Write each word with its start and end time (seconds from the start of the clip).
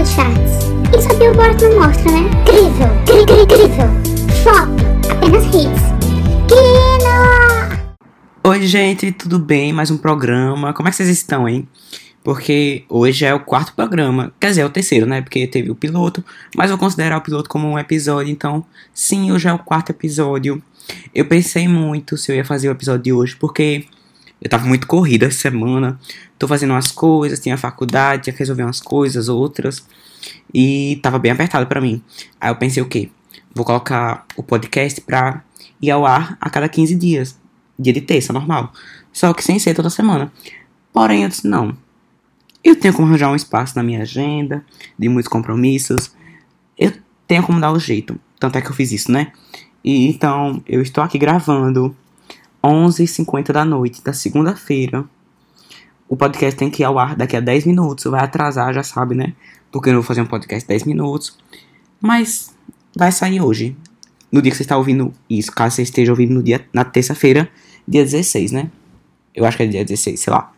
dos 0.00 0.08
charts. 0.12 0.52
Isso 0.98 1.12
a 1.12 1.14
Billboard 1.14 1.62
não 1.62 1.80
mostra, 1.80 2.10
né? 2.10 2.20
Incrível, 2.40 2.88
incrível, 3.02 3.42
incrível. 3.42 3.86
Flop, 4.42 5.10
apenas 5.10 5.44
hits. 5.44 5.82
Kino! 6.48 7.92
Oi, 8.44 8.66
gente, 8.66 9.12
tudo 9.12 9.38
bem? 9.38 9.74
Mais 9.74 9.90
um 9.90 9.98
programa. 9.98 10.72
Como 10.72 10.88
é 10.88 10.90
que 10.90 10.96
vocês 10.96 11.10
estão, 11.10 11.46
hein? 11.46 11.68
Porque 12.24 12.84
hoje 12.88 13.26
é 13.26 13.34
o 13.34 13.40
quarto 13.40 13.74
programa. 13.74 14.32
Quer 14.40 14.48
dizer, 14.48 14.62
é 14.62 14.64
o 14.64 14.70
terceiro, 14.70 15.04
né? 15.04 15.20
Porque 15.20 15.46
teve 15.46 15.70
o 15.70 15.74
piloto. 15.74 16.24
Mas 16.56 16.70
vou 16.70 16.78
considerar 16.78 17.18
o 17.18 17.20
piloto 17.20 17.50
como 17.50 17.68
um 17.68 17.78
episódio. 17.78 18.32
Então, 18.32 18.64
sim, 18.94 19.30
hoje 19.30 19.48
é 19.48 19.52
o 19.52 19.58
quarto 19.58 19.90
episódio. 19.90 20.62
Eu 21.14 21.26
pensei 21.26 21.68
muito 21.68 22.16
se 22.16 22.32
eu 22.32 22.36
ia 22.36 22.44
fazer 22.44 22.70
o 22.70 22.72
episódio 22.72 23.02
de 23.02 23.12
hoje. 23.12 23.36
Porque 23.36 23.84
eu 24.40 24.48
tava 24.48 24.66
muito 24.66 24.86
corrida 24.86 25.26
essa 25.26 25.38
semana. 25.38 25.98
Tô 26.38 26.48
fazendo 26.48 26.70
umas 26.70 26.90
coisas, 26.90 27.40
tinha 27.40 27.56
faculdade, 27.58 28.24
tinha 28.24 28.32
que 28.32 28.38
resolver 28.38 28.62
umas 28.62 28.80
coisas, 28.80 29.28
outras. 29.28 29.84
E 30.52 30.98
tava 31.02 31.18
bem 31.18 31.32
apertado 31.32 31.66
para 31.66 31.80
mim. 31.80 32.02
Aí 32.40 32.50
eu 32.50 32.56
pensei 32.56 32.82
o 32.82 32.88
quê? 32.88 33.10
Vou 33.54 33.64
colocar 33.64 34.24
o 34.36 34.42
podcast 34.42 35.00
pra 35.00 35.42
ir 35.80 35.90
ao 35.90 36.06
ar 36.06 36.36
a 36.40 36.48
cada 36.48 36.68
15 36.68 36.94
dias. 36.94 37.38
Dia 37.78 37.92
de 37.92 38.00
terça, 38.00 38.32
normal. 38.32 38.72
Só 39.12 39.32
que 39.34 39.42
sem 39.42 39.58
ser 39.58 39.74
toda 39.74 39.90
semana. 39.90 40.32
Porém, 40.92 41.22
eu 41.22 41.28
disse, 41.28 41.46
não. 41.46 41.76
Eu 42.62 42.76
tenho 42.76 42.94
como 42.94 43.08
arranjar 43.08 43.30
um 43.30 43.36
espaço 43.36 43.74
na 43.76 43.82
minha 43.82 44.02
agenda, 44.02 44.64
de 44.98 45.08
muitos 45.08 45.28
compromissos. 45.28 46.12
Eu 46.78 46.92
tenho 47.26 47.42
como 47.42 47.60
dar 47.60 47.72
o 47.72 47.78
jeito. 47.78 48.18
Tanto 48.38 48.58
é 48.58 48.60
que 48.60 48.68
eu 48.68 48.74
fiz 48.74 48.92
isso, 48.92 49.10
né? 49.10 49.32
E 49.82 50.08
então, 50.08 50.62
eu 50.66 50.82
estou 50.82 51.02
aqui 51.02 51.18
gravando 51.18 51.96
11h50 52.62 53.52
da 53.52 53.64
noite 53.64 54.02
da 54.02 54.12
segunda-feira. 54.12 55.04
O 56.08 56.16
podcast 56.16 56.58
tem 56.58 56.70
que 56.70 56.82
ir 56.82 56.84
ao 56.84 56.98
ar 56.98 57.14
daqui 57.14 57.36
a 57.36 57.40
10 57.40 57.66
minutos. 57.66 58.04
Vai 58.04 58.20
atrasar, 58.20 58.74
já 58.74 58.82
sabe, 58.82 59.14
né? 59.14 59.32
Porque 59.70 59.88
eu 59.88 59.92
não 59.92 60.00
vou 60.00 60.06
fazer 60.06 60.20
um 60.20 60.26
podcast 60.26 60.66
10 60.68 60.84
minutos. 60.84 61.38
Mas 62.00 62.54
vai 62.96 63.12
sair 63.12 63.40
hoje. 63.40 63.76
No 64.30 64.42
dia 64.42 64.50
que 64.50 64.56
você 64.56 64.62
está 64.62 64.76
ouvindo 64.76 65.12
isso. 65.28 65.52
Caso 65.52 65.76
você 65.76 65.82
esteja 65.82 66.12
ouvindo 66.12 66.34
no 66.34 66.42
dia, 66.42 66.66
na 66.72 66.84
terça-feira, 66.84 67.48
dia 67.86 68.04
16, 68.04 68.52
né? 68.52 68.70
Eu 69.34 69.44
acho 69.44 69.56
que 69.56 69.62
é 69.62 69.66
dia 69.66 69.84
16, 69.84 70.20
sei 70.20 70.32
lá. 70.32 70.52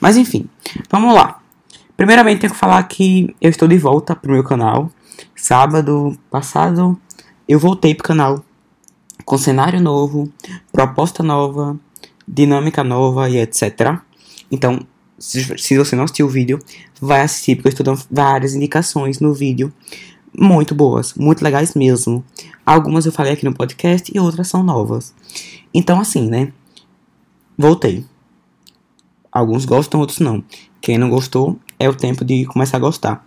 Mas 0.00 0.16
enfim, 0.16 0.48
vamos 0.90 1.14
lá. 1.14 1.40
Primeiramente, 1.96 2.40
tenho 2.40 2.52
que 2.52 2.58
falar 2.58 2.82
que 2.82 3.34
eu 3.40 3.48
estou 3.48 3.66
de 3.66 3.78
volta 3.78 4.14
pro 4.14 4.32
meu 4.32 4.44
canal. 4.44 4.90
Sábado 5.34 6.16
passado, 6.30 7.00
eu 7.48 7.58
voltei 7.58 7.94
pro 7.94 8.04
canal 8.04 8.44
com 9.26 9.36
cenário 9.36 9.82
novo, 9.82 10.32
proposta 10.72 11.20
nova, 11.20 11.78
dinâmica 12.26 12.84
nova 12.84 13.28
e 13.28 13.38
etc. 13.38 13.98
Então, 14.50 14.78
se, 15.18 15.76
você 15.76 15.96
não 15.96 16.04
assistiu 16.04 16.26
o 16.26 16.30
vídeo, 16.30 16.60
vai 17.00 17.22
assistir, 17.22 17.56
porque 17.56 17.68
eu 17.68 17.70
estou 17.72 17.84
dando 17.84 18.02
várias 18.08 18.54
indicações 18.54 19.18
no 19.18 19.34
vídeo. 19.34 19.72
Muito 20.38 20.76
boas, 20.76 21.12
muito 21.14 21.42
legais 21.42 21.74
mesmo. 21.74 22.24
Algumas 22.64 23.04
eu 23.04 23.10
falei 23.10 23.32
aqui 23.32 23.44
no 23.44 23.52
podcast 23.52 24.12
e 24.14 24.20
outras 24.20 24.46
são 24.46 24.62
novas. 24.62 25.12
Então, 25.74 25.98
assim, 25.98 26.28
né? 26.28 26.52
Voltei. 27.58 28.04
Alguns 29.32 29.64
gostam, 29.64 29.98
outros 29.98 30.20
não. 30.20 30.44
Quem 30.80 30.98
não 30.98 31.10
gostou, 31.10 31.58
é 31.80 31.88
o 31.88 31.94
tempo 31.94 32.24
de 32.24 32.44
começar 32.44 32.76
a 32.76 32.80
gostar. 32.80 33.26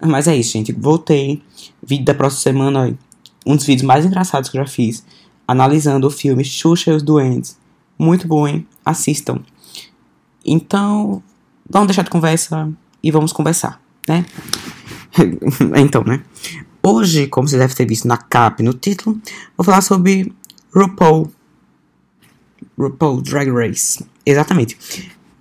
Mas 0.00 0.28
é 0.28 0.36
isso, 0.36 0.52
gente. 0.52 0.72
Voltei. 0.72 1.42
Vídeo 1.84 2.04
da 2.04 2.14
próxima 2.14 2.42
semana, 2.42 2.98
um 3.44 3.56
dos 3.56 3.66
vídeos 3.66 3.86
mais 3.86 4.06
engraçados 4.06 4.48
que 4.48 4.56
eu 4.56 4.64
já 4.64 4.70
fiz 4.70 5.04
analisando 5.50 6.06
o 6.06 6.10
filme 6.10 6.44
Xuxa 6.44 6.92
e 6.92 6.94
os 6.94 7.02
Duendes. 7.02 7.58
Muito 7.98 8.28
bom, 8.28 8.46
hein? 8.46 8.64
Assistam. 8.84 9.40
Então, 10.46 11.20
vamos 11.68 11.88
deixar 11.88 12.02
de 12.02 12.10
conversa 12.10 12.72
e 13.02 13.10
vamos 13.10 13.32
conversar, 13.32 13.82
né? 14.08 14.24
então, 15.76 16.04
né? 16.04 16.22
Hoje, 16.80 17.26
como 17.26 17.48
você 17.48 17.58
deve 17.58 17.74
ter 17.74 17.84
visto 17.84 18.06
na 18.06 18.16
capa 18.16 18.62
e 18.62 18.64
no 18.64 18.72
título, 18.72 19.20
vou 19.56 19.64
falar 19.64 19.80
sobre 19.80 20.32
RuPaul. 20.72 21.32
RuPaul 22.78 23.20
Drag 23.20 23.50
Race. 23.50 24.06
Exatamente. 24.24 24.78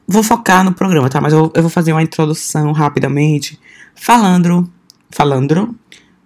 Vou 0.07 0.23
focar 0.23 0.63
no 0.63 0.73
programa, 0.73 1.07
tá? 1.07 1.21
Mas 1.21 1.33
eu, 1.33 1.51
eu 1.53 1.61
vou 1.61 1.69
fazer 1.69 1.91
uma 1.91 2.01
introdução 2.01 2.71
rapidamente, 2.71 3.59
falando, 3.93 4.67
falando, 5.11 5.75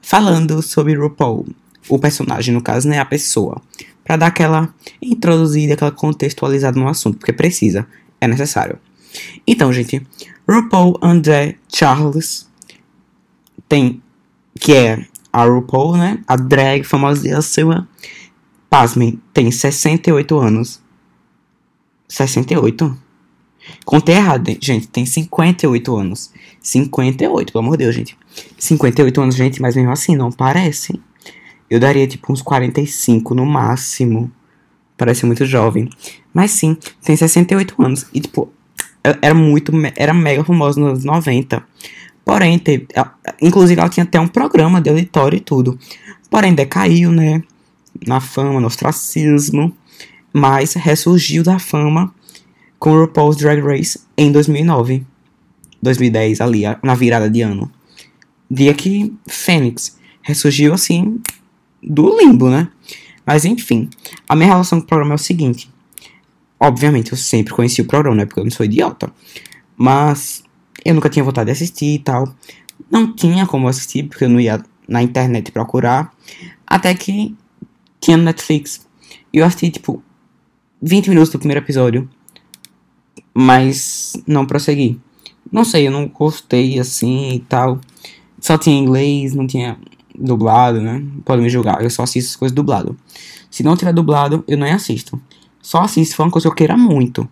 falando 0.01 0.61
sobre 0.61 0.95
RuPaul 0.95 1.47
o 1.89 1.99
personagem, 1.99 2.53
no 2.53 2.61
caso, 2.61 2.87
né, 2.87 2.99
a 2.99 3.05
pessoa, 3.05 3.61
para 4.03 4.17
dar 4.17 4.27
aquela 4.27 4.73
introduzida, 5.01 5.73
aquela 5.73 5.91
contextualizada 5.91 6.79
no 6.79 6.87
assunto, 6.87 7.17
porque 7.17 7.33
precisa, 7.33 7.87
é 8.19 8.27
necessário. 8.27 8.79
Então, 9.47 9.71
gente, 9.71 10.05
RuPaul 10.49 10.97
André 11.01 11.55
Charles 11.67 12.49
tem 13.67 14.01
que 14.59 14.73
é 14.73 15.05
a 15.31 15.45
RuPaul, 15.45 15.97
né, 15.97 16.19
a 16.27 16.35
drag 16.35 16.83
famosa 16.83 17.41
sua, 17.41 17.87
pasmem, 18.69 19.19
tem 19.33 19.51
68 19.51 20.37
anos. 20.37 20.81
68? 22.07 22.97
Contei 23.85 24.15
errado, 24.15 24.55
gente. 24.61 24.87
Tem 24.87 25.05
58 25.05 25.95
anos. 25.95 26.31
58, 26.61 27.51
pelo 27.51 27.63
amor 27.63 27.77
de 27.77 27.83
Deus, 27.83 27.95
gente. 27.95 28.17
58 28.57 29.21
anos, 29.21 29.35
gente, 29.35 29.61
mas 29.61 29.75
mesmo 29.75 29.91
assim, 29.91 30.15
não 30.15 30.31
parece. 30.31 30.99
Eu 31.73 31.79
daria 31.79 32.05
tipo 32.05 32.31
uns 32.31 32.39
45 32.39 33.33
no 33.33 33.47
máximo. 33.47 34.31
Parece 34.95 35.25
muito 35.25 35.43
jovem. 35.43 35.89
Mas 36.31 36.51
sim, 36.51 36.77
tem 37.03 37.15
68 37.15 37.73
anos. 37.81 38.05
E 38.13 38.19
tipo, 38.19 38.53
era 39.19 39.33
muito. 39.33 39.71
Era 39.95 40.13
mega 40.13 40.43
famosa 40.43 40.79
nos 40.79 40.89
anos 40.89 41.03
90. 41.03 41.63
Porém, 42.23 42.59
teve. 42.59 42.85
Inclusive, 43.41 43.81
ela 43.81 43.89
tinha 43.89 44.03
até 44.03 44.19
um 44.19 44.27
programa 44.27 44.79
de 44.79 44.91
auditório 44.91 45.35
e 45.35 45.39
tudo. 45.39 45.79
Porém, 46.29 46.53
decaiu, 46.53 47.11
né? 47.11 47.41
Na 48.05 48.19
fama, 48.19 48.59
no 48.59 48.67
ostracismo. 48.67 49.75
Mas 50.31 50.73
ressurgiu 50.73 51.43
da 51.43 51.57
fama 51.57 52.13
com 52.77 52.91
o 52.91 53.01
RuPaul's 53.01 53.37
Drag 53.37 53.59
Race 53.59 53.99
em 54.15 54.31
2009. 54.31 55.03
2010, 55.81 56.39
ali, 56.39 56.65
na 56.83 56.93
virada 56.93 57.27
de 57.27 57.41
ano. 57.41 57.67
Dia 58.49 58.75
que 58.75 59.11
Fênix 59.27 59.97
ressurgiu 60.21 60.71
assim, 60.71 61.19
do 61.83 62.17
limbo, 62.17 62.49
né? 62.49 62.69
Mas 63.25 63.45
enfim, 63.45 63.89
a 64.27 64.35
minha 64.35 64.49
relação 64.49 64.79
com 64.79 64.85
o 64.85 64.87
programa 64.87 65.13
é 65.13 65.15
o 65.15 65.19
seguinte. 65.19 65.69
Obviamente, 66.59 67.11
eu 67.11 67.17
sempre 67.17 67.53
conheci 67.53 67.81
o 67.81 67.85
programa, 67.85 68.17
né? 68.17 68.25
Porque 68.25 68.39
eu 68.39 68.43
não 68.43 68.51
sou 68.51 68.65
idiota. 68.65 69.11
Mas 69.75 70.43
eu 70.85 70.93
nunca 70.93 71.09
tinha 71.09 71.23
vontade 71.23 71.47
de 71.47 71.51
assistir 71.51 71.95
e 71.95 71.99
tal. 71.99 72.33
Não 72.89 73.13
tinha 73.13 73.45
como 73.45 73.67
assistir, 73.67 74.03
porque 74.03 74.25
eu 74.25 74.29
não 74.29 74.39
ia 74.39 74.63
na 74.87 75.01
internet 75.01 75.51
procurar. 75.51 76.13
Até 76.65 76.93
que 76.93 77.35
tinha 77.99 78.17
no 78.17 78.23
Netflix. 78.23 78.85
E 79.31 79.39
eu 79.39 79.45
assisti, 79.45 79.71
tipo, 79.71 80.01
20 80.81 81.09
minutos 81.09 81.31
do 81.31 81.39
primeiro 81.39 81.63
episódio. 81.63 82.09
Mas 83.33 84.13
não 84.27 84.45
prossegui. 84.45 84.99
Não 85.51 85.65
sei, 85.65 85.87
eu 85.87 85.91
não 85.91 86.07
gostei 86.07 86.79
assim 86.79 87.33
e 87.33 87.39
tal. 87.39 87.79
Só 88.39 88.57
tinha 88.57 88.77
inglês, 88.77 89.33
não 89.33 89.47
tinha 89.47 89.77
dublado, 90.17 90.81
né? 90.81 91.03
Pode 91.25 91.41
me 91.41 91.49
julgar, 91.49 91.81
eu 91.83 91.89
só 91.89 92.03
assisto 92.03 92.31
as 92.31 92.35
coisas 92.35 92.55
dublado. 92.55 92.97
Se 93.49 93.63
não 93.63 93.75
tiver 93.75 93.93
dublado, 93.93 94.43
eu 94.47 94.57
nem 94.57 94.71
assisto. 94.71 95.21
Só 95.61 95.81
assisto 95.81 96.11
se 96.11 96.15
for 96.15 96.23
uma 96.23 96.31
coisa 96.31 96.47
que 96.47 96.51
eu 96.51 96.55
queira 96.55 96.77
muito. 96.77 97.27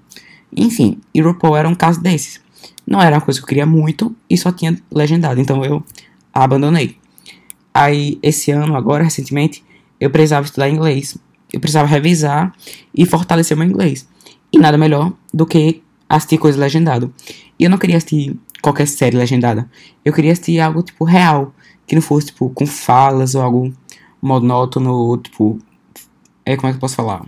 Enfim, 0.56 1.00
e 1.14 1.22
RuPaul 1.22 1.58
era 1.58 1.68
um 1.68 1.76
caso 1.76 2.02
desses. 2.02 2.42
Não 2.86 3.02
era 3.02 3.16
uma 3.16 3.22
coisa 3.22 3.40
que 3.40 3.44
eu 3.44 3.48
queria 3.48 3.66
muito 3.66 4.16
e 4.30 4.38
só 4.38 4.52
tinha 4.52 4.78
legendado, 4.92 5.40
então 5.40 5.64
eu 5.64 5.84
abandonei. 6.34 6.98
Aí, 7.74 8.20
esse 8.22 8.52
ano, 8.52 8.76
agora, 8.76 9.04
recentemente, 9.04 9.64
eu 10.00 10.10
precisava 10.10 10.46
estudar 10.46 10.70
inglês. 10.70 11.18
Eu 11.54 11.60
precisava 11.60 11.88
revisar 11.88 12.54
e 12.94 13.06
fortalecer 13.06 13.56
meu 13.56 13.66
inglês. 13.66 14.08
E 14.52 14.58
nada 14.58 14.78
melhor 14.78 15.14
do 15.34 15.46
que 15.46 15.82
assistir 16.10 16.38
coisa 16.38 16.60
legendado. 16.60 17.14
E 17.58 17.64
eu 17.64 17.70
não 17.70 17.78
queria 17.78 17.98
assistir 17.98 18.38
qualquer 18.62 18.88
série 18.88 19.16
legendada. 19.16 19.70
Eu 20.04 20.12
queria 20.12 20.34
assistir 20.34 20.60
algo, 20.60 20.82
tipo, 20.84 21.06
real 21.06 21.54
que 21.92 21.96
não 21.96 22.02
fosse, 22.02 22.28
tipo, 22.28 22.50
com 22.52 22.66
falas 22.66 23.36
ou 23.36 23.42
algo 23.42 23.74
monótono, 24.22 25.18
tipo. 25.18 25.60
É, 26.46 26.56
como 26.56 26.70
é 26.70 26.72
que 26.72 26.78
eu 26.78 26.80
posso 26.80 26.96
falar? 26.96 27.26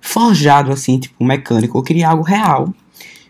Forjado, 0.00 0.72
assim, 0.72 0.98
tipo, 0.98 1.22
mecânico. 1.22 1.78
Eu 1.78 1.82
queria 1.84 2.08
algo 2.08 2.24
real, 2.24 2.74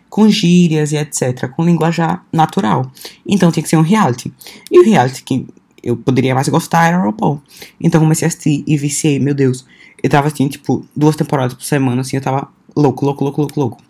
com 0.09 0.27
gírias 0.27 0.91
e 0.91 0.97
etc., 0.97 1.47
com 1.49 1.63
linguajar 1.63 2.25
natural. 2.33 2.91
Então 3.27 3.51
tinha 3.51 3.61
que 3.61 3.69
ser 3.69 3.77
um 3.77 3.83
reality. 3.83 4.33
E 4.71 4.79
o 4.79 4.83
reality 4.83 5.21
que 5.21 5.45
eu 5.83 5.95
poderia 5.95 6.33
mais 6.33 6.49
gostar 6.49 6.87
era 6.87 6.99
o 6.99 7.05
RuPaul. 7.05 7.39
Então 7.79 8.01
comecei 8.01 8.25
a 8.25 8.29
assistir 8.29 8.63
e 8.65 8.75
viciei, 8.75 9.19
meu 9.19 9.35
Deus. 9.35 9.67
Eu 10.01 10.09
tava 10.09 10.29
assim, 10.29 10.47
tipo, 10.47 10.83
duas 10.95 11.15
temporadas 11.15 11.53
por 11.53 11.63
semana, 11.63 12.01
assim, 12.01 12.17
eu 12.17 12.23
tava 12.23 12.49
louco, 12.75 13.05
louco, 13.05 13.23
louco, 13.23 13.41
louco, 13.41 13.59
louco. 13.59 13.83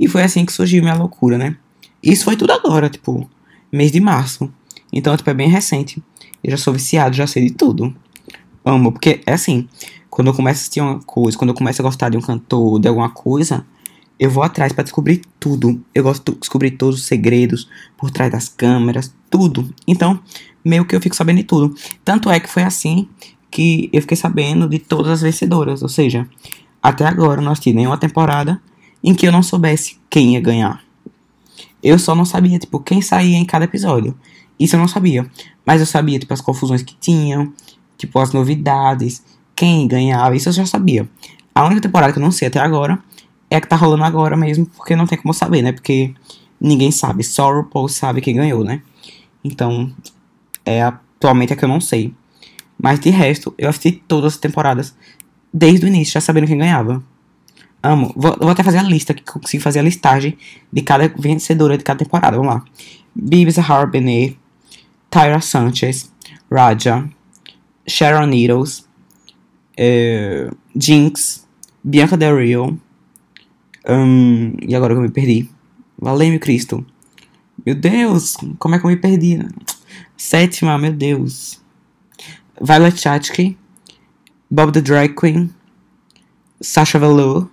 E 0.00 0.08
foi 0.08 0.24
assim 0.24 0.44
que 0.44 0.52
surgiu 0.52 0.82
minha 0.82 0.96
loucura, 0.96 1.38
né? 1.38 1.56
Isso 2.02 2.24
foi 2.24 2.36
tudo 2.36 2.50
agora, 2.50 2.90
tipo, 2.90 3.30
mês 3.70 3.92
de 3.92 4.00
março. 4.00 4.52
Então, 4.92 5.16
tipo, 5.16 5.28
é 5.30 5.34
bem 5.34 5.48
recente. 5.48 6.02
Eu 6.42 6.50
já 6.52 6.56
sou 6.56 6.72
viciado, 6.72 7.14
já 7.14 7.26
sei 7.26 7.46
de 7.46 7.52
tudo. 7.52 7.94
Amo, 8.64 8.92
porque 8.92 9.20
é 9.26 9.32
assim, 9.32 9.68
quando 10.10 10.28
eu 10.28 10.34
começo 10.34 10.58
a 10.58 10.60
assistir 10.60 10.80
uma 10.80 11.00
coisa, 11.00 11.36
quando 11.36 11.50
eu 11.50 11.54
começo 11.54 11.80
a 11.80 11.84
gostar 11.84 12.08
de 12.08 12.16
um 12.16 12.20
cantor, 12.20 12.78
de 12.80 12.88
alguma 12.88 13.10
coisa, 13.10 13.64
eu 14.18 14.30
vou 14.30 14.42
atrás 14.42 14.72
para 14.72 14.84
descobrir 14.84 15.22
tudo. 15.38 15.80
Eu 15.94 16.02
gosto 16.02 16.32
de 16.32 16.38
descobrir 16.38 16.72
todos 16.72 17.00
os 17.00 17.06
segredos 17.06 17.68
por 17.96 18.10
trás 18.10 18.30
das 18.32 18.48
câmeras, 18.48 19.14
tudo. 19.30 19.72
Então, 19.86 20.18
meio 20.64 20.84
que 20.84 20.96
eu 20.96 21.00
fico 21.00 21.14
sabendo 21.14 21.38
de 21.38 21.44
tudo. 21.44 21.74
Tanto 22.04 22.30
é 22.30 22.40
que 22.40 22.48
foi 22.48 22.62
assim 22.62 23.08
que 23.50 23.88
eu 23.92 24.00
fiquei 24.02 24.16
sabendo 24.16 24.68
de 24.68 24.78
todas 24.78 25.12
as 25.12 25.22
vencedoras. 25.22 25.82
Ou 25.82 25.88
seja, 25.88 26.28
até 26.82 27.06
agora 27.06 27.40
não 27.40 27.52
assisti 27.52 27.72
nenhuma 27.72 27.96
temporada 27.96 28.60
em 29.02 29.14
que 29.14 29.26
eu 29.26 29.32
não 29.32 29.42
soubesse 29.42 29.98
quem 30.10 30.34
ia 30.34 30.40
ganhar. 30.40 30.82
Eu 31.80 31.98
só 31.98 32.14
não 32.14 32.24
sabia, 32.24 32.58
tipo, 32.58 32.80
quem 32.80 33.00
saía 33.00 33.36
em 33.36 33.44
cada 33.44 33.64
episódio. 33.64 34.16
Isso 34.58 34.76
eu 34.76 34.80
não 34.80 34.88
sabia. 34.88 35.28
Mas 35.64 35.80
eu 35.80 35.86
sabia, 35.86 36.18
tipo, 36.18 36.32
as 36.32 36.40
confusões 36.40 36.82
que 36.82 36.94
tinham, 36.98 37.52
tipo, 37.96 38.18
as 38.18 38.32
novidades, 38.32 39.22
quem 39.54 39.86
ganhava, 39.86 40.34
isso 40.36 40.48
eu 40.48 40.52
já 40.52 40.66
sabia. 40.66 41.08
A 41.54 41.64
única 41.64 41.80
temporada 41.80 42.12
que 42.12 42.18
eu 42.18 42.22
não 42.22 42.30
sei 42.30 42.48
até 42.48 42.58
agora 42.58 42.98
é 43.50 43.56
a 43.56 43.60
que 43.60 43.68
tá 43.68 43.76
rolando 43.76 44.04
agora 44.04 44.36
mesmo, 44.36 44.66
porque 44.66 44.94
não 44.94 45.06
tem 45.06 45.18
como 45.18 45.34
saber, 45.34 45.62
né? 45.62 45.72
Porque 45.72 46.14
ninguém 46.60 46.90
sabe, 46.90 47.22
só 47.24 47.50
o 47.50 47.56
RuPaul 47.58 47.88
sabe 47.88 48.20
quem 48.20 48.36
ganhou, 48.36 48.64
né? 48.64 48.82
Então, 49.42 49.92
é 50.64 50.82
atualmente 50.82 51.52
a 51.52 51.56
que 51.56 51.64
eu 51.64 51.68
não 51.68 51.80
sei. 51.80 52.14
Mas 52.80 53.00
de 53.00 53.10
resto, 53.10 53.54
eu 53.58 53.68
assisti 53.68 53.92
todas 54.06 54.34
as 54.34 54.38
temporadas 54.38 54.94
desde 55.52 55.86
o 55.86 55.88
início, 55.88 56.14
já 56.14 56.20
sabendo 56.20 56.46
quem 56.46 56.58
ganhava. 56.58 57.02
Amo. 57.82 58.12
Vou, 58.16 58.36
vou 58.38 58.50
até 58.50 58.62
fazer 58.62 58.78
a 58.78 58.82
lista, 58.82 59.14
que 59.14 59.22
consigo 59.22 59.62
fazer 59.62 59.80
a 59.80 59.82
listagem 59.82 60.36
de 60.72 60.82
cada 60.82 61.08
vencedora 61.08 61.78
de 61.78 61.84
cada 61.84 61.98
temporada. 61.98 62.36
Vamos 62.36 62.54
lá. 62.54 62.64
Bibi 63.14 63.50
Zahara 63.50 63.86
Benet, 63.86 64.38
Tyra 65.10 65.40
Sanchez, 65.40 66.12
Raja, 66.50 67.08
Sharon 67.86 68.26
Needles, 68.26 68.86
é, 69.76 70.50
Jinx, 70.76 71.46
Bianca 71.82 72.16
Del 72.16 72.36
Rio. 72.36 72.80
Um, 73.88 74.54
e 74.60 74.74
agora 74.74 74.94
que 74.94 74.98
eu 74.98 75.02
me 75.02 75.10
perdi. 75.10 75.48
Valeu, 75.98 76.38
Cristo. 76.38 76.84
Meu 77.64 77.74
Deus, 77.74 78.36
como 78.58 78.74
é 78.74 78.78
que 78.78 78.84
eu 78.84 78.90
me 78.90 78.96
perdi? 78.96 79.38
Sétima, 80.16 80.78
meu 80.78 80.92
Deus. 80.92 81.60
Violet 82.60 83.00
Chachki, 83.00 83.56
Bob 84.50 84.72
the 84.72 84.80
Drag 84.80 85.14
Queen, 85.14 85.50
Sasha 86.60 86.98
Velour 86.98 87.48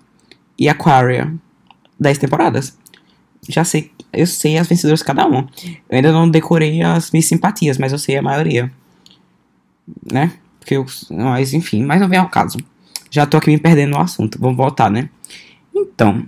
e 0.58 0.68
Aquaria. 0.68 1.34
Dez 2.00 2.18
temporadas. 2.18 2.78
Já 3.48 3.64
sei, 3.64 3.92
eu 4.16 4.28
sei 4.28 4.58
as 4.58 4.68
vencedoras 4.68 5.00
de 5.00 5.06
cada 5.06 5.26
uma. 5.26 5.48
Eu 5.90 5.98
ainda 5.98 6.12
não 6.12 6.30
decorei 6.30 6.82
as 6.82 7.12
minhas 7.12 7.26
simpatias, 7.26 7.78
mas 7.78 7.92
eu 7.92 7.98
sei 7.98 8.18
a 8.18 8.22
maioria. 8.22 8.72
Né? 10.12 10.32
Porque 10.60 10.76
eu, 10.76 10.86
mas 11.12 11.54
enfim, 11.54 11.84
mas 11.84 12.02
não 12.02 12.10
vem 12.10 12.20
ao 12.20 12.30
caso. 12.30 12.58
Já 13.10 13.26
tô 13.26 13.38
aqui 13.38 13.50
me 13.50 13.58
perdendo 13.58 13.92
no 13.92 14.00
assunto. 14.00 14.40
Vamos 14.40 14.58
voltar, 14.58 14.90
né? 14.90 15.10
Então. 15.74 16.26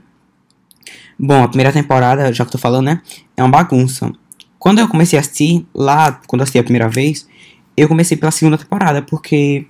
Bom, 1.20 1.44
a 1.44 1.48
primeira 1.48 1.72
temporada, 1.72 2.32
já 2.32 2.46
que 2.46 2.52
tô 2.52 2.58
falando, 2.58 2.86
né? 2.86 3.02
É 3.36 3.42
uma 3.42 3.50
bagunça. 3.50 4.12
Quando 4.60 4.80
eu 4.80 4.88
comecei 4.88 5.18
a 5.18 5.22
assistir, 5.22 5.66
lá, 5.74 6.12
quando 6.28 6.42
eu 6.42 6.44
assisti 6.44 6.60
a 6.60 6.64
primeira 6.64 6.88
vez, 6.88 7.28
eu 7.76 7.88
comecei 7.88 8.16
pela 8.16 8.32
segunda 8.32 8.58
temporada, 8.58 9.02
porque 9.02 9.66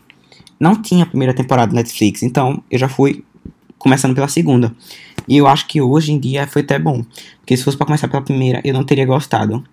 não 0.59 0.81
tinha 0.81 1.03
a 1.03 1.07
primeira 1.07 1.33
temporada 1.33 1.71
na 1.71 1.77
Netflix. 1.81 2.23
Então, 2.23 2.61
eu 2.69 2.77
já 2.77 2.89
fui 2.89 3.23
começando 3.77 4.13
pela 4.13 4.27
segunda. 4.27 4.75
E 5.27 5.37
eu 5.37 5.47
acho 5.47 5.67
que 5.67 5.81
hoje 5.81 6.11
em 6.11 6.19
dia 6.19 6.47
foi 6.47 6.61
até 6.61 6.79
bom. 6.79 7.03
Porque 7.39 7.57
se 7.57 7.63
fosse 7.63 7.77
para 7.77 7.85
começar 7.85 8.07
pela 8.07 8.21
primeira, 8.21 8.61
eu 8.63 8.73
não 8.73 8.83
teria 8.83 9.05
gostado. 9.05 9.63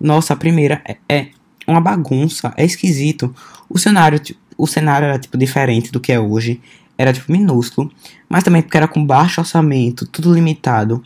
Nossa, 0.00 0.34
a 0.34 0.36
primeira 0.36 0.82
é, 0.84 0.96
é 1.08 1.28
uma 1.66 1.80
bagunça, 1.80 2.52
é 2.56 2.64
esquisito. 2.64 3.34
O 3.68 3.78
cenário, 3.78 4.20
o 4.56 4.66
cenário 4.66 5.06
era 5.06 5.18
tipo 5.18 5.36
diferente 5.36 5.90
do 5.90 6.00
que 6.00 6.12
é 6.12 6.20
hoje. 6.20 6.60
Era 6.96 7.12
tipo 7.12 7.32
minúsculo, 7.32 7.90
mas 8.28 8.44
também 8.44 8.62
porque 8.62 8.76
era 8.76 8.86
com 8.86 9.04
baixo 9.04 9.40
orçamento, 9.40 10.06
tudo 10.06 10.32
limitado. 10.32 11.02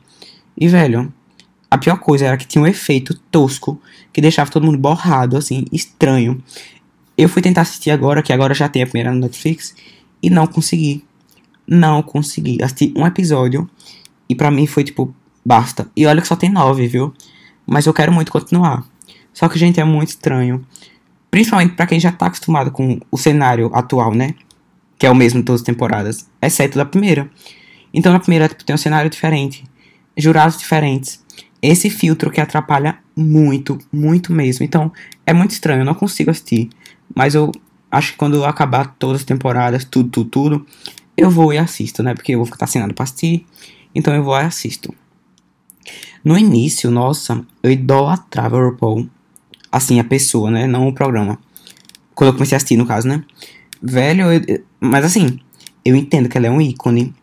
E 0.59 0.69
velho, 0.69 1.13
a 1.71 1.79
pior 1.79 1.99
coisa 1.99 2.27
era 2.27 2.37
que 2.37 2.47
tinha 2.47 2.63
um 2.63 2.67
efeito 2.67 3.15
tosco 3.31 3.81
que 4.13 4.21
deixava 4.21 4.51
todo 4.51 4.67
mundo 4.67 4.79
borrado, 4.79 5.37
assim, 5.37 5.65
estranho. 5.73 6.43
Eu 7.17 7.29
fui 7.29 7.41
tentar 7.41 7.63
assistir 7.63 7.91
agora, 7.91 8.23
que 8.23 8.33
agora 8.33 8.55
já 8.55 8.69
tem 8.69 8.83
a 8.83 8.87
primeira 8.87 9.13
no 9.13 9.21
Netflix, 9.21 9.75
e 10.23 10.31
não 10.31 10.47
consegui. 10.47 11.05
Não 11.67 12.03
consegui. 12.03 12.63
Assisti 12.63 12.93
um 12.97 13.07
episódio 13.07 13.69
e 14.29 14.35
para 14.35 14.51
mim 14.51 14.67
foi 14.67 14.85
tipo, 14.85 15.15
basta. 15.45 15.91
E 15.97 16.07
olha 16.07 16.21
que 16.21 16.29
só 16.29 16.37
tem 16.37 16.51
nove, 16.51 16.87
viu? 16.87 17.13
Mas 17.67 17.87
eu 17.87 17.95
quero 17.95 18.13
muito 18.13 18.33
continuar. 18.33 18.85
Só 19.33 19.49
que, 19.49 19.59
gente, 19.59 19.81
é 19.81 19.85
muito 19.85 20.09
estranho. 20.09 20.65
Principalmente 21.31 21.75
para 21.75 21.87
quem 21.87 22.01
já 22.01 22.11
tá 22.11 22.27
acostumado 22.27 22.71
com 22.71 22.99
o 23.11 23.19
cenário 23.19 23.71
atual, 23.75 24.15
né? 24.15 24.35
Que 24.99 25.07
é 25.07 25.11
o 25.11 25.15
mesmo 25.15 25.43
todas 25.43 25.61
as 25.61 25.67
temporadas. 25.67 26.29
Exceto 26.41 26.79
da 26.79 26.85
primeira. 26.85 27.31
Então 27.93 28.13
na 28.13 28.21
primeira 28.21 28.49
tipo, 28.49 28.65
tem 28.65 28.75
um 28.75 28.79
cenário 28.79 29.11
diferente. 29.11 29.65
Jurados 30.17 30.57
diferentes. 30.57 31.25
Esse 31.61 31.91
filtro 31.91 32.31
que 32.31 32.41
atrapalha 32.41 32.99
muito, 33.15 33.79
muito 33.93 34.33
mesmo. 34.33 34.65
Então 34.65 34.93
é 35.27 35.33
muito 35.33 35.51
estranho, 35.51 35.81
eu 35.81 35.85
não 35.85 35.95
consigo 35.95 36.31
assistir. 36.31 36.71
Mas 37.15 37.35
eu 37.35 37.51
acho 37.91 38.13
que 38.13 38.19
quando 38.19 38.45
acabar 38.45 38.95
todas 38.99 39.21
as 39.21 39.25
temporadas, 39.25 39.85
tudo, 39.85 40.09
tudo, 40.09 40.31
tudo, 40.31 40.67
eu 41.17 41.31
vou 41.31 41.53
e 41.53 41.59
assisto, 41.59 42.03
né? 42.03 42.15
Porque 42.15 42.33
eu 42.33 42.39
vou 42.39 42.47
ficar 42.47 42.65
assinado 42.65 42.95
pra 42.95 43.05
assistir. 43.05 43.47
Então 43.97 44.15
eu 44.15 44.23
vou 44.23 44.37
e 44.37 44.43
assisto. 44.43 44.95
No 46.23 46.37
início, 46.37 46.91
nossa, 46.91 47.43
eu 47.63 47.71
idolatrava 47.71 48.55
o 48.55 48.69
RuPaul. 48.69 49.09
Assim, 49.73 49.99
a 49.99 50.05
pessoa, 50.05 50.51
né? 50.51 50.67
Não 50.67 50.87
o 50.87 50.93
programa. 50.93 51.39
Quando 52.15 52.29
eu 52.29 52.35
comecei 52.35 52.55
a 52.55 52.59
assistir, 52.59 52.77
no 52.77 52.85
caso, 52.85 53.09
né? 53.09 53.25
Velho, 53.83 54.31
eu, 54.31 54.63
mas 54.79 55.03
assim, 55.03 55.41
eu 55.83 55.97
entendo 55.97 56.29
que 56.29 56.37
ela 56.37 56.47
é 56.47 56.51
um 56.51 56.61
ícone. 56.61 57.15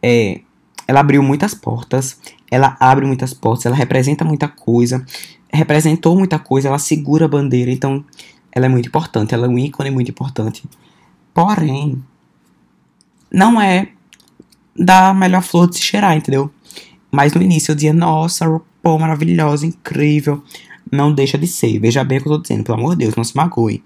É, 0.00 0.40
ela 0.86 1.00
abriu 1.00 1.24
muitas 1.24 1.54
portas. 1.54 2.20
Ela 2.48 2.76
abre 2.78 3.04
muitas 3.04 3.34
portas. 3.34 3.66
Ela 3.66 3.74
representa 3.74 4.24
muita 4.24 4.46
coisa. 4.46 5.04
Representou 5.52 6.16
muita 6.16 6.38
coisa. 6.38 6.68
Ela 6.68 6.78
segura 6.78 7.24
a 7.24 7.28
bandeira. 7.28 7.70
Então, 7.72 8.04
ela 8.52 8.66
é 8.66 8.68
muito 8.68 8.86
importante. 8.86 9.34
Ela 9.34 9.46
é 9.46 9.50
um 9.50 9.58
ícone 9.58 9.90
muito 9.90 10.12
importante. 10.12 10.62
Porém, 11.34 12.00
não 13.32 13.60
é 13.60 13.88
da 14.76 15.12
melhor 15.12 15.42
flor 15.42 15.68
de 15.68 15.76
se 15.76 15.82
cheirar, 15.82 16.16
entendeu? 16.16 16.50
Mas 17.10 17.34
no 17.34 17.42
início 17.42 17.72
eu 17.72 17.74
dizia, 17.74 17.92
nossa, 17.92 18.46
RuPaul 18.46 18.98
maravilhosa, 18.98 19.66
incrível. 19.66 20.42
Não 20.90 21.12
deixa 21.12 21.38
de 21.38 21.46
ser. 21.46 21.78
Veja 21.78 22.02
bem 22.02 22.18
o 22.18 22.22
que 22.22 22.28
eu 22.28 22.32
tô 22.32 22.42
dizendo, 22.42 22.64
pelo 22.64 22.78
amor 22.78 22.96
de 22.96 23.04
Deus, 23.04 23.14
não 23.14 23.24
se 23.24 23.36
magoe. 23.36 23.84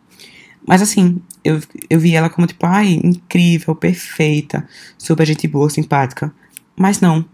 Mas 0.67 0.83
assim, 0.83 1.21
eu, 1.45 1.61
eu 1.89 2.01
vi 2.01 2.15
ela 2.15 2.29
como 2.29 2.47
tipo, 2.47 2.67
ai, 2.67 3.01
incrível, 3.05 3.75
perfeita, 3.75 4.67
super 4.99 5.27
gente 5.27 5.47
boa, 5.47 5.71
simpática. 5.71 6.33
Mas 6.77 7.01
não. 7.01 7.25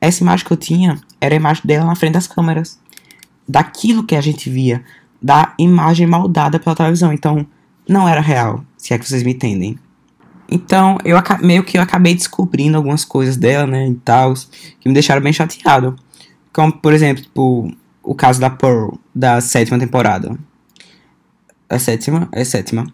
Essa 0.00 0.22
imagem 0.22 0.46
que 0.46 0.52
eu 0.52 0.56
tinha 0.56 0.98
era 1.20 1.34
a 1.34 1.36
imagem 1.36 1.62
dela 1.64 1.84
na 1.84 1.94
frente 1.94 2.14
das 2.14 2.26
câmeras. 2.26 2.80
Daquilo 3.46 4.04
que 4.04 4.16
a 4.16 4.20
gente 4.20 4.48
via. 4.48 4.82
Da 5.20 5.54
imagem 5.58 6.06
maldada 6.06 6.58
pela 6.58 6.74
televisão. 6.74 7.12
Então, 7.12 7.46
não 7.88 8.08
era 8.08 8.20
real, 8.20 8.64
se 8.76 8.94
é 8.94 8.98
que 8.98 9.06
vocês 9.06 9.22
me 9.22 9.32
entendem. 9.32 9.78
Então, 10.54 10.98
eu 11.02 11.16
meio 11.40 11.64
que 11.64 11.78
eu 11.78 11.82
acabei 11.82 12.14
descobrindo 12.14 12.76
algumas 12.76 13.06
coisas 13.06 13.38
dela, 13.38 13.66
né, 13.66 13.88
e 13.88 13.94
tal, 13.94 14.34
que 14.78 14.86
me 14.86 14.92
deixaram 14.92 15.22
bem 15.22 15.32
chateado. 15.32 15.96
Como, 16.52 16.70
por 16.70 16.92
exemplo, 16.92 17.22
tipo, 17.22 17.72
o 18.02 18.14
caso 18.14 18.38
da 18.38 18.50
Pearl, 18.50 18.90
da 19.14 19.40
sétima 19.40 19.78
temporada. 19.78 20.38
A 21.70 21.78
sétima? 21.78 22.28
É 22.32 22.44
sétima. 22.44 22.86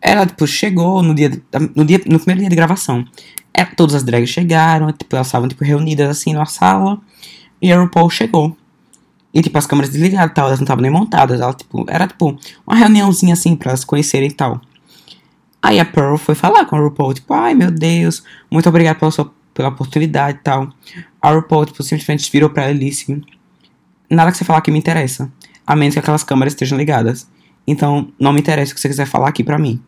Ela, 0.00 0.24
tipo, 0.24 0.46
chegou 0.46 1.02
no 1.02 1.12
dia, 1.16 1.32
no 1.74 1.84
dia, 1.84 2.00
no 2.06 2.18
primeiro 2.18 2.42
dia 2.42 2.50
de 2.50 2.54
gravação. 2.54 3.04
É, 3.52 3.64
todas 3.64 3.96
as 3.96 4.04
drags 4.04 4.30
chegaram, 4.30 4.92
tipo, 4.92 5.16
elas 5.16 5.26
estavam, 5.26 5.48
tipo, 5.48 5.64
reunidas, 5.64 6.08
assim, 6.08 6.32
numa 6.32 6.46
sala. 6.46 7.00
E 7.60 7.72
a 7.72 7.80
RuPaul 7.80 8.08
chegou. 8.08 8.56
E, 9.32 9.42
tipo, 9.42 9.58
as 9.58 9.66
câmeras 9.66 9.90
desligadas 9.90 10.30
e 10.30 10.34
tal, 10.34 10.46
elas 10.46 10.60
não 10.60 10.64
estavam 10.64 10.82
nem 10.82 10.92
montadas. 10.92 11.40
Ela, 11.40 11.54
tipo, 11.54 11.84
era, 11.88 12.06
tipo, 12.06 12.38
uma 12.64 12.76
reuniãozinha, 12.76 13.32
assim, 13.32 13.56
pra 13.56 13.70
elas 13.70 13.84
conhecerem 13.84 14.28
e 14.28 14.32
tal. 14.32 14.60
Aí 15.64 15.80
a 15.80 15.84
Pearl 15.86 16.18
foi 16.18 16.34
falar 16.34 16.66
com 16.66 16.76
a 16.76 16.78
RuPaul, 16.78 17.14
tipo, 17.14 17.32
ai 17.32 17.54
meu 17.54 17.70
Deus, 17.70 18.22
muito 18.50 18.68
obrigado 18.68 18.98
pela, 18.98 19.10
sua, 19.10 19.32
pela 19.54 19.70
oportunidade 19.70 20.36
e 20.36 20.42
tal. 20.42 20.68
A 21.22 21.32
RuPaul, 21.32 21.64
tipo, 21.64 21.82
simplesmente 21.82 22.30
virou 22.30 22.50
pra 22.50 22.64
ela 22.64 22.72
e 22.72 22.78
disse: 22.80 23.18
Nada 24.10 24.30
que 24.30 24.36
você 24.36 24.44
falar 24.44 24.58
aqui 24.58 24.70
me 24.70 24.78
interessa, 24.78 25.32
a 25.66 25.74
menos 25.74 25.94
que 25.94 25.98
aquelas 25.98 26.22
câmeras 26.22 26.52
estejam 26.52 26.76
ligadas. 26.76 27.30
Então, 27.66 28.12
não 28.20 28.30
me 28.30 28.40
interessa 28.40 28.72
o 28.72 28.74
que 28.74 28.80
você 28.82 28.88
quiser 28.90 29.06
falar 29.06 29.30
aqui 29.30 29.42
pra 29.42 29.56
mim. 29.56 29.82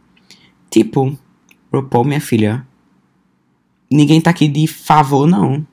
Tipo, 0.71 1.14
RuPaul, 1.71 2.06
minha 2.06 2.23
filha, 2.23 2.66
ninguém 3.90 4.18
tá 4.18 4.30
aqui 4.30 4.49
de 4.49 4.66
favor, 4.66 5.26
não. 5.26 5.66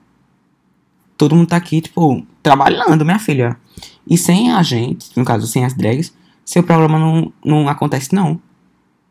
Todo 1.15 1.33
mundo 1.33 1.47
tá 1.47 1.55
aqui, 1.55 1.79
tipo, 1.79 2.27
trabalhando, 2.41 3.05
minha 3.05 3.19
filha. 3.19 3.57
E 4.05 4.17
sem 4.17 4.51
a 4.51 4.61
gente, 4.63 5.17
no 5.17 5.23
caso, 5.23 5.47
sem 5.47 5.63
as 5.63 5.73
drags, 5.73 6.13
seu 6.43 6.61
programa 6.61 6.99
não, 6.99 7.31
não 7.41 7.69
acontece, 7.69 8.13
não 8.13 8.41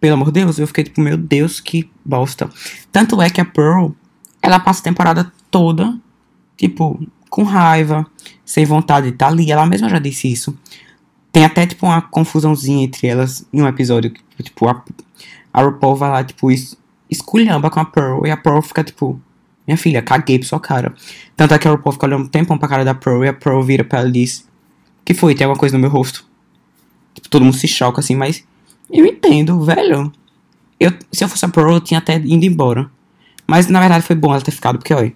pelo 0.02 0.14
amor 0.14 0.32
de 0.32 0.40
Deus, 0.40 0.58
eu 0.58 0.66
fiquei 0.66 0.82
tipo, 0.82 1.00
meu 1.00 1.16
Deus, 1.16 1.60
que 1.60 1.88
bosta. 2.04 2.50
Tanto 2.90 3.22
é 3.22 3.30
que 3.30 3.40
a 3.40 3.44
Pearl, 3.44 3.90
ela 4.42 4.58
passa 4.58 4.80
a 4.80 4.82
temporada 4.82 5.32
toda, 5.48 5.96
tipo, 6.56 7.00
com 7.30 7.44
raiva, 7.44 8.04
sem 8.44 8.64
vontade 8.64 9.06
de 9.06 9.12
estar 9.12 9.26
tá 9.26 9.32
ali. 9.32 9.52
Ela 9.52 9.64
mesma 9.64 9.88
já 9.88 10.00
disse 10.00 10.26
isso. 10.26 10.58
Tem 11.30 11.44
até, 11.44 11.68
tipo, 11.68 11.86
uma 11.86 12.02
confusãozinha 12.02 12.84
entre 12.84 13.06
elas 13.06 13.46
em 13.52 13.62
um 13.62 13.68
episódio. 13.68 14.12
Tipo, 14.42 14.68
a, 14.68 14.82
a 15.52 15.62
RuPaul 15.62 15.94
vai 15.94 16.10
lá, 16.10 16.24
tipo, 16.24 16.50
es, 16.50 16.76
esculhamba 17.08 17.70
com 17.70 17.78
a 17.78 17.84
Pearl. 17.84 18.26
E 18.26 18.30
a 18.32 18.36
Pearl 18.36 18.60
fica, 18.60 18.82
tipo, 18.82 19.20
Minha 19.68 19.76
filha, 19.76 20.02
caguei 20.02 20.36
pra 20.36 20.48
sua 20.48 20.58
cara. 20.58 20.92
Tanto 21.36 21.54
é 21.54 21.58
que 21.60 21.68
a 21.68 21.70
RuPaul 21.70 21.92
fica 21.92 22.06
olhando 22.06 22.24
um 22.24 22.28
tempão 22.28 22.58
pra 22.58 22.68
cara 22.68 22.84
da 22.84 22.92
Pro 22.92 23.24
e 23.24 23.28
a 23.28 23.32
Pro 23.32 23.62
vira 23.62 23.84
pra 23.84 24.00
ela 24.00 24.08
e 24.08 24.12
diz: 24.12 24.48
Que 25.04 25.14
foi? 25.14 25.36
Tem 25.36 25.44
alguma 25.44 25.60
coisa 25.60 25.76
no 25.76 25.80
meu 25.80 25.90
rosto? 25.90 26.26
Tipo, 27.14 27.28
todo 27.28 27.44
mundo 27.44 27.56
se 27.56 27.68
choca 27.68 28.00
assim, 28.00 28.16
mas 28.16 28.44
eu 28.90 29.06
entendo, 29.06 29.62
velho. 29.64 30.12
Eu, 30.78 30.92
se 31.12 31.24
eu 31.24 31.28
fosse 31.28 31.44
a 31.44 31.48
Pro, 31.48 31.74
eu 31.74 31.80
tinha 31.80 31.98
até 31.98 32.16
ido 32.16 32.44
embora. 32.44 32.90
Mas 33.46 33.68
na 33.68 33.80
verdade 33.80 34.04
foi 34.04 34.16
bom 34.16 34.32
ela 34.32 34.40
ter 34.40 34.50
ficado, 34.50 34.78
porque 34.78 34.94
olha, 34.94 35.12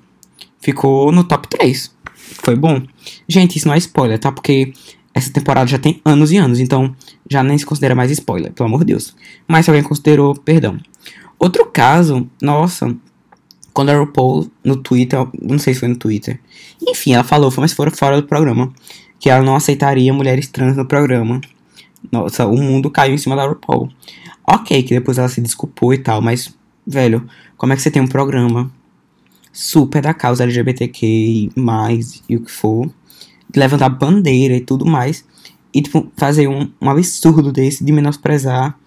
ficou 0.61 1.11
no 1.13 1.25
top 1.25 1.49
3. 1.49 1.95
Foi 2.15 2.57
bom. 2.57 2.83
Gente, 3.29 3.57
isso 3.57 3.69
não 3.69 3.75
é 3.75 3.79
spoiler, 3.79 4.19
tá? 4.19 4.31
Porque 4.33 4.73
essa 5.15 5.33
temporada 5.33 5.67
já 5.67 5.79
tem 5.79 6.01
anos 6.05 6.31
e 6.31 6.37
anos, 6.37 6.61
então 6.61 6.95
já 7.29 7.43
nem 7.43 7.57
se 7.57 7.65
considera 7.65 7.95
mais 7.95 8.11
spoiler, 8.11 8.53
pelo 8.53 8.69
amor 8.69 8.81
de 8.81 8.93
Deus. 8.93 9.15
Mas 9.49 9.65
se 9.65 9.71
alguém 9.71 9.83
considerou, 9.83 10.35
perdão. 10.35 10.79
Outro 11.39 11.67
caso, 11.67 12.29
nossa, 12.41 12.95
quando 13.73 13.91
a 13.91 13.99
RuPaul 13.99 14.51
no 14.65 14.77
Twitter, 14.77 15.19
não 15.41 15.59
sei 15.59 15.75
se 15.75 15.81
foi 15.81 15.89
no 15.89 15.97
Twitter, 15.97 16.41
enfim, 16.81 17.15
ela 17.15 17.25
falou, 17.25 17.53
mas 17.59 17.73
foi 17.73 17.91
fora 17.91 18.21
do 18.21 18.27
programa, 18.27 18.73
que 19.19 19.31
ela 19.31 19.43
não 19.43 19.57
aceitaria 19.57 20.13
mulheres 20.13 20.49
trans 20.49 20.77
no 20.77 20.87
programa. 20.87 21.41
Nossa, 22.11 22.47
o 22.47 22.57
mundo 22.57 22.91
caiu 22.91 23.15
em 23.15 23.19
cima 23.19 23.37
da 23.37 23.47
RuPaul. 23.47 23.89
Ok, 24.47 24.83
que 24.83 24.95
depois 24.95 25.19
ela 25.19 25.29
se 25.29 25.41
desculpou 25.41 25.93
e 25.93 25.99
tal, 25.99 26.23
mas, 26.23 26.55
velho, 26.87 27.29
como 27.57 27.73
é 27.73 27.77
que 27.77 27.83
você 27.83 27.91
tem 27.91 28.01
um 28.01 28.07
programa 28.07 28.71
super 29.53 30.03
da 30.03 30.15
causa 30.15 30.45
LGBTQ 30.45 31.51
mais 31.57 32.23
e 32.29 32.37
o 32.37 32.43
que 32.43 32.51
for, 32.51 32.89
levantar 33.55 33.89
bandeira 33.89 34.55
e 34.55 34.61
tudo 34.61 34.85
mais, 34.85 35.25
e 35.73 35.83
tipo, 35.83 36.11
fazer 36.17 36.47
um, 36.47 36.71
um 36.81 36.91
absurdo 36.91 37.51
desse 37.51 37.85
de 37.85 37.93
menosprezar 37.93 38.79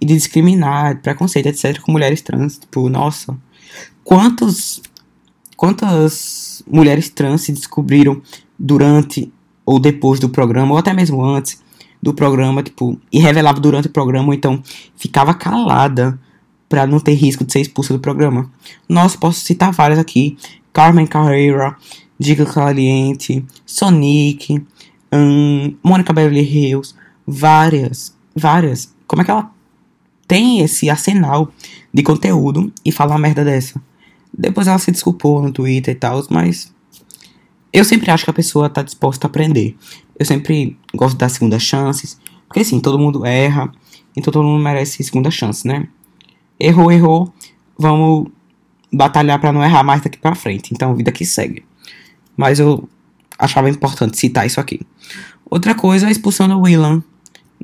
e 0.00 0.04
de 0.04 0.14
discriminar, 0.14 1.00
preconceito, 1.00 1.46
etc., 1.46 1.80
com 1.80 1.92
mulheres 1.92 2.20
trans. 2.20 2.58
Tipo, 2.58 2.88
nossa, 2.88 3.36
quantos, 4.04 4.82
quantas 5.56 6.62
mulheres 6.66 7.08
trans 7.08 7.42
se 7.42 7.52
descobriram 7.52 8.20
durante 8.58 9.32
ou 9.64 9.80
depois 9.80 10.20
do 10.20 10.28
programa, 10.28 10.72
ou 10.72 10.78
até 10.78 10.92
mesmo 10.92 11.24
antes 11.24 11.60
do 12.02 12.14
programa, 12.14 12.62
tipo, 12.62 12.98
e 13.12 13.18
revelava 13.18 13.60
durante 13.60 13.88
o 13.88 13.90
programa, 13.90 14.28
ou 14.28 14.34
então 14.34 14.62
ficava 14.96 15.34
calada 15.34 16.18
para 16.68 16.86
não 16.86 16.98
ter 16.98 17.14
risco 17.14 17.44
de 17.44 17.52
ser 17.52 17.60
expulsa 17.60 17.92
do 17.92 18.00
programa. 18.00 18.50
Nossa, 18.88 19.18
posso 19.18 19.40
citar 19.40 19.72
várias 19.72 19.98
aqui: 19.98 20.36
Carmen 20.72 21.06
Carreira, 21.06 21.76
Diga 22.18 22.46
Caliente, 22.46 23.44
Sonic, 23.64 24.62
hum, 25.12 25.74
Mônica 25.82 26.12
Beverly 26.12 26.42
Hills, 26.42 26.94
várias, 27.26 28.16
várias. 28.34 28.94
Como 29.06 29.22
é 29.22 29.24
que 29.24 29.30
ela 29.30 29.50
tem 30.26 30.60
esse 30.60 30.90
arsenal 30.90 31.52
de 31.92 32.02
conteúdo 32.02 32.72
e 32.84 32.90
fala 32.90 33.12
uma 33.12 33.18
merda 33.18 33.44
dessa? 33.44 33.80
Depois 34.36 34.66
ela 34.66 34.78
se 34.78 34.90
desculpou 34.90 35.40
no 35.42 35.52
Twitter 35.52 35.94
e 35.94 35.98
tal, 35.98 36.22
mas 36.30 36.74
eu 37.72 37.84
sempre 37.84 38.10
acho 38.10 38.24
que 38.24 38.30
a 38.30 38.34
pessoa 38.34 38.68
tá 38.68 38.82
disposta 38.82 39.26
a 39.26 39.28
aprender. 39.28 39.76
Eu 40.18 40.24
sempre 40.24 40.78
gosto 40.94 41.14
de 41.14 41.18
dar 41.18 41.28
segundas 41.28 41.62
chances, 41.62 42.18
porque 42.46 42.60
assim, 42.60 42.80
todo 42.80 42.98
mundo 42.98 43.24
erra, 43.24 43.70
então 44.16 44.32
todo 44.32 44.44
mundo 44.44 44.62
merece 44.62 45.02
segunda 45.02 45.30
chance, 45.30 45.66
né? 45.66 45.88
Errou, 46.58 46.90
errou, 46.90 47.32
vamos 47.78 48.28
batalhar 48.92 49.38
para 49.38 49.52
não 49.52 49.62
errar 49.62 49.82
mais 49.82 50.00
daqui 50.00 50.18
para 50.18 50.34
frente. 50.34 50.72
Então, 50.72 50.94
vida 50.94 51.12
que 51.12 51.24
segue. 51.24 51.64
Mas 52.36 52.58
eu 52.58 52.88
achava 53.38 53.68
importante 53.68 54.18
citar 54.18 54.46
isso 54.46 54.60
aqui. 54.60 54.80
Outra 55.48 55.74
coisa, 55.74 56.08
a 56.08 56.10
expulsão 56.10 56.48
do 56.48 56.60
Willan 56.60 57.02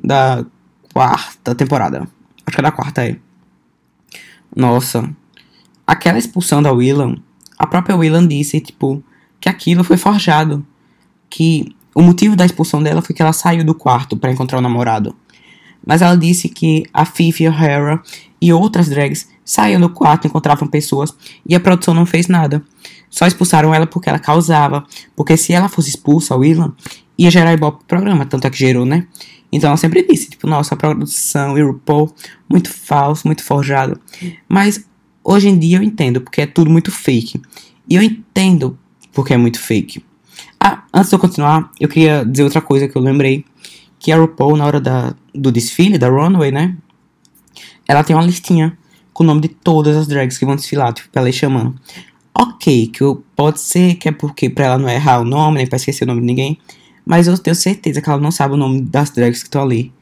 da 0.01 0.45
quarta 0.93 1.55
temporada. 1.55 2.07
Acho 2.45 2.55
que 2.55 2.61
é 2.61 2.63
da 2.63 2.71
quarta, 2.71 3.05
é. 3.05 3.17
Nossa. 4.55 5.09
Aquela 5.85 6.17
expulsão 6.17 6.61
da 6.61 6.71
Willan, 6.71 7.17
a 7.57 7.67
própria 7.67 7.95
Willan 7.95 8.27
disse, 8.27 8.61
tipo, 8.61 9.03
que 9.43 9.49
aquilo 9.49 9.83
foi 9.83 9.97
forjado. 9.97 10.65
Que 11.29 11.75
o 11.93 12.01
motivo 12.01 12.33
da 12.33 12.45
expulsão 12.45 12.81
dela 12.81 13.01
foi 13.01 13.13
que 13.13 13.21
ela 13.21 13.33
saiu 13.33 13.61
do 13.65 13.75
quarto 13.75 14.15
para 14.15 14.31
encontrar 14.31 14.59
o 14.59 14.61
namorado. 14.61 15.13
Mas 15.85 16.01
ela 16.01 16.15
disse 16.15 16.47
que 16.47 16.85
a 16.93 17.03
Fifi 17.03 17.45
O'Hara 17.45 18.01
e 18.39 18.53
outras 18.53 18.87
drags 18.87 19.27
saíam 19.43 19.81
do 19.81 19.89
quarto, 19.89 20.27
encontravam 20.27 20.65
pessoas 20.65 21.13
e 21.45 21.53
a 21.53 21.59
produção 21.59 21.93
não 21.93 22.05
fez 22.05 22.29
nada. 22.29 22.63
Só 23.09 23.27
expulsaram 23.27 23.73
ela 23.73 23.85
porque 23.85 24.07
ela 24.07 24.17
causava. 24.17 24.85
Porque 25.13 25.35
se 25.35 25.51
ela 25.51 25.67
fosse 25.67 25.89
expulsa, 25.89 26.37
o 26.37 26.39
Willan, 26.39 26.73
ia 27.17 27.29
gerar 27.29 27.51
ibope 27.51 27.79
pro 27.79 27.97
programa. 27.97 28.25
Tanto 28.25 28.47
é 28.47 28.49
que 28.49 28.57
gerou, 28.57 28.85
né? 28.85 29.05
Então 29.51 29.67
ela 29.67 29.77
sempre 29.77 30.07
disse, 30.07 30.29
tipo, 30.29 30.47
nossa, 30.47 30.73
a 30.73 30.77
produção 30.77 31.57
e 31.57 31.63
o 31.63 31.73
RuPaul, 31.73 32.15
muito 32.49 32.71
falso, 32.71 33.27
muito 33.27 33.43
forjado. 33.43 33.99
Mas 34.47 34.85
hoje 35.21 35.49
em 35.49 35.59
dia 35.59 35.79
eu 35.79 35.83
entendo, 35.83 36.21
porque 36.21 36.39
é 36.39 36.45
tudo 36.45 36.71
muito 36.71 36.93
fake. 36.93 37.41
E 37.89 37.95
eu 37.95 38.01
entendo 38.01 38.79
porque 39.13 39.33
é 39.33 39.37
muito 39.37 39.59
fake. 39.59 40.03
Ah, 40.59 40.83
antes 40.93 41.09
de 41.09 41.15
eu 41.15 41.19
continuar, 41.19 41.71
eu 41.79 41.87
queria 41.87 42.25
dizer 42.25 42.43
outra 42.43 42.61
coisa 42.61 42.87
que 42.87 42.95
eu 42.95 43.01
lembrei. 43.01 43.45
Que 43.99 44.11
a 44.11 44.17
RuPaul, 44.17 44.57
na 44.57 44.65
hora 44.65 44.81
da, 44.81 45.15
do 45.33 45.51
desfile, 45.51 45.97
da 45.97 46.09
runway, 46.09 46.51
né? 46.51 46.75
Ela 47.87 48.03
tem 48.03 48.15
uma 48.15 48.25
listinha 48.25 48.77
com 49.13 49.23
o 49.23 49.27
nome 49.27 49.41
de 49.41 49.47
todas 49.47 49.95
as 49.95 50.07
drags 50.07 50.37
que 50.37 50.45
vão 50.45 50.55
desfilar, 50.55 50.91
tipo, 50.93 51.09
pra 51.09 51.21
ela 51.21 51.29
ir 51.29 51.33
chamando. 51.33 51.75
Ok, 52.35 52.87
que 52.87 53.01
eu, 53.01 53.23
pode 53.35 53.61
ser 53.61 53.95
que 53.95 54.09
é 54.09 54.11
porque 54.11 54.49
pra 54.49 54.65
ela 54.65 54.77
não 54.77 54.89
errar 54.89 55.21
o 55.21 55.23
nome, 55.23 55.57
nem 55.57 55.67
pra 55.67 55.77
esquecer 55.77 56.03
o 56.03 56.07
nome 56.07 56.21
de 56.21 56.27
ninguém. 56.27 56.57
Mas 57.05 57.27
eu 57.27 57.37
tenho 57.37 57.55
certeza 57.55 58.01
que 58.01 58.09
ela 58.09 58.19
não 58.19 58.31
sabe 58.31 58.55
o 58.55 58.57
nome 58.57 58.81
das 58.81 59.09
drags 59.11 59.41
que 59.41 59.47
estão 59.47 59.61
ali. 59.61 59.93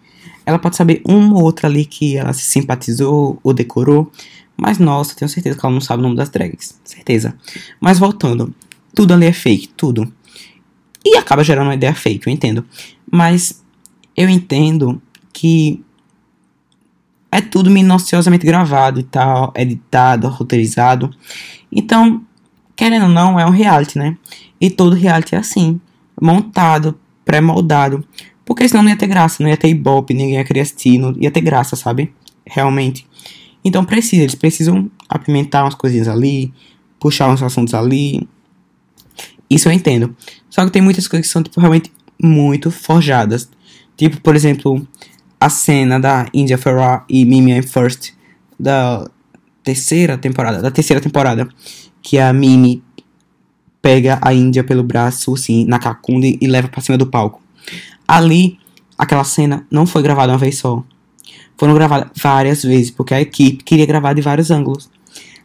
Ela 0.46 0.58
pode 0.58 0.76
saber 0.76 1.02
uma 1.06 1.36
ou 1.36 1.44
outra 1.44 1.68
ali 1.68 1.86
que 1.86 2.18
ela 2.18 2.34
se 2.34 2.44
simpatizou 2.44 3.40
ou 3.44 3.54
decorou. 3.54 4.12
Mas 4.56 4.78
nossa, 4.78 5.16
tenho 5.16 5.30
certeza 5.30 5.58
que 5.58 5.66
ela 5.66 5.74
não 5.74 5.82
sabe 5.82 6.02
o 6.02 6.04
nome 6.04 6.16
das 6.16 6.30
drags. 6.30 6.80
Certeza. 6.84 7.36
Mas 7.80 8.00
voltando, 8.00 8.54
tudo 8.94 9.14
ali 9.14 9.26
é 9.26 9.34
fake, 9.34 9.70
tudo. 9.70 10.12
E 11.04 11.18
acaba 11.18 11.44
gerando 11.44 11.68
uma 11.68 11.76
ideia 11.76 11.94
fake, 11.94 12.28
eu 12.28 12.34
entendo. 12.34 12.66
Mas 13.12 13.64
eu 14.16 14.30
entendo 14.30 15.02
que 15.34 15.84
é 17.32 17.40
tudo 17.40 17.70
minuciosamente 17.70 18.46
gravado 18.46 19.00
e 19.00 19.04
tal, 19.04 19.54
editado, 19.56 20.28
roteirizado. 20.28 21.10
Então, 21.72 22.22
querendo 22.76 23.04
ou 23.04 23.10
não, 23.10 23.40
é 23.40 23.46
um 23.46 23.52
reality, 23.52 23.98
né? 23.98 24.18
E 24.60 24.70
todo 24.70 24.96
reality 24.96 25.36
é 25.36 25.38
assim, 25.38 25.80
montado, 26.22 27.00
pré-moldado. 27.24 28.06
Porque 28.44 28.68
senão 28.68 28.84
não 28.84 28.90
ia 28.90 28.98
ter 28.98 29.08
graça, 29.08 29.42
não 29.42 29.50
ia 29.50 29.56
ter 29.56 29.70
ibope, 29.70 30.14
ninguém 30.14 30.36
ia 30.36 30.44
querer 30.44 30.62
assistir, 30.62 30.98
não 30.98 31.16
ia 31.18 31.32
ter 31.32 31.42
graça, 31.42 31.76
sabe? 31.76 32.14
Realmente. 32.46 33.08
Então 33.64 33.86
precisa, 33.86 34.24
eles 34.24 34.36
precisam 34.36 34.92
apimentar 35.08 35.64
umas 35.64 35.76
coisinhas 35.76 36.08
ali, 36.08 36.54
puxar 37.00 37.30
uns 37.30 37.42
assuntos 37.42 37.74
ali. 37.74 38.28
Isso 39.52 39.68
eu 39.68 39.74
entendo. 39.74 40.16
Só 40.50 40.64
que 40.64 40.72
tem 40.72 40.82
muitas 40.82 41.10
coisas 41.10 41.28
que 41.28 41.34
são, 41.34 41.44
tipo, 41.44 41.60
realmente 41.60 41.92
muito 42.18 42.72
forjadas. 42.72 43.50
Tipo, 43.98 44.22
por 44.22 44.34
exemplo, 44.34 44.88
a 45.38 45.50
cena 45.50 46.00
da 46.00 46.26
India 46.34 46.58
Ferrar 46.58 47.06
e 47.10 47.26
Mimi 47.26 47.52
I'm 47.52 47.62
First 47.62 48.14
da 48.58 49.06
terceira 49.62 50.18
temporada, 50.18 50.62
da 50.62 50.72
terceira 50.72 51.02
temporada, 51.02 51.50
que 52.02 52.18
a 52.18 52.32
Mimi 52.32 52.82
pega 53.82 54.20
a 54.22 54.34
Índia 54.34 54.64
pelo 54.64 54.84
braço, 54.84 55.34
assim, 55.34 55.66
na 55.66 55.80
cacunda 55.80 56.26
e 56.26 56.48
leva 56.48 56.70
para 56.70 56.82
cima 56.82 56.98
do 56.98 57.08
palco. 57.08 57.42
Ali, 58.08 58.58
aquela 58.98 59.26
cena 59.26 59.68
não 59.70 59.86
foi 59.86 60.02
gravada 60.02 60.32
uma 60.32 60.38
vez 60.38 60.60
só. 60.60 60.82
Foram 61.58 61.74
gravadas 61.74 62.10
várias 62.16 62.64
vezes, 62.64 62.90
porque 62.90 63.14
a 63.14 63.22
equipe 63.22 63.64
queria 63.66 63.86
gravar 63.86 64.14
de 64.14 64.22
vários 64.22 64.50
ângulos. 64.50 64.90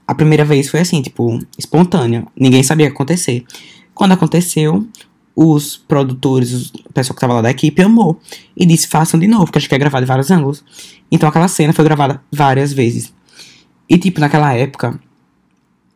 A 0.07 0.15
primeira 0.15 0.45
vez 0.45 0.69
foi 0.69 0.81
assim, 0.81 1.03
tipo, 1.03 1.41
espontânea. 1.59 2.25
Ninguém 2.39 2.63
sabia 2.63 2.87
o 2.87 2.91
que 2.91 2.95
acontecer. 2.95 3.45
Quando 3.97 4.13
aconteceu, 4.13 4.87
os 5.35 5.79
produtores, 5.79 6.71
o 6.71 6.93
pessoal 6.93 7.15
que 7.15 7.19
estava 7.19 7.33
lá 7.33 7.41
da 7.41 7.51
equipe 7.51 7.81
amou 7.81 8.21
e 8.55 8.67
disse: 8.67 8.87
façam 8.87 9.19
de 9.19 9.27
novo, 9.27 9.47
porque 9.47 9.57
a 9.57 9.61
gente 9.61 9.71
quer 9.71 9.79
gravar 9.79 10.01
de 10.01 10.07
vários 10.07 10.31
ângulos. 10.31 10.63
Então 11.11 11.27
aquela 11.27 11.49
cena 11.49 11.73
foi 11.73 11.83
gravada 11.83 12.23
várias 12.31 12.75
vezes. 12.75 13.11
E 13.89 13.97
tipo, 13.97 14.21
naquela 14.21 14.53
época, 14.53 15.01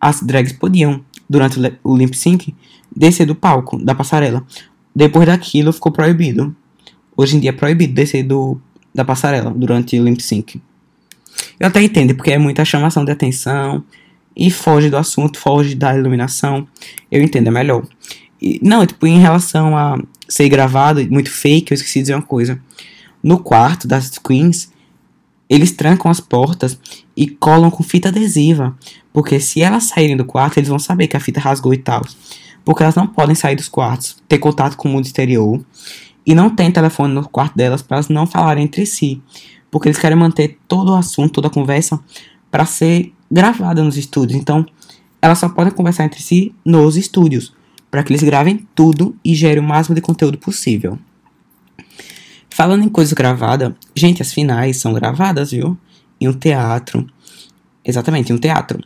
as 0.00 0.22
drags 0.22 0.54
podiam, 0.54 1.04
durante 1.28 1.60
o 1.84 1.94
lip 1.94 2.16
sync, 2.16 2.54
descer 2.96 3.26
do 3.26 3.34
palco, 3.34 3.76
da 3.76 3.94
passarela. 3.94 4.46
Depois 4.96 5.26
daquilo 5.26 5.70
ficou 5.70 5.92
proibido. 5.92 6.56
Hoje 7.14 7.36
em 7.36 7.40
dia 7.40 7.50
é 7.50 7.52
proibido 7.52 7.92
descer 7.92 8.22
do, 8.22 8.58
da 8.94 9.04
passarela 9.04 9.50
durante 9.50 10.00
o 10.00 10.04
lip 10.04 10.22
sync. 10.22 10.58
Eu 11.58 11.66
até 11.66 11.82
entendo, 11.82 12.14
porque 12.14 12.30
é 12.30 12.38
muita 12.38 12.64
chamação 12.64 13.04
de 13.04 13.12
atenção 13.12 13.84
e 14.40 14.50
foge 14.50 14.88
do 14.88 14.96
assunto, 14.96 15.38
foge 15.38 15.74
da 15.74 15.94
iluminação. 15.94 16.66
Eu 17.12 17.22
entendo, 17.22 17.48
é 17.48 17.50
melhor. 17.50 17.86
E, 18.40 18.58
não, 18.62 18.86
tipo, 18.86 19.06
em 19.06 19.18
relação 19.18 19.76
a 19.76 20.02
ser 20.26 20.48
gravado, 20.48 21.06
muito 21.10 21.30
fake, 21.30 21.70
eu 21.70 21.74
esqueci 21.74 21.98
de 21.98 22.04
dizer 22.04 22.14
uma 22.14 22.22
coisa. 22.22 22.58
No 23.22 23.38
quarto 23.38 23.86
das 23.86 24.16
queens, 24.16 24.72
eles 25.46 25.72
trancam 25.72 26.10
as 26.10 26.20
portas 26.20 26.80
e 27.14 27.28
colam 27.28 27.70
com 27.70 27.82
fita 27.82 28.08
adesiva. 28.08 28.74
Porque 29.12 29.38
se 29.38 29.60
elas 29.60 29.84
saírem 29.84 30.16
do 30.16 30.24
quarto, 30.24 30.56
eles 30.56 30.70
vão 30.70 30.78
saber 30.78 31.06
que 31.06 31.18
a 31.18 31.20
fita 31.20 31.38
rasgou 31.38 31.74
e 31.74 31.78
tal. 31.78 32.00
Porque 32.64 32.82
elas 32.82 32.94
não 32.94 33.06
podem 33.06 33.34
sair 33.34 33.56
dos 33.56 33.68
quartos, 33.68 34.16
ter 34.26 34.38
contato 34.38 34.74
com 34.74 34.88
o 34.88 34.92
mundo 34.92 35.04
exterior. 35.04 35.62
E 36.24 36.34
não 36.34 36.48
tem 36.48 36.72
telefone 36.72 37.12
no 37.12 37.28
quarto 37.28 37.54
delas 37.56 37.82
para 37.82 37.98
elas 37.98 38.08
não 38.08 38.26
falarem 38.26 38.64
entre 38.64 38.86
si. 38.86 39.20
Porque 39.70 39.88
eles 39.88 39.98
querem 39.98 40.16
manter 40.16 40.58
todo 40.66 40.92
o 40.92 40.96
assunto, 40.96 41.34
toda 41.34 41.48
a 41.48 41.50
conversa, 41.50 42.00
para 42.50 42.64
ser 42.64 43.12
gravada 43.30 43.82
nos 43.82 43.96
estúdios. 43.96 44.38
Então, 44.38 44.66
elas 45.22 45.38
só 45.38 45.48
podem 45.48 45.72
conversar 45.72 46.04
entre 46.04 46.22
si 46.22 46.54
nos 46.64 46.96
estúdios, 46.96 47.52
para 47.90 48.02
que 48.02 48.12
eles 48.12 48.22
gravem 48.22 48.66
tudo 48.74 49.14
e 49.24 49.34
gerem 49.34 49.62
o 49.62 49.66
máximo 49.66 49.94
de 49.94 50.00
conteúdo 50.00 50.38
possível. 50.38 50.98
Falando 52.48 52.84
em 52.84 52.88
coisa 52.88 53.14
gravada, 53.14 53.76
gente, 53.94 54.22
as 54.22 54.32
finais 54.32 54.78
são 54.78 54.92
gravadas, 54.92 55.52
viu? 55.52 55.78
Em 56.20 56.28
um 56.28 56.32
teatro. 56.32 57.06
Exatamente, 57.84 58.32
em 58.32 58.34
um 58.34 58.38
teatro. 58.38 58.80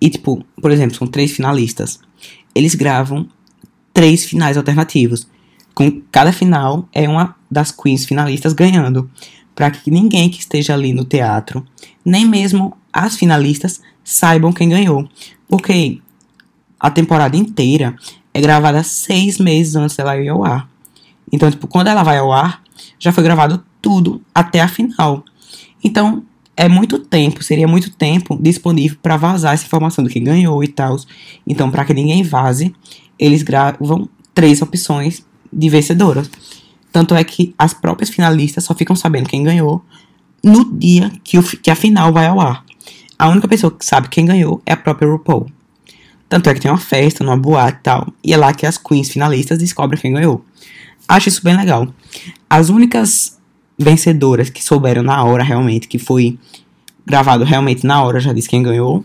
E, 0.00 0.10
tipo, 0.10 0.44
por 0.60 0.70
exemplo, 0.70 0.96
são 0.96 1.06
três 1.06 1.32
finalistas. 1.32 1.98
Eles 2.54 2.74
gravam 2.74 3.28
três 3.92 4.24
finais 4.24 4.56
alternativos. 4.56 5.26
Com 5.74 6.00
cada 6.12 6.32
final 6.32 6.88
é 6.92 7.08
uma 7.08 7.34
das 7.50 7.72
queens 7.72 8.04
finalistas 8.04 8.52
ganhando. 8.52 9.10
Para 9.54 9.70
que 9.70 9.90
ninguém 9.90 10.28
que 10.28 10.38
esteja 10.38 10.74
ali 10.74 10.92
no 10.92 11.04
teatro, 11.04 11.64
nem 12.04 12.26
mesmo 12.26 12.76
as 12.96 13.16
finalistas, 13.16 13.80
saibam 14.02 14.52
quem 14.52 14.68
ganhou. 14.68 15.08
Porque 15.48 16.00
a 16.78 16.90
temporada 16.90 17.36
inteira 17.36 17.96
é 18.32 18.40
gravada 18.40 18.82
seis 18.82 19.38
meses 19.38 19.76
antes 19.76 19.96
dela 19.96 20.16
ir 20.16 20.28
ao 20.28 20.44
ar. 20.44 20.68
Então, 21.32 21.50
tipo, 21.50 21.66
quando 21.66 21.88
ela 21.88 22.02
vai 22.02 22.18
ao 22.18 22.32
ar, 22.32 22.62
já 22.98 23.12
foi 23.12 23.24
gravado 23.24 23.64
tudo 23.80 24.20
até 24.34 24.60
a 24.60 24.68
final. 24.68 25.24
Então, 25.82 26.24
é 26.56 26.68
muito 26.68 26.98
tempo, 26.98 27.42
seria 27.42 27.68
muito 27.68 27.90
tempo 27.90 28.38
disponível 28.40 28.96
para 29.02 29.16
vazar 29.16 29.52
essa 29.52 29.66
informação 29.66 30.02
do 30.02 30.08
que 30.10 30.18
ganhou 30.18 30.62
e 30.64 30.68
tal. 30.68 30.96
Então, 31.46 31.70
para 31.70 31.84
que 31.84 31.92
ninguém 31.92 32.22
vaze, 32.22 32.74
eles 33.18 33.42
gravam 33.42 34.08
três 34.34 34.62
opções 34.62 35.24
de 35.52 35.68
vencedoras. 35.68 36.30
Tanto 36.90 37.14
é 37.14 37.22
que 37.22 37.54
as 37.58 37.74
próprias 37.74 38.08
finalistas 38.08 38.64
só 38.64 38.74
ficam 38.74 38.96
sabendo 38.96 39.28
quem 39.28 39.42
ganhou 39.42 39.84
no 40.42 40.78
dia 40.78 41.10
que, 41.22 41.38
o, 41.38 41.42
que 41.42 41.70
a 41.70 41.74
final 41.74 42.12
vai 42.12 42.26
ao 42.26 42.40
ar. 42.40 42.65
A 43.18 43.28
única 43.28 43.48
pessoa 43.48 43.70
que 43.70 43.84
sabe 43.84 44.08
quem 44.08 44.26
ganhou 44.26 44.60
é 44.66 44.72
a 44.72 44.76
própria 44.76 45.08
RuPaul. 45.08 45.46
Tanto 46.28 46.50
é 46.50 46.54
que 46.54 46.60
tem 46.60 46.70
uma 46.70 46.78
festa, 46.78 47.24
numa 47.24 47.36
boate 47.36 47.78
e 47.78 47.82
tal. 47.82 48.12
E 48.22 48.34
é 48.34 48.36
lá 48.36 48.52
que 48.52 48.66
as 48.66 48.76
queens 48.76 49.08
finalistas 49.08 49.58
descobrem 49.58 50.00
quem 50.00 50.12
ganhou. 50.12 50.44
Acho 51.08 51.28
isso 51.28 51.42
bem 51.42 51.56
legal. 51.56 51.88
As 52.50 52.68
únicas 52.68 53.38
vencedoras 53.78 54.50
que 54.50 54.62
souberam 54.62 55.02
na 55.02 55.22
hora 55.22 55.44
realmente, 55.44 55.86
que 55.86 55.98
foi 55.98 56.38
gravado 57.06 57.44
realmente 57.44 57.86
na 57.86 58.02
hora, 58.02 58.18
já 58.18 58.32
disse 58.32 58.48
quem 58.48 58.62
ganhou, 58.62 59.02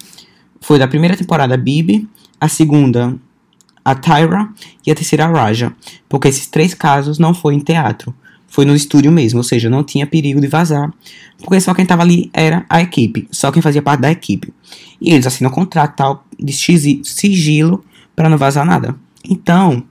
foi 0.60 0.80
da 0.80 0.88
primeira 0.88 1.16
temporada 1.16 1.56
Bibi, 1.56 2.08
a 2.40 2.48
segunda 2.48 3.16
a 3.84 3.96
Tyra 3.96 4.50
e 4.86 4.92
a 4.92 4.96
terceira 4.96 5.26
a 5.26 5.28
Raja, 5.28 5.74
porque 6.08 6.28
esses 6.28 6.48
três 6.48 6.74
casos 6.74 7.18
não 7.18 7.34
foi 7.34 7.56
em 7.56 7.60
teatro, 7.60 8.14
foi 8.52 8.66
no 8.66 8.76
estúdio 8.76 9.12
mesmo, 9.12 9.38
ou 9.40 9.44
seja, 9.44 9.70
não 9.70 9.82
tinha 9.82 10.06
perigo 10.06 10.42
de 10.42 10.48
vazar, 10.48 10.94
porque 11.40 11.60
só 11.62 11.74
quem 11.74 11.84
estava 11.84 12.02
ali 12.04 12.30
era 12.34 12.66
a 12.70 12.82
equipe, 12.82 13.26
só 13.32 13.50
quem 13.50 13.62
fazia 13.62 13.82
parte 13.82 14.02
da 14.02 14.12
equipe. 14.12 14.54
E 15.00 15.14
eles 15.14 15.26
assinam 15.26 15.50
um 15.50 15.54
contrato 15.54 15.96
tal 15.96 16.26
de 16.38 16.52
sigilo 16.54 17.84
para 18.14 18.28
não 18.28 18.38
vazar 18.38 18.66
nada. 18.66 18.94
Então, 19.24 19.82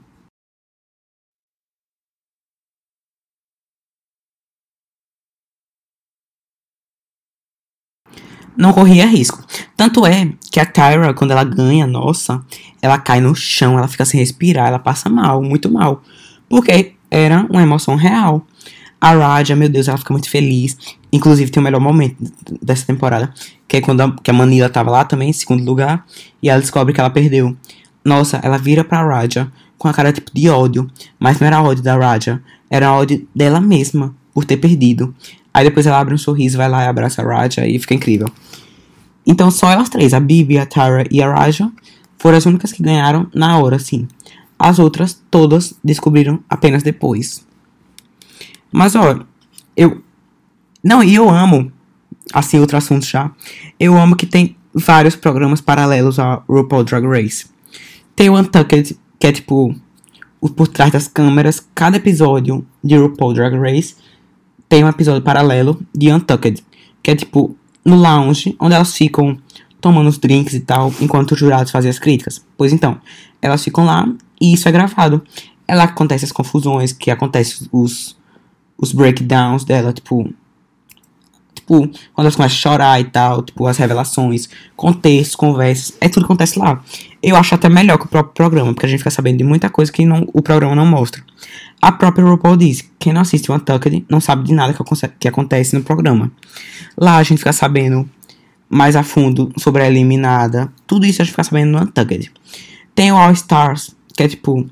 não 8.54 8.74
corria 8.74 9.06
risco. 9.06 9.42
Tanto 9.74 10.04
é 10.04 10.30
que 10.52 10.60
a 10.60 10.66
Tyra, 10.66 11.14
quando 11.14 11.30
ela 11.30 11.44
ganha, 11.44 11.86
nossa, 11.86 12.44
ela 12.82 12.98
cai 12.98 13.22
no 13.22 13.34
chão, 13.34 13.78
ela 13.78 13.88
fica 13.88 14.04
sem 14.04 14.20
respirar, 14.20 14.68
ela 14.68 14.78
passa 14.78 15.08
mal, 15.08 15.42
muito 15.42 15.72
mal. 15.72 16.02
Porque 16.46 16.94
era 17.10 17.46
uma 17.50 17.62
emoção 17.62 17.96
real. 17.96 18.46
A 19.00 19.12
Raja, 19.12 19.56
meu 19.56 19.68
Deus, 19.68 19.88
ela 19.88 19.96
fica 19.96 20.12
muito 20.12 20.28
feliz. 20.28 20.76
Inclusive, 21.12 21.50
tem 21.50 21.60
o 21.60 21.64
melhor 21.64 21.80
momento 21.80 22.16
dessa 22.62 22.86
temporada, 22.86 23.32
que 23.66 23.78
é 23.78 23.80
quando 23.80 24.02
a, 24.02 24.12
que 24.22 24.30
a 24.30 24.34
Manila 24.34 24.68
tava 24.68 24.90
lá 24.90 25.04
também, 25.04 25.30
em 25.30 25.32
segundo 25.32 25.64
lugar, 25.64 26.04
e 26.42 26.48
ela 26.48 26.60
descobre 26.60 26.92
que 26.92 27.00
ela 27.00 27.10
perdeu. 27.10 27.56
Nossa, 28.04 28.38
ela 28.42 28.58
vira 28.58 28.84
pra 28.84 29.02
Raja 29.02 29.50
com 29.78 29.88
a 29.88 29.94
cara 29.94 30.12
tipo 30.12 30.30
de 30.34 30.48
ódio, 30.48 30.90
mas 31.18 31.40
não 31.40 31.46
era 31.46 31.62
ódio 31.62 31.82
da 31.82 31.96
Raja, 31.96 32.42
era 32.68 32.92
ódio 32.92 33.26
dela 33.34 33.60
mesma 33.60 34.14
por 34.34 34.44
ter 34.44 34.58
perdido. 34.58 35.14
Aí 35.52 35.64
depois 35.64 35.86
ela 35.86 35.98
abre 35.98 36.14
um 36.14 36.18
sorriso, 36.18 36.58
vai 36.58 36.68
lá 36.68 36.84
e 36.84 36.86
abraça 36.86 37.22
a 37.22 37.24
Raja 37.24 37.66
e 37.66 37.78
fica 37.78 37.94
incrível. 37.94 38.30
Então 39.26 39.50
só 39.50 39.70
elas 39.70 39.88
três, 39.88 40.12
a 40.12 40.20
Bibi, 40.20 40.58
a 40.58 40.66
Tara 40.66 41.04
e 41.10 41.22
a 41.22 41.32
Raja, 41.32 41.70
foram 42.18 42.36
as 42.36 42.44
únicas 42.44 42.72
que 42.72 42.82
ganharam 42.82 43.26
na 43.34 43.58
hora, 43.58 43.78
sim. 43.78 44.06
As 44.62 44.78
outras, 44.78 45.18
todas, 45.30 45.72
descobriram 45.82 46.44
apenas 46.46 46.82
depois. 46.82 47.46
Mas, 48.70 48.94
ó, 48.94 49.18
eu. 49.74 50.02
Não, 50.84 51.02
e 51.02 51.14
eu 51.14 51.30
amo. 51.30 51.72
Assim, 52.30 52.60
outro 52.60 52.76
assunto 52.76 53.06
já. 53.06 53.30
Eu 53.78 53.96
amo 53.96 54.14
que 54.14 54.26
tem 54.26 54.54
vários 54.74 55.16
programas 55.16 55.62
paralelos 55.62 56.18
a 56.18 56.42
RuPaul 56.46 56.84
Drag 56.84 57.06
Race. 57.06 57.46
Tem 58.14 58.28
o 58.28 58.38
Untucked, 58.38 58.98
que 59.18 59.26
é 59.26 59.32
tipo. 59.32 59.74
O 60.38 60.50
por 60.50 60.68
trás 60.68 60.92
das 60.92 61.08
câmeras. 61.08 61.66
Cada 61.74 61.96
episódio 61.96 62.66
de 62.84 62.98
RuPaul 62.98 63.32
Drag 63.32 63.56
Race 63.56 63.94
tem 64.68 64.84
um 64.84 64.88
episódio 64.88 65.22
paralelo 65.22 65.80
de 65.94 66.12
Untucked, 66.12 66.62
que 67.02 67.10
é 67.10 67.16
tipo 67.16 67.56
no 67.82 67.96
lounge, 67.96 68.54
onde 68.60 68.74
elas 68.74 68.94
ficam 68.94 69.38
tomando 69.80 70.08
os 70.08 70.18
drinks 70.18 70.52
e 70.52 70.60
tal, 70.60 70.92
enquanto 71.00 71.32
os 71.32 71.38
jurados 71.38 71.72
fazem 71.72 71.90
as 71.90 71.98
críticas. 71.98 72.44
Pois 72.58 72.74
então, 72.74 73.00
elas 73.40 73.64
ficam 73.64 73.86
lá 73.86 74.06
e 74.40 74.54
isso 74.54 74.68
é 74.68 74.72
gravado. 74.72 75.22
É 75.68 75.74
lá 75.74 75.86
que 75.86 75.92
acontecem 75.92 76.26
as 76.26 76.32
confusões, 76.32 76.92
que 76.92 77.10
acontecem 77.10 77.68
os, 77.70 78.16
os 78.76 78.92
breakdowns 78.92 79.64
dela, 79.64 79.92
tipo. 79.92 80.32
Tipo, 81.54 81.80
quando 81.80 82.24
elas 82.26 82.36
começam 82.36 82.44
a 82.44 82.48
chorar 82.48 83.00
e 83.00 83.04
tal, 83.04 83.42
tipo, 83.42 83.66
as 83.66 83.76
revelações, 83.76 84.48
contextos, 84.76 85.36
conversas, 85.36 85.96
é 86.00 86.08
tudo 86.08 86.22
que 86.22 86.32
acontece 86.32 86.58
lá. 86.58 86.82
Eu 87.22 87.36
acho 87.36 87.54
até 87.54 87.68
melhor 87.68 87.98
que 87.98 88.06
o 88.06 88.08
próprio 88.08 88.34
programa, 88.34 88.72
porque 88.72 88.86
a 88.86 88.88
gente 88.88 88.98
fica 88.98 89.10
sabendo 89.10 89.38
de 89.38 89.44
muita 89.44 89.68
coisa 89.68 89.92
que 89.92 90.04
não, 90.06 90.26
o 90.32 90.40
programa 90.42 90.74
não 90.74 90.86
mostra. 90.86 91.22
A 91.80 91.92
própria 91.92 92.24
RuPaul 92.24 92.56
diz: 92.56 92.88
quem 92.98 93.12
não 93.12 93.20
assiste 93.20 93.50
o 93.50 93.54
Untucked 93.54 94.04
não 94.08 94.20
sabe 94.20 94.44
de 94.44 94.52
nada 94.52 94.72
que, 94.72 94.82
que 95.18 95.28
acontece 95.28 95.76
no 95.76 95.82
programa. 95.82 96.30
Lá 96.96 97.16
a 97.16 97.22
gente 97.22 97.38
fica 97.38 97.52
sabendo 97.52 98.08
mais 98.68 98.94
a 98.96 99.02
fundo 99.02 99.52
sobre 99.58 99.82
a 99.82 99.86
eliminada. 99.86 100.72
Tudo 100.86 101.06
isso 101.06 101.20
a 101.20 101.24
gente 101.24 101.32
fica 101.32 101.44
sabendo 101.44 101.72
no 101.72 101.82
Untucked. 101.82 102.32
Tem 102.94 103.10
o 103.12 103.16
All 103.16 103.32
Stars, 103.32 103.94
que 104.20 104.24
é 104.24 104.28
tipo 104.28 104.66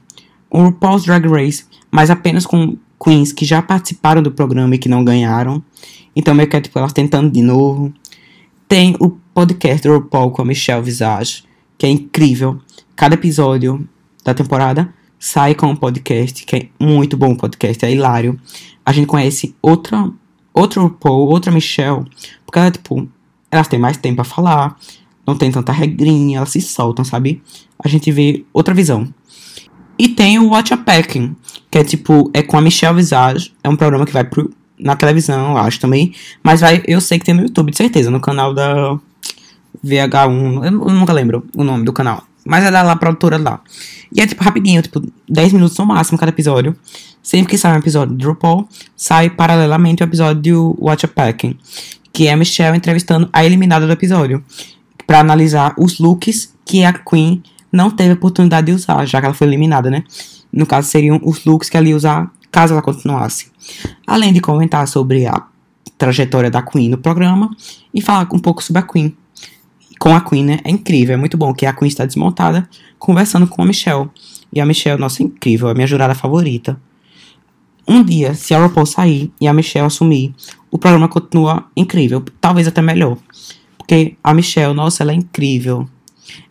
um 0.53 0.65
RuPaul's 0.65 1.05
Drag 1.05 1.27
Race, 1.27 1.65
mas 1.91 2.11
apenas 2.11 2.45
com 2.45 2.77
queens 3.03 3.33
que 3.33 3.47
já 3.47 3.63
participaram 3.63 4.23
do 4.23 4.31
programa 4.31 4.75
e 4.75 4.79
que 4.79 4.91
não 4.91 5.03
ganharam. 5.03 5.63
Então 6.15 6.35
meio 6.35 6.51
que 6.51 6.57
é 6.57 6.61
tipo 6.61 6.79
elas 6.79 6.93
tentando 6.93 7.31
de 7.31 7.41
novo. 7.41 7.91
Tem 8.69 8.95
o 9.01 9.09
podcast 9.09 9.89
do 9.89 9.95
RuPaul 9.95 10.33
com 10.33 10.43
a 10.43 10.45
Michelle 10.45 10.83
Visage, 10.83 11.45
que 11.79 11.87
é 11.87 11.89
incrível. 11.89 12.61
Cada 12.95 13.15
episódio 13.15 13.89
da 14.23 14.35
temporada 14.35 14.93
sai 15.19 15.55
com 15.55 15.69
um 15.69 15.77
podcast, 15.77 16.45
que 16.45 16.55
é 16.55 16.69
muito 16.79 17.17
bom 17.17 17.35
podcast, 17.35 17.83
é 17.87 17.91
hilário. 17.91 18.39
A 18.85 18.93
gente 18.93 19.07
conhece 19.07 19.57
outra, 19.63 20.11
outro 20.53 20.83
RuPaul, 20.83 21.27
outra 21.31 21.51
Michelle, 21.51 22.05
porque 22.45 22.59
ela, 22.59 22.71
tipo, 22.71 23.09
elas 23.51 23.67
têm 23.67 23.79
mais 23.79 23.97
tempo 23.97 24.17
pra 24.17 24.25
falar, 24.25 24.77
não 25.27 25.39
tem 25.39 25.51
tanta 25.51 25.73
regrinha, 25.73 26.37
elas 26.37 26.51
se 26.51 26.61
soltam, 26.61 27.03
sabe? 27.03 27.43
A 27.83 27.89
gente 27.89 28.13
vê 28.13 28.45
outra 28.53 28.75
visão. 28.75 29.09
E 29.99 30.09
tem 30.09 30.39
o 30.39 30.51
Watch 30.51 30.73
a 30.73 30.77
Packing, 30.77 31.35
que 31.71 31.79
é 31.79 31.85
tipo, 31.85 32.31
é 32.33 32.43
com 32.43 32.57
a 32.57 32.61
Michelle 32.61 32.95
Visage, 32.95 33.53
é 33.65 33.69
um 33.69 33.77
programa 33.77 34.07
que 34.07 34.13
vai 34.13 34.25
pro, 34.25 34.51
na 34.79 34.95
televisão, 34.95 35.53
eu 35.53 35.59
acho 35.59 35.81
também, 35.81 36.15
mas 36.43 36.61
vai, 36.61 36.83
eu 36.87 37.01
sei 37.01 37.19
que 37.19 37.25
tem 37.25 37.35
no 37.35 37.43
YouTube, 37.43 37.73
de 37.73 37.77
certeza, 37.77 38.11
no 38.11 38.21
canal 38.21 38.55
da 38.55 38.97
VH1, 39.85 40.65
eu 40.65 40.71
nunca 40.71 41.13
lembro 41.13 41.45
o 41.57 41.65
nome 41.65 41.85
do 41.85 41.93
canal. 41.93 42.23
Mas 42.45 42.65
é 42.65 42.71
da 42.71 42.83
lá, 42.83 42.97
produtora 42.97 43.37
lá. 43.37 43.61
E 44.11 44.23
é 44.23 44.27
tipo 44.27 44.43
rapidinho, 44.43 44.81
tipo 44.81 45.03
10 45.29 45.53
minutos 45.53 45.77
no 45.77 45.85
máximo 45.85 46.17
cada 46.17 46.31
episódio. 46.31 46.75
Sempre 47.23 47.51
que 47.51 47.59
sai 47.59 47.75
um 47.75 47.79
episódio 47.79 48.17
de 48.17 48.25
RuPaul, 48.25 48.67
sai 48.97 49.29
paralelamente 49.29 50.03
o 50.03 50.05
episódio 50.05 50.41
de 50.41 50.53
Watch 50.55 51.05
a 51.05 51.09
Packing. 51.09 51.59
Que 52.11 52.27
é 52.27 52.33
a 52.33 52.37
Michelle 52.39 52.75
entrevistando 52.75 53.29
a 53.35 53.45
eliminada 53.45 53.87
do 53.87 53.93
episódio. 53.93 54.43
para 55.07 55.21
analisar 55.21 55.75
os 55.79 55.99
looks 55.99 56.55
que 56.65 56.85
a 56.85 56.93
Queen 56.93 57.43
não 57.73 57.91
teve 57.91 58.13
oportunidade 58.13 58.67
de 58.67 58.73
usar, 58.73 59.05
já 59.07 59.21
que 59.21 59.27
ela 59.27 59.35
foi 59.35 59.47
eliminada, 59.47 59.91
né? 59.91 60.05
No 60.53 60.67
caso, 60.67 60.89
seriam 60.89 61.21
os 61.23 61.45
looks 61.45 61.69
que 61.69 61.77
ela 61.77 61.89
ia 61.89 61.97
usar 61.97 62.31
caso 62.51 62.73
ela 62.73 62.83
continuasse. 62.83 63.51
Além 64.07 64.33
de 64.33 64.41
comentar 64.41 64.87
sobre 64.89 65.27
a 65.27 65.45
trajetória 65.97 66.51
da 66.51 66.63
Queen 66.63 66.89
no 66.89 66.99
programa 66.99 67.51
e 67.93 68.01
falar 68.01 68.29
um 68.33 68.39
pouco 68.39 68.63
sobre 68.63 68.81
a 68.81 68.83
Queen 68.83 69.15
com 69.99 70.15
a 70.15 70.21
Queen, 70.21 70.45
né? 70.45 70.61
É 70.65 70.71
incrível, 70.71 71.15
é 71.15 71.17
muito 71.17 71.37
bom 71.37 71.53
que 71.53 71.67
a 71.67 71.73
Queen 71.73 71.89
está 71.89 72.07
desmontada, 72.07 72.69
conversando 72.99 73.47
com 73.47 73.63
a 73.63 73.67
Michelle. 73.67 74.09
E 74.53 74.61
a 74.61 74.67
Michelle, 74.67 74.99
nossa, 74.99 75.23
é 75.23 75.27
incrível, 75.27 75.69
é 75.69 75.73
a 75.73 75.75
minha 75.75 75.87
jurada 75.87 76.15
favorita. 76.15 76.81
Um 77.87 78.03
dia, 78.03 78.35
se 78.35 78.55
a 78.55 78.63
RuPaul 78.63 78.87
sair 78.87 79.33
e 79.41 79.49
a 79.49 79.53
Michelle 79.53 79.87
assumir, 79.87 80.35
o 80.71 80.79
programa 80.79 81.09
continua 81.09 81.67
incrível, 81.77 82.25
talvez 82.41 82.69
até 82.69 82.81
melhor. 82.81 83.19
Porque 83.77 84.17
a 84.23 84.33
Michelle, 84.35 84.75
nossa, 84.75 85.03
ela 85.03 85.13
é 85.13 85.15
incrível. 85.15 85.89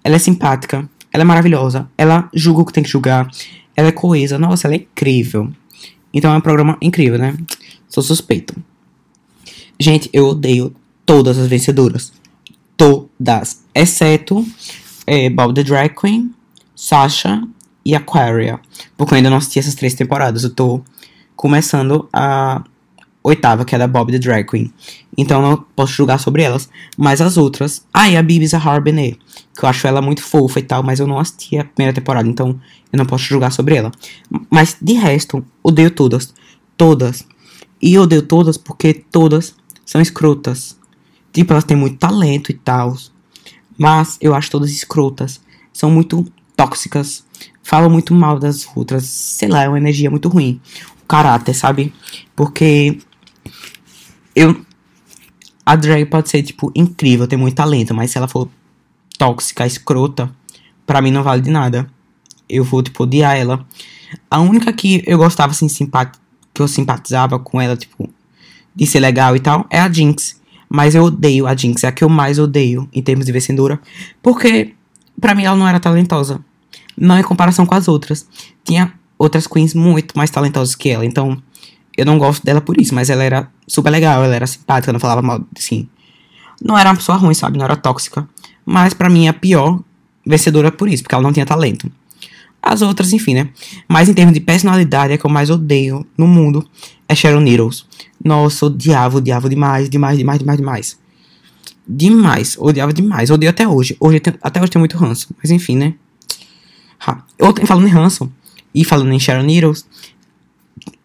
Ela 0.03 0.15
é 0.15 0.19
simpática, 0.19 0.89
ela 1.11 1.23
é 1.23 1.25
maravilhosa, 1.25 1.89
ela 1.97 2.29
julga 2.33 2.61
o 2.61 2.65
que 2.65 2.73
tem 2.73 2.83
que 2.83 2.89
julgar, 2.89 3.29
ela 3.75 3.89
é 3.89 3.91
coesa, 3.91 4.37
nossa, 4.37 4.67
ela 4.67 4.75
é 4.75 4.79
incrível. 4.79 5.51
Então 6.13 6.33
é 6.33 6.37
um 6.37 6.41
programa 6.41 6.77
incrível, 6.81 7.19
né? 7.19 7.35
Sou 7.87 8.03
suspeito. 8.03 8.55
Gente, 9.79 10.09
eu 10.11 10.27
odeio 10.27 10.73
todas 11.05 11.37
as 11.37 11.47
vencedoras 11.47 12.11
todas, 12.77 13.63
exceto 13.73 14.45
é 15.05 15.29
Bob 15.29 15.53
the 15.53 15.63
Drag 15.63 15.89
Queen, 15.99 16.31
Sasha 16.75 17.41
e 17.83 17.95
Aquaria. 17.95 18.59
Porque 18.95 19.13
eu 19.13 19.17
ainda 19.17 19.29
não 19.29 19.37
assisti 19.37 19.57
essas 19.57 19.73
três 19.73 19.95
temporadas. 19.95 20.43
Eu 20.43 20.51
tô 20.51 20.81
começando 21.35 22.07
a 22.13 22.63
oitava, 23.27 23.65
que 23.65 23.75
é 23.75 23.77
da 23.77 23.87
Bob 23.87 24.11
the 24.11 24.19
Drag 24.19 24.45
Queen. 24.45 24.71
Então 25.17 25.41
não 25.41 25.57
posso 25.75 25.93
julgar 25.93 26.19
sobre 26.19 26.43
elas. 26.43 26.69
Mas 26.97 27.19
as 27.19 27.37
outras. 27.37 27.85
Ah, 27.93 28.09
e 28.09 28.15
a 28.15 28.23
Bibi 28.23 28.47
Zahara 28.47 28.79
Benet. 28.79 29.19
Que 29.53 29.65
eu 29.65 29.69
acho 29.69 29.85
ela 29.85 30.01
muito 30.01 30.23
fofa 30.23 30.59
e 30.59 30.63
tal, 30.63 30.81
mas 30.81 30.99
eu 30.99 31.07
não 31.07 31.19
assisti 31.19 31.57
a 31.57 31.65
primeira 31.65 31.93
temporada, 31.93 32.27
então 32.27 32.59
eu 32.91 32.97
não 32.97 33.05
posso 33.05 33.25
julgar 33.25 33.51
sobre 33.51 33.75
ela. 33.75 33.91
Mas 34.49 34.77
de 34.81 34.93
resto, 34.93 35.43
odeio 35.61 35.91
todas. 35.91 36.33
Todas. 36.77 37.27
E 37.81 37.97
odeio 37.97 38.21
todas 38.21 38.57
porque 38.57 38.93
todas 38.93 39.55
são 39.85 39.99
escrotas. 39.99 40.77
Tipo, 41.33 41.53
elas 41.53 41.65
têm 41.65 41.77
muito 41.77 41.97
talento 41.97 42.51
e 42.51 42.55
tal. 42.55 42.95
Mas 43.77 44.17
eu 44.21 44.33
acho 44.33 44.49
todas 44.49 44.71
escrotas. 44.71 45.41
São 45.73 45.91
muito 45.91 46.25
tóxicas. 46.55 47.25
Falam 47.61 47.89
muito 47.89 48.13
mal 48.13 48.39
das 48.39 48.67
outras. 48.75 49.03
Sei 49.03 49.49
lá, 49.49 49.63
é 49.63 49.67
uma 49.67 49.77
energia 49.77 50.09
muito 50.09 50.29
ruim. 50.29 50.61
O 51.03 51.07
caráter, 51.07 51.53
sabe? 51.53 51.93
Porque 52.35 52.99
eu. 54.35 54.65
A 55.65 55.75
drag 55.75 56.05
pode 56.05 56.29
ser, 56.29 56.43
tipo, 56.43 56.71
incrível, 56.73 57.27
ter 57.27 57.35
muito 57.35 57.55
talento, 57.55 57.93
mas 57.93 58.11
se 58.11 58.17
ela 58.17 58.27
for 58.27 58.49
tóxica, 59.17 59.65
escrota, 59.65 60.31
pra 60.85 61.01
mim 61.01 61.11
não 61.11 61.23
vale 61.23 61.41
de 61.41 61.49
nada. 61.49 61.89
Eu 62.47 62.63
vou, 62.63 62.81
tipo, 62.81 63.03
odiar 63.03 63.35
ela. 63.35 63.65
A 64.31 64.39
única 64.39 64.71
que 64.71 65.03
eu 65.05 65.17
gostava, 65.17 65.51
assim, 65.51 65.67
que 66.53 66.61
eu 66.61 66.67
simpatizava 66.67 67.37
com 67.37 67.59
ela, 67.59 67.75
tipo, 67.75 68.09
de 68.73 68.85
ser 68.85 68.99
legal 69.01 69.35
e 69.35 69.39
tal, 69.39 69.65
é 69.69 69.79
a 69.79 69.91
Jinx. 69.91 70.39
Mas 70.69 70.95
eu 70.95 71.03
odeio 71.03 71.47
a 71.47 71.55
Jinx, 71.55 71.83
é 71.83 71.87
a 71.87 71.91
que 71.91 72.03
eu 72.03 72.09
mais 72.09 72.39
odeio 72.39 72.87
em 72.93 73.01
termos 73.01 73.25
de 73.25 73.31
vencedora. 73.31 73.79
Porque, 74.21 74.73
pra 75.19 75.35
mim, 75.35 75.43
ela 75.43 75.55
não 75.57 75.67
era 75.67 75.79
talentosa. 75.79 76.39
Não 76.95 77.19
em 77.19 77.23
comparação 77.23 77.65
com 77.65 77.75
as 77.75 77.87
outras. 77.87 78.27
Tinha 78.63 78.93
outras 79.17 79.47
queens 79.47 79.73
muito 79.73 80.17
mais 80.17 80.29
talentosas 80.29 80.75
que 80.75 80.89
ela. 80.89 81.05
Então, 81.05 81.41
eu 81.97 82.05
não 82.05 82.17
gosto 82.17 82.45
dela 82.45 82.61
por 82.61 82.79
isso. 82.79 82.93
Mas 82.93 83.09
ela 83.09 83.23
era 83.23 83.49
super 83.67 83.89
legal, 83.89 84.23
ela 84.23 84.35
era 84.35 84.47
simpática, 84.47 84.93
não 84.93 84.99
falava 84.99 85.21
mal, 85.21 85.43
assim. 85.57 85.89
Não 86.63 86.77
era 86.77 86.89
uma 86.89 86.95
pessoa 86.95 87.17
ruim, 87.17 87.33
sabe? 87.33 87.57
Não 87.57 87.65
era 87.65 87.75
tóxica. 87.75 88.27
Mas 88.65 88.93
para 88.93 89.09
mim 89.09 89.27
a 89.27 89.33
pior 89.33 89.79
vencedora 90.25 90.71
por 90.71 90.89
isso, 90.89 91.03
porque 91.03 91.15
ela 91.15 91.23
não 91.23 91.33
tinha 91.33 91.45
talento. 91.45 91.91
As 92.61 92.81
outras, 92.81 93.13
enfim, 93.13 93.33
né? 93.33 93.49
Mas 93.87 94.09
em 94.09 94.13
termos 94.13 94.33
de 94.33 94.41
personalidade, 94.41 95.13
a 95.13 95.17
que 95.17 95.25
eu 95.25 95.29
mais 95.29 95.49
odeio 95.49 96.05
no 96.17 96.27
mundo 96.27 96.67
é 97.07 97.15
Sharon 97.15 97.39
Needles. 97.39 97.85
Nossa, 98.23 98.65
odiava, 98.65 99.17
odiava 99.17 99.47
demais, 99.47 99.89
demais, 99.89 100.17
demais, 100.17 100.39
demais, 100.39 100.57
demais. 100.57 100.99
Demais, 101.87 102.57
odiava 102.59 102.91
demais. 102.91 103.29
Odeio 103.29 103.49
até 103.49 103.65
hoje. 103.67 103.95
hoje 103.99 104.21
até 104.41 104.59
hoje 104.59 104.71
tem 104.71 104.79
muito 104.79 104.97
ranço. 104.97 105.29
Mas 105.41 105.51
enfim, 105.51 105.77
né? 105.77 105.93
Eu, 107.37 107.53
falando 107.65 107.87
em 107.87 107.91
ranço 107.91 108.29
e 108.73 108.83
falando 108.83 109.13
em 109.13 109.19
Sharon 109.19 109.43
Needles, 109.43 109.85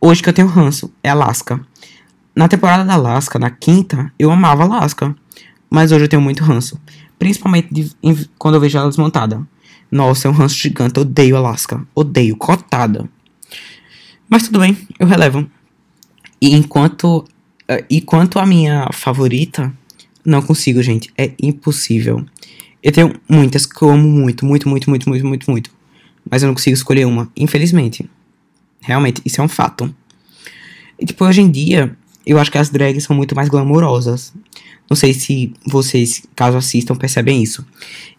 hoje 0.00 0.22
que 0.22 0.28
eu 0.28 0.32
tenho 0.32 0.48
ranço 0.48 0.92
é 1.02 1.10
Alaska. 1.10 1.60
Na 2.34 2.48
temporada 2.48 2.84
da 2.84 2.94
Alaska, 2.94 3.38
na 3.38 3.50
quinta, 3.50 4.12
eu 4.18 4.30
amava 4.30 4.64
Alaska. 4.64 5.14
Mas 5.70 5.92
hoje 5.92 6.04
eu 6.04 6.08
tenho 6.08 6.22
muito 6.22 6.42
ranço. 6.42 6.80
Principalmente 7.18 7.72
de, 7.72 7.90
em, 8.02 8.14
quando 8.38 8.54
eu 8.56 8.60
vejo 8.60 8.76
ela 8.76 8.88
desmontada. 8.88 9.46
Nossa, 9.90 10.26
é 10.26 10.30
um 10.30 10.34
ranço 10.34 10.56
gigante. 10.56 10.96
Eu 10.96 11.02
odeio 11.02 11.36
Alaska. 11.36 11.86
Odeio. 11.94 12.36
Cotada. 12.36 13.08
Mas 14.28 14.44
tudo 14.44 14.60
bem, 14.60 14.76
eu 14.98 15.06
relevo. 15.06 15.46
E 16.40 16.54
enquanto. 16.54 17.18
Uh, 17.70 17.84
e 17.88 18.00
quanto 18.00 18.38
a 18.38 18.46
minha 18.46 18.88
favorita, 18.92 19.72
não 20.24 20.42
consigo, 20.42 20.82
gente. 20.82 21.12
É 21.16 21.32
impossível. 21.40 22.24
Eu 22.82 22.90
tenho 22.90 23.14
muitas 23.28 23.64
que 23.66 23.80
eu 23.82 23.90
amo 23.90 24.08
muito, 24.08 24.44
muito, 24.44 24.68
muito, 24.68 24.90
muito, 24.90 25.08
muito, 25.08 25.26
muito, 25.26 25.50
muito. 25.50 25.70
Mas 26.28 26.42
eu 26.42 26.48
não 26.48 26.54
consigo 26.54 26.74
escolher 26.74 27.06
uma, 27.06 27.30
infelizmente. 27.36 28.08
Realmente, 28.82 29.22
isso 29.24 29.40
é 29.40 29.44
um 29.44 29.48
fato. 29.48 29.94
E, 30.98 31.06
tipo, 31.06 31.24
hoje 31.24 31.40
em 31.40 31.50
dia, 31.50 31.96
eu 32.26 32.38
acho 32.38 32.50
que 32.50 32.58
as 32.58 32.68
drags 32.68 33.04
são 33.04 33.16
muito 33.16 33.34
mais 33.34 33.48
glamourosas. 33.48 34.32
Não 34.88 34.96
sei 34.96 35.14
se 35.14 35.54
vocês, 35.64 36.22
caso 36.36 36.58
assistam, 36.58 36.94
percebem 36.94 37.42
isso. 37.42 37.64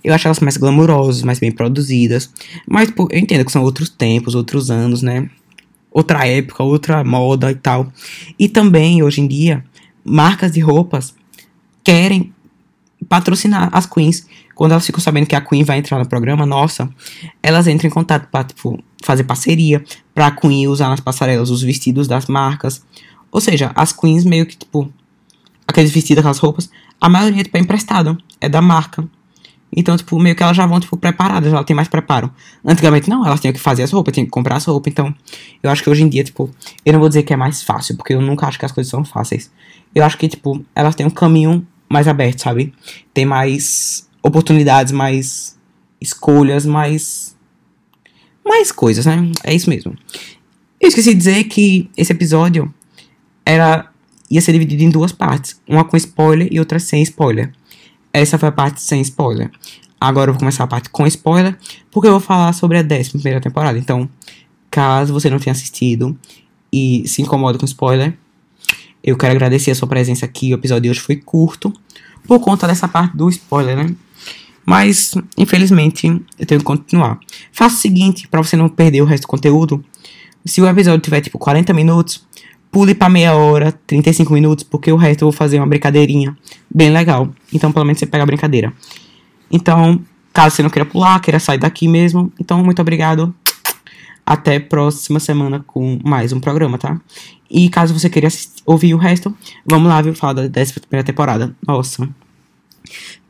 Eu 0.03 0.13
acho 0.13 0.27
elas 0.27 0.39
mais 0.39 0.57
glamourosas, 0.57 1.21
mais 1.21 1.39
bem 1.39 1.51
produzidas. 1.51 2.29
Mas 2.67 2.89
pô, 2.89 3.07
eu 3.11 3.19
entendo 3.19 3.45
que 3.45 3.51
são 3.51 3.63
outros 3.63 3.89
tempos, 3.89 4.33
outros 4.33 4.71
anos, 4.71 5.01
né? 5.01 5.29
Outra 5.91 6.25
época, 6.25 6.63
outra 6.63 7.03
moda 7.03 7.51
e 7.51 7.55
tal. 7.55 7.91
E 8.39 8.49
também, 8.49 9.03
hoje 9.03 9.21
em 9.21 9.27
dia, 9.27 9.63
marcas 10.03 10.51
de 10.53 10.59
roupas 10.61 11.13
querem 11.83 12.33
patrocinar 13.03 13.69
as 13.71 13.85
queens. 13.85 14.27
Quando 14.55 14.71
elas 14.71 14.85
ficam 14.85 15.01
sabendo 15.01 15.25
que 15.25 15.35
a 15.35 15.41
Queen 15.41 15.63
vai 15.63 15.79
entrar 15.79 15.97
no 15.97 16.07
programa, 16.07 16.45
nossa, 16.45 16.89
elas 17.41 17.67
entram 17.67 17.87
em 17.87 17.91
contato 17.91 18.27
para 18.29 18.43
tipo, 18.43 18.81
fazer 19.03 19.23
parceria, 19.23 19.83
pra 20.13 20.29
Queen 20.31 20.67
usar 20.67 20.89
nas 20.89 20.99
passarelas 20.99 21.49
os 21.49 21.63
vestidos 21.63 22.07
das 22.07 22.27
marcas. 22.27 22.83
Ou 23.31 23.41
seja, 23.41 23.71
as 23.73 23.91
queens 23.91 24.23
meio 24.23 24.45
que, 24.45 24.55
tipo, 24.55 24.93
aqueles 25.67 25.91
vestidos, 25.91 26.19
aquelas 26.19 26.37
roupas, 26.37 26.69
a 27.01 27.09
maioria, 27.09 27.43
tipo, 27.43 27.57
é 27.57 27.59
emprestado. 27.59 28.15
É 28.39 28.47
da 28.47 28.61
marca. 28.61 29.03
Então, 29.75 29.97
tipo, 29.97 30.19
meio 30.19 30.35
que 30.35 30.43
elas 30.43 30.55
já 30.55 30.67
vão, 30.67 30.79
tipo, 30.79 30.95
preparadas, 30.95 31.51
elas 31.51 31.65
têm 31.65 31.75
mais 31.75 31.87
preparo. 31.87 32.31
Antigamente, 32.63 33.09
não, 33.09 33.25
elas 33.25 33.39
tinham 33.39 33.51
que 33.51 33.59
fazer 33.59 33.81
as 33.81 33.91
roupas, 33.91 34.13
tinham 34.13 34.25
que 34.25 34.31
comprar 34.31 34.57
as 34.57 34.65
roupas. 34.65 34.91
Então, 34.91 35.13
eu 35.63 35.71
acho 35.71 35.81
que 35.81 35.89
hoje 35.89 36.03
em 36.03 36.09
dia, 36.09 36.23
tipo, 36.23 36.47
eu 36.85 36.93
não 36.93 36.99
vou 36.99 37.09
dizer 37.09 37.23
que 37.23 37.33
é 37.33 37.35
mais 37.35 37.63
fácil, 37.63 37.97
porque 37.97 38.13
eu 38.13 38.21
nunca 38.21 38.45
acho 38.45 38.59
que 38.59 38.65
as 38.65 38.71
coisas 38.71 38.91
são 38.91 39.03
fáceis. 39.03 39.51
Eu 39.95 40.03
acho 40.03 40.15
que, 40.15 40.27
tipo, 40.27 40.63
elas 40.75 40.93
têm 40.93 41.05
um 41.05 41.09
caminho 41.09 41.65
mais 41.93 42.07
aberto, 42.07 42.41
sabe? 42.41 42.73
Tem 43.13 43.25
mais 43.25 44.09
oportunidades, 44.21 44.91
mais 44.91 45.57
escolhas, 46.01 46.65
mais. 46.65 47.37
Mais 48.45 48.71
coisas, 48.71 49.05
né? 49.05 49.31
É 49.43 49.53
isso 49.53 49.69
mesmo. 49.69 49.95
Eu 50.81 50.89
esqueci 50.89 51.11
de 51.11 51.17
dizer 51.17 51.43
que 51.45 51.89
esse 51.95 52.11
episódio 52.11 52.73
era 53.45 53.89
ia 54.29 54.41
ser 54.41 54.51
dividido 54.51 54.83
em 54.83 54.89
duas 54.89 55.11
partes, 55.11 55.61
uma 55.67 55.85
com 55.85 55.95
spoiler 55.95 56.47
e 56.51 56.59
outra 56.59 56.79
sem 56.79 57.01
spoiler. 57.03 57.53
Essa 58.11 58.37
foi 58.37 58.49
a 58.49 58.51
parte 58.51 58.81
sem 58.81 58.99
spoiler. 59.01 59.51
Agora 60.01 60.29
eu 60.29 60.33
vou 60.33 60.39
começar 60.39 60.63
a 60.63 60.67
parte 60.67 60.89
com 60.89 61.05
spoiler, 61.07 61.57
porque 61.91 62.07
eu 62.07 62.11
vou 62.11 62.19
falar 62.19 62.51
sobre 62.53 62.77
a 62.77 62.81
décima 62.81 63.21
primeira 63.21 63.39
temporada. 63.39 63.77
Então, 63.77 64.09
caso 64.69 65.13
você 65.13 65.29
não 65.29 65.39
tenha 65.39 65.51
assistido 65.51 66.17
e 66.71 67.07
se 67.07 67.21
incomoda 67.21 67.57
com 67.57 67.65
spoiler, 67.65 68.17
eu 69.03 69.17
quero 69.17 69.33
agradecer 69.33 69.71
a 69.71 69.75
sua 69.75 69.87
presença 69.87 70.25
aqui. 70.25 70.53
O 70.53 70.55
episódio 70.55 70.83
de 70.83 70.89
hoje 70.89 70.99
foi 70.99 71.17
curto, 71.17 71.73
por 72.27 72.39
conta 72.39 72.65
dessa 72.65 72.87
parte 72.87 73.17
do 73.17 73.29
spoiler, 73.29 73.75
né? 73.75 73.95
Mas, 74.65 75.13
infelizmente, 75.37 76.07
eu 76.39 76.45
tenho 76.45 76.59
que 76.59 76.65
continuar. 76.65 77.19
Faça 77.51 77.75
o 77.75 77.79
seguinte, 77.79 78.27
para 78.29 78.41
você 78.41 78.55
não 78.55 78.69
perder 78.69 79.01
o 79.01 79.05
resto 79.05 79.23
do 79.23 79.27
conteúdo. 79.27 79.83
Se 80.45 80.61
o 80.61 80.67
episódio 80.67 81.01
tiver 81.01 81.19
tipo 81.19 81.37
40 81.37 81.73
minutos, 81.73 82.25
pule 82.71 82.95
para 82.95 83.09
meia 83.09 83.35
hora, 83.35 83.73
35 83.85 84.31
minutos, 84.33 84.63
porque 84.63 84.91
o 84.91 84.95
resto 84.95 85.23
eu 85.23 85.25
vou 85.27 85.33
fazer 85.33 85.57
uma 85.57 85.67
brincadeirinha 85.67 86.35
bem 86.73 86.89
legal. 86.89 87.29
Então, 87.53 87.71
pelo 87.71 87.85
menos 87.85 87.99
você 87.99 88.05
pega 88.05 88.23
a 88.23 88.25
brincadeira. 88.25 88.73
Então, 89.51 90.01
caso 90.33 90.55
você 90.55 90.63
não 90.63 90.69
queira 90.69 90.85
pular, 90.85 91.19
queira 91.19 91.39
sair 91.39 91.59
daqui 91.59 91.87
mesmo, 91.87 92.31
então 92.39 92.63
muito 92.63 92.81
obrigado. 92.81 93.33
Até 94.25 94.59
próxima 94.59 95.19
semana 95.19 95.63
com 95.67 95.99
mais 96.03 96.31
um 96.31 96.39
programa, 96.39 96.77
tá? 96.77 96.99
E 97.49 97.69
caso 97.69 97.93
você 97.93 98.09
queira 98.09 98.29
ouvir 98.65 98.93
o 98.93 98.97
resto, 98.97 99.35
vamos 99.65 99.89
lá, 99.89 100.01
viu? 100.01 100.15
Falar 100.15 100.33
da 100.33 100.47
décima 100.47 100.81
primeira 100.81 101.05
temporada. 101.05 101.55
Nossa. 101.67 102.07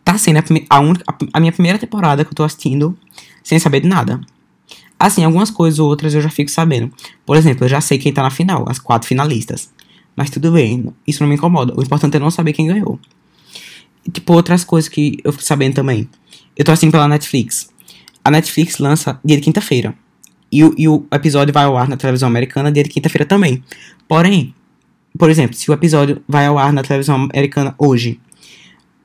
Tá 0.05 0.17
sendo 0.17 0.37
a, 0.37 0.43
a, 0.69 0.79
única, 0.79 1.03
a, 1.07 1.15
a 1.33 1.39
minha 1.39 1.51
primeira 1.51 1.79
temporada 1.79 2.23
que 2.23 2.31
eu 2.31 2.35
tô 2.35 2.43
assistindo 2.43 2.97
sem 3.43 3.57
saber 3.57 3.79
de 3.79 3.87
nada. 3.87 4.21
Assim, 4.99 5.23
algumas 5.23 5.49
coisas 5.49 5.79
ou 5.79 5.89
outras 5.89 6.13
eu 6.13 6.21
já 6.21 6.29
fico 6.29 6.51
sabendo. 6.51 6.91
Por 7.25 7.35
exemplo, 7.35 7.65
eu 7.65 7.69
já 7.69 7.81
sei 7.81 7.97
quem 7.97 8.13
tá 8.13 8.21
na 8.21 8.29
final, 8.29 8.65
as 8.69 8.79
quatro 8.79 9.07
finalistas. 9.07 9.69
Mas 10.15 10.29
tudo 10.29 10.51
bem, 10.51 10.93
isso 11.07 11.23
não 11.23 11.27
me 11.27 11.35
incomoda. 11.35 11.73
O 11.75 11.81
importante 11.81 12.15
é 12.15 12.19
não 12.19 12.29
saber 12.29 12.53
quem 12.53 12.67
ganhou. 12.67 12.99
E, 14.05 14.11
tipo, 14.11 14.31
outras 14.33 14.63
coisas 14.63 14.87
que 14.87 15.17
eu 15.23 15.31
fico 15.31 15.43
sabendo 15.43 15.73
também. 15.73 16.07
Eu 16.55 16.63
tô 16.63 16.71
assistindo 16.71 16.91
pela 16.91 17.07
Netflix. 17.07 17.69
A 18.23 18.29
Netflix 18.29 18.77
lança 18.77 19.19
dia 19.25 19.37
de 19.37 19.43
quinta-feira. 19.43 19.95
E, 20.53 20.83
e, 20.83 20.87
o 20.87 21.03
episódio 21.11 21.51
vai 21.51 21.63
ao 21.63 21.75
ar 21.75 21.87
na 21.87 21.97
televisão 21.97 22.27
americana 22.27 22.71
dia 22.71 22.83
de 22.83 22.89
quinta-feira 22.89 23.25
também. 23.25 23.63
Porém, 24.07 24.53
por 25.17 25.29
exemplo, 25.29 25.55
se 25.55 25.69
o 25.69 25.73
episódio 25.73 26.21
vai 26.27 26.45
ao 26.45 26.59
ar 26.59 26.71
na 26.71 26.83
televisão 26.83 27.15
americana 27.15 27.73
hoje, 27.77 28.19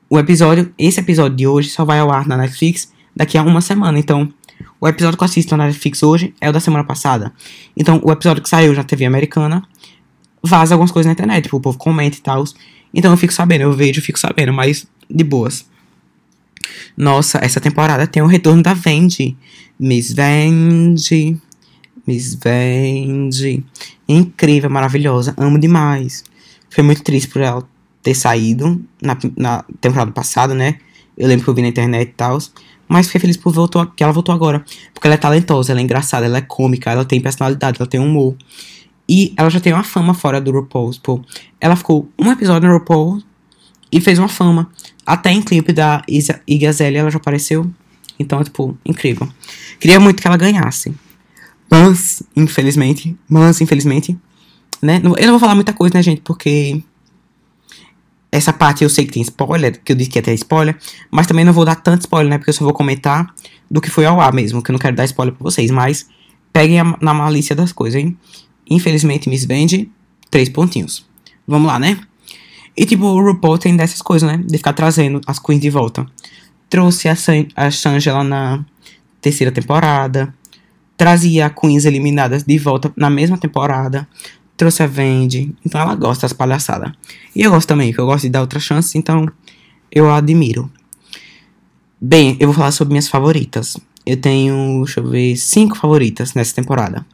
o 0.07 0.19
episódio, 0.19 0.71
esse 0.77 0.99
episódio 0.99 1.35
de 1.35 1.47
hoje 1.47 1.69
só 1.69 1.83
vai 1.83 1.99
ao 1.99 2.11
ar 2.11 2.27
na 2.27 2.37
Netflix 2.37 2.91
daqui 3.15 3.35
a 3.35 3.41
uma 3.41 3.61
semana. 3.61 3.97
Então, 3.97 4.31
o 4.79 4.87
episódio 4.87 5.17
que 5.17 5.23
eu 5.23 5.25
assisto 5.25 5.57
na 5.57 5.65
Netflix 5.65 6.03
hoje 6.03 6.35
é 6.39 6.47
o 6.49 6.53
da 6.53 6.59
semana 6.59 6.83
passada. 6.83 7.33
Então, 7.75 7.99
o 8.03 8.11
episódio 8.11 8.43
que 8.43 8.49
saiu 8.49 8.73
na 8.73 8.83
TV 8.83 9.05
americana 9.05 9.63
vaza 10.43 10.75
algumas 10.75 10.91
coisas 10.91 11.07
na 11.07 11.13
internet, 11.13 11.43
tipo, 11.43 11.57
o 11.57 11.59
povo 11.59 11.79
comenta 11.79 12.17
e 12.17 12.21
tal. 12.21 12.43
Então 12.93 13.11
eu 13.11 13.17
fico 13.17 13.33
sabendo, 13.33 13.61
eu 13.61 13.73
vejo, 13.73 14.01
fico 14.01 14.19
sabendo, 14.19 14.53
mas 14.53 14.87
de 15.09 15.23
boas. 15.23 15.65
Nossa, 16.95 17.39
essa 17.41 17.59
temporada 17.59 18.05
tem 18.05 18.21
o 18.21 18.27
retorno 18.27 18.61
da 18.61 18.73
Vendi. 18.73 19.35
Miss 19.79 20.11
Vendi. 20.11 21.37
Miss 22.05 22.35
Vendi. 22.35 23.63
Incrível, 24.07 24.69
maravilhosa. 24.69 25.33
Amo 25.37 25.57
demais. 25.57 26.23
Foi 26.69 26.83
muito 26.83 27.01
triste 27.01 27.29
por 27.29 27.41
ela 27.41 27.63
ter 28.03 28.13
saído 28.13 28.83
na, 29.01 29.17
na 29.37 29.63
temporada 29.79 30.11
passada, 30.11 30.53
né? 30.53 30.79
Eu 31.17 31.27
lembro 31.27 31.43
que 31.43 31.49
eu 31.49 31.53
vi 31.53 31.61
na 31.61 31.69
internet 31.69 32.09
e 32.09 32.13
tal. 32.13 32.37
mas 32.87 33.07
fiquei 33.07 33.21
feliz 33.21 33.37
por 33.37 33.53
voltou, 33.53 33.85
que 33.85 34.03
ela 34.03 34.11
voltou 34.11 34.33
agora. 34.35 34.63
Porque 34.93 35.07
ela 35.07 35.15
é 35.15 35.17
talentosa, 35.17 35.71
ela 35.71 35.79
é 35.79 35.83
engraçada, 35.83 36.25
ela 36.25 36.37
é 36.37 36.41
cômica, 36.41 36.91
ela 36.91 37.05
tem 37.05 37.21
personalidade, 37.21 37.77
ela 37.79 37.89
tem 37.89 37.99
humor. 37.99 38.35
E 39.07 39.33
ela 39.37 39.49
já 39.49 39.59
tem 39.59 39.73
uma 39.73 39.83
fama 39.83 40.13
fora 40.13 40.41
do 40.41 40.51
RuPaul. 40.51 40.91
Pô. 41.01 41.21
Ela 41.59 41.75
ficou 41.75 42.09
um 42.19 42.31
episódio 42.31 42.67
no 42.69 42.77
RuPaul 42.77 43.21
e 43.91 43.99
fez 44.01 44.19
uma 44.19 44.27
fama. 44.27 44.69
Até 45.05 45.31
em 45.31 45.41
clipe 45.41 45.73
da 45.73 46.03
Iggy 46.07 46.67
Azalea 46.67 47.01
ela 47.01 47.11
já 47.11 47.17
apareceu. 47.17 47.69
Então, 48.19 48.43
tipo, 48.43 48.77
incrível. 48.85 49.27
Queria 49.79 49.99
muito 49.99 50.21
que 50.21 50.27
ela 50.27 50.37
ganhasse. 50.37 50.93
Mas, 51.71 52.21
infelizmente, 52.35 53.15
mas, 53.27 53.61
infelizmente, 53.61 54.17
né? 54.81 55.01
Eu 55.03 55.25
não 55.25 55.31
vou 55.31 55.39
falar 55.39 55.55
muita 55.55 55.73
coisa, 55.73 55.95
né, 55.95 56.03
gente? 56.03 56.21
Porque 56.21 56.83
essa 58.31 58.53
parte 58.53 58.83
eu 58.83 58.89
sei 58.89 59.05
que 59.05 59.13
tem 59.13 59.21
spoiler, 59.21 59.81
que 59.83 59.91
eu 59.91 59.95
disse 59.95 60.09
que 60.09 60.17
ia 60.17 60.23
ter 60.23 60.33
spoiler, 60.33 60.77
mas 61.09 61.27
também 61.27 61.45
não 61.45 61.53
vou 61.53 61.65
dar 61.65 61.75
tanto 61.75 62.01
spoiler, 62.01 62.29
né? 62.29 62.37
Porque 62.37 62.49
eu 62.49 62.53
só 62.53 62.63
vou 62.63 62.73
comentar 62.73 63.33
do 63.69 63.81
que 63.81 63.89
foi 63.89 64.05
ao 64.05 64.19
ar 64.19 64.33
mesmo, 64.33 64.61
que 64.61 64.71
eu 64.71 64.73
não 64.73 64.79
quero 64.79 64.95
dar 64.95 65.05
spoiler 65.05 65.33
pra 65.33 65.43
vocês, 65.43 65.71
mas 65.71 66.07
peguem 66.51 66.79
a, 66.79 66.97
na 67.01 67.13
malícia 67.13 67.55
das 67.55 67.71
coisas, 67.71 68.01
hein? 68.01 68.17
Infelizmente, 68.69 69.29
Miss 69.29 69.45
Vende, 69.45 69.89
três 70.29 70.49
pontinhos. 70.49 71.07
Vamos 71.47 71.67
lá, 71.67 71.79
né? 71.79 71.99
E 72.77 72.85
tipo, 72.85 73.05
o 73.05 73.21
RuPaul 73.21 73.57
tem 73.57 73.75
dessas 73.75 74.01
coisas, 74.01 74.29
né? 74.29 74.37
De 74.37 74.57
ficar 74.57 74.73
trazendo 74.73 75.19
as 75.25 75.39
queens 75.39 75.61
de 75.61 75.69
volta. 75.69 76.05
Trouxe 76.69 77.09
a, 77.09 77.15
San 77.15 77.45
a 77.55 77.71
Shangela 77.71 78.23
na 78.23 78.63
terceira 79.21 79.51
temporada. 79.51 80.33
Trazia 80.95 81.45
a 81.45 81.49
queens 81.49 81.85
eliminadas 81.85 82.43
de 82.43 82.57
volta 82.57 82.91
na 82.95 83.09
mesma 83.09 83.37
temporada 83.37 84.07
trouxe 84.59 84.83
a 84.83 84.87
Vendi. 84.87 85.55
Então 85.65 85.79
ela 85.79 85.95
gosta 85.95 86.23
das 86.23 86.33
palhaçadas. 86.33 86.91
E 87.33 87.41
eu 87.41 87.49
gosto 87.49 87.69
também, 87.69 87.93
que 87.93 87.99
eu 87.99 88.05
gosto 88.05 88.23
de 88.23 88.29
dar 88.29 88.41
outra 88.41 88.59
chance, 88.59 88.97
então 88.97 89.25
eu 89.89 90.11
a 90.11 90.17
admiro. 90.17 90.69
Bem, 91.99 92.35
eu 92.41 92.47
vou 92.47 92.55
falar 92.55 92.71
sobre 92.71 92.91
minhas 92.91 93.07
favoritas. 93.07 93.77
Eu 94.05 94.17
tenho, 94.17 94.83
deixa 94.83 94.99
eu 94.99 95.09
ver, 95.09 95.37
cinco 95.37 95.77
favoritas 95.77 96.33
nessa 96.33 96.53
temporada. 96.53 97.05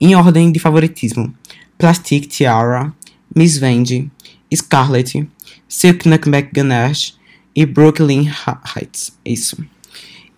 Em 0.00 0.16
ordem 0.16 0.50
de 0.50 0.58
favoritismo: 0.58 1.32
Plastic 1.78 2.26
Tiara, 2.26 2.92
Miss 3.34 3.58
Vendi, 3.58 4.10
Scarlett, 4.52 5.28
Silk 5.68 6.08
Nutmeg 6.08 6.50
Ganache 6.52 7.14
e 7.54 7.66
Brooklyn 7.66 8.30
Heights. 8.76 9.16
Isso. 9.24 9.56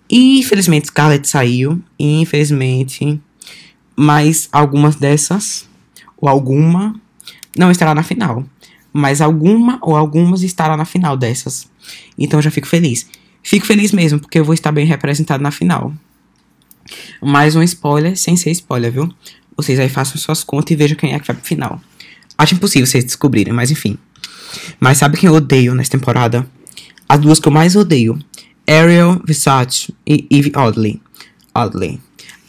E 0.09 0.39
infelizmente 0.39 0.89
Scarlett 0.89 1.29
saiu. 1.29 1.83
E 1.99 2.21
infelizmente, 2.21 3.21
mais 3.97 4.49
algumas 4.53 4.97
dessas 4.97 5.69
ou 6.17 6.29
alguma 6.29 6.99
não 7.57 7.71
estará 7.71 7.95
na 7.95 8.03
final. 8.03 8.45
Mas 8.93 9.21
alguma 9.21 9.79
ou 9.83 9.97
algumas 9.97 10.43
estará 10.43 10.77
na 10.77 10.85
final 10.85 11.17
dessas. 11.17 11.69
Então 12.19 12.41
já 12.41 12.51
fico 12.51 12.67
feliz. 12.67 13.07
Fico 13.43 13.67
feliz 13.67 13.93
mesmo, 13.93 14.19
porque 14.19 14.39
eu 14.39 14.45
vou 14.45 14.55
estar 14.55 14.73
bem 14.73 14.87
representado 14.87 15.43
na 15.43 15.51
final. 15.51 15.93
Mais 17.21 17.57
um 17.57 17.63
spoiler, 17.63 18.17
sem 18.17 18.37
ser 18.37 18.51
spoiler, 18.53 18.93
viu? 18.93 19.13
Vocês 19.57 19.79
aí 19.79 19.89
façam 19.89 20.17
suas 20.17 20.43
contas 20.43 20.71
e 20.73 20.77
vejam 20.77 20.97
quem 20.97 21.13
é 21.13 21.19
que 21.19 21.27
vai 21.27 21.37
pro 21.37 21.45
final. 21.45 21.81
Acho 22.37 22.55
impossível 22.55 22.87
vocês 22.87 23.05
descobrirem, 23.05 23.53
mas 23.53 23.71
enfim. 23.71 23.99
Mas 24.81 24.99
sabe 24.99 25.17
quem 25.17 25.29
eu 25.29 25.35
odeio 25.35 25.75
nessa 25.75 25.91
temporada? 25.91 26.49
As 27.15 27.21
duas 27.21 27.39
que 27.39 27.47
eu 27.47 27.53
mais 27.53 27.77
odeio. 27.77 28.19
Ariel 28.69 29.23
Visage 29.25 29.95
e 30.05 30.27
Eve 30.29 30.51
Oddly. 30.57 31.01
Oddly. 31.55 32.01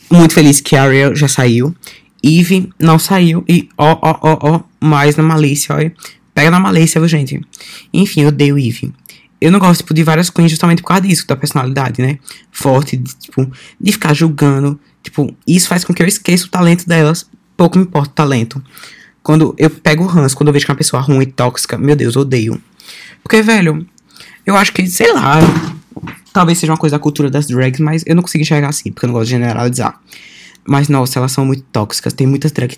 Muito 0.10 0.34
feliz 0.34 0.60
que 0.60 0.75
Ariel 0.75 1.15
já 1.15 1.28
saiu. 1.28 1.75
Eve 2.23 2.71
não 2.80 2.97
saiu 2.97 3.45
e 3.47 3.69
ó, 3.78 3.95
ó, 4.01 4.17
ó, 4.23 4.39
ó, 4.41 4.62
mais 4.82 5.15
na 5.17 5.21
malícia, 5.21 5.75
ó. 5.75 6.06
Pega 6.34 6.49
na 6.49 6.60
malícia, 6.60 6.99
viu, 6.99 7.08
gente? 7.08 7.39
Enfim, 7.93 8.21
eu 8.21 8.30
odeio 8.30 8.58
Eve. 8.58 8.91
Eu 9.39 9.51
não 9.51 9.60
gosto, 9.60 9.82
tipo, 9.82 9.93
de 9.93 10.01
várias 10.01 10.32
queens 10.32 10.49
justamente 10.49 10.82
por 10.82 10.88
causa 10.88 11.04
disso, 11.04 11.28
da 11.28 11.36
personalidade, 11.36 12.01
né? 12.01 12.17
Forte, 12.51 12.97
de, 12.97 13.13
tipo, 13.13 13.47
de 13.80 13.91
ficar 13.91 14.15
julgando. 14.15 14.80
Tipo, 15.04 15.32
isso 15.45 15.67
faz 15.67 15.84
com 15.84 15.93
que 15.93 16.01
eu 16.01 16.08
esqueça 16.08 16.47
o 16.47 16.49
talento 16.49 16.88
delas. 16.88 17.30
Pouco 17.56 17.78
me 17.78 17.84
importa 17.84 18.10
o 18.10 18.15
talento. 18.15 18.63
Quando 19.21 19.54
eu 19.60 19.69
pego 19.69 20.06
o 20.06 20.08
ranço, 20.08 20.36
quando 20.36 20.47
eu 20.47 20.54
vejo 20.54 20.65
que 20.65 20.71
é 20.71 20.73
uma 20.73 20.78
pessoa 20.78 21.04
ruim 21.04 21.21
e 21.21 21.28
tóxica, 21.28 21.78
meu 21.78 21.95
Deus, 21.95 22.15
eu 22.15 22.23
odeio. 22.23 22.60
Porque, 23.21 23.43
velho, 23.43 23.86
eu 24.46 24.56
acho 24.56 24.72
que, 24.72 24.86
sei 24.88 25.12
lá, 25.14 25.40
talvez 26.32 26.58
seja 26.58 26.72
uma 26.72 26.78
coisa 26.78 26.96
da 26.96 27.00
cultura 27.00 27.30
das 27.30 27.48
drags, 27.48 27.80
mas 27.80 28.04
eu 28.06 28.16
não 28.16 28.22
consigo 28.22 28.42
enxergar 28.42 28.70
assim, 28.70 28.92
porque 28.92 29.06
eu 29.06 29.08
não 29.08 29.14
gosto 29.14 29.26
de 29.26 29.32
generalizar. 29.32 30.00
Mas, 30.68 30.90
nossa, 30.90 31.20
elas 31.20 31.32
são 31.32 31.46
muito 31.46 31.64
tóxicas. 31.72 32.14
Tem 32.14 32.26
muitas 32.26 32.52
drag 32.52 32.78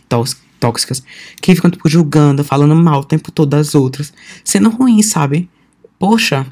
tóxicas 0.60 1.02
que 1.42 1.56
ficam, 1.56 1.72
tipo, 1.72 1.88
julgando, 1.90 2.44
falando 2.44 2.76
mal 2.76 3.00
o 3.00 3.06
tempo 3.06 3.32
todo 3.32 3.50
das 3.50 3.76
outras. 3.76 4.14
Sendo 4.44 4.70
ruim, 4.70 5.02
sabe? 5.02 5.50
Poxa, 5.98 6.46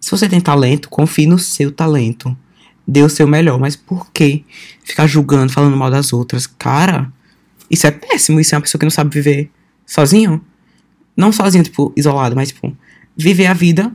se 0.00 0.10
você 0.10 0.28
tem 0.28 0.40
talento, 0.40 0.88
confie 0.88 1.26
no 1.26 1.38
seu 1.38 1.70
talento. 1.70 2.36
Dê 2.86 3.02
o 3.02 3.08
seu 3.08 3.26
melhor. 3.26 3.58
Mas 3.60 3.76
por 3.76 4.10
que 4.12 4.44
ficar 4.84 5.06
julgando, 5.06 5.52
falando 5.52 5.76
mal 5.76 5.90
das 5.90 6.12
outras? 6.12 6.46
Cara, 6.46 7.12
isso 7.70 7.86
é 7.86 7.90
péssimo. 7.92 8.40
Isso 8.40 8.54
é 8.54 8.58
uma 8.58 8.62
pessoa 8.62 8.78
que 8.78 8.86
não 8.86 8.90
sabe 8.90 9.14
viver 9.14 9.50
sozinho. 9.86 10.44
Não 11.16 11.32
sozinho, 11.32 11.64
tipo, 11.64 11.92
isolado, 11.96 12.34
mas, 12.34 12.48
tipo, 12.48 12.76
viver 13.16 13.46
a 13.46 13.54
vida 13.54 13.90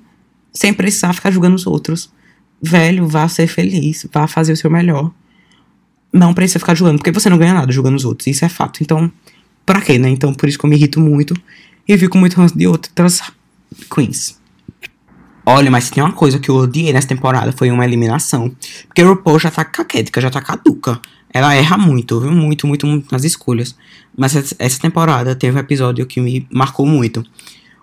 sem 0.51 0.73
precisar 0.73 1.13
ficar 1.13 1.31
julgando 1.31 1.55
os 1.55 1.65
outros. 1.65 2.11
Velho, 2.61 3.07
vá 3.07 3.27
ser 3.27 3.47
feliz, 3.47 4.07
vá 4.11 4.27
fazer 4.27 4.53
o 4.53 4.57
seu 4.57 4.69
melhor 4.69 5.11
não 6.11 6.33
precisa 6.33 6.59
ficar 6.59 6.75
julgando, 6.75 6.97
porque 6.97 7.11
você 7.11 7.29
não 7.29 7.37
ganha 7.37 7.53
nada 7.53 7.71
julgando 7.71 7.95
os 7.95 8.05
outros, 8.05 8.27
isso 8.27 8.43
é 8.43 8.49
fato. 8.49 8.81
Então, 8.81 9.11
pra 9.65 9.81
quê, 9.81 9.97
né? 9.97 10.09
Então, 10.09 10.33
por 10.33 10.49
isso 10.49 10.57
que 10.57 10.65
eu 10.65 10.69
me 10.69 10.75
irrito 10.75 10.99
muito 10.99 11.33
e 11.87 11.97
fico 11.97 12.17
muito 12.17 12.35
ranço 12.35 12.57
de 12.57 12.67
outras 12.67 13.21
queens. 13.93 14.39
Olha, 15.45 15.71
mas 15.71 15.89
tem 15.89 16.03
uma 16.03 16.13
coisa 16.13 16.37
que 16.37 16.49
eu 16.49 16.55
odiei 16.55 16.93
nessa 16.93 17.07
temporada 17.07 17.51
foi 17.51 17.71
uma 17.71 17.85
eliminação. 17.85 18.53
Porque 18.87 19.01
o 19.01 19.09
RuPaul 19.09 19.39
já 19.39 19.49
tá 19.49 19.65
caquética, 19.65 20.21
já 20.21 20.29
tá 20.29 20.41
caduca. 20.41 20.99
Ela 21.33 21.55
erra 21.55 21.77
muito, 21.77 22.19
viu? 22.19 22.31
Muito, 22.31 22.67
muito, 22.67 22.85
muito 22.85 23.11
nas 23.11 23.23
escolhas. 23.23 23.75
Mas 24.15 24.53
essa 24.59 24.79
temporada 24.79 25.33
teve 25.33 25.55
um 25.55 25.59
episódio 25.59 26.05
que 26.05 26.19
me 26.19 26.45
marcou 26.51 26.85
muito. 26.85 27.25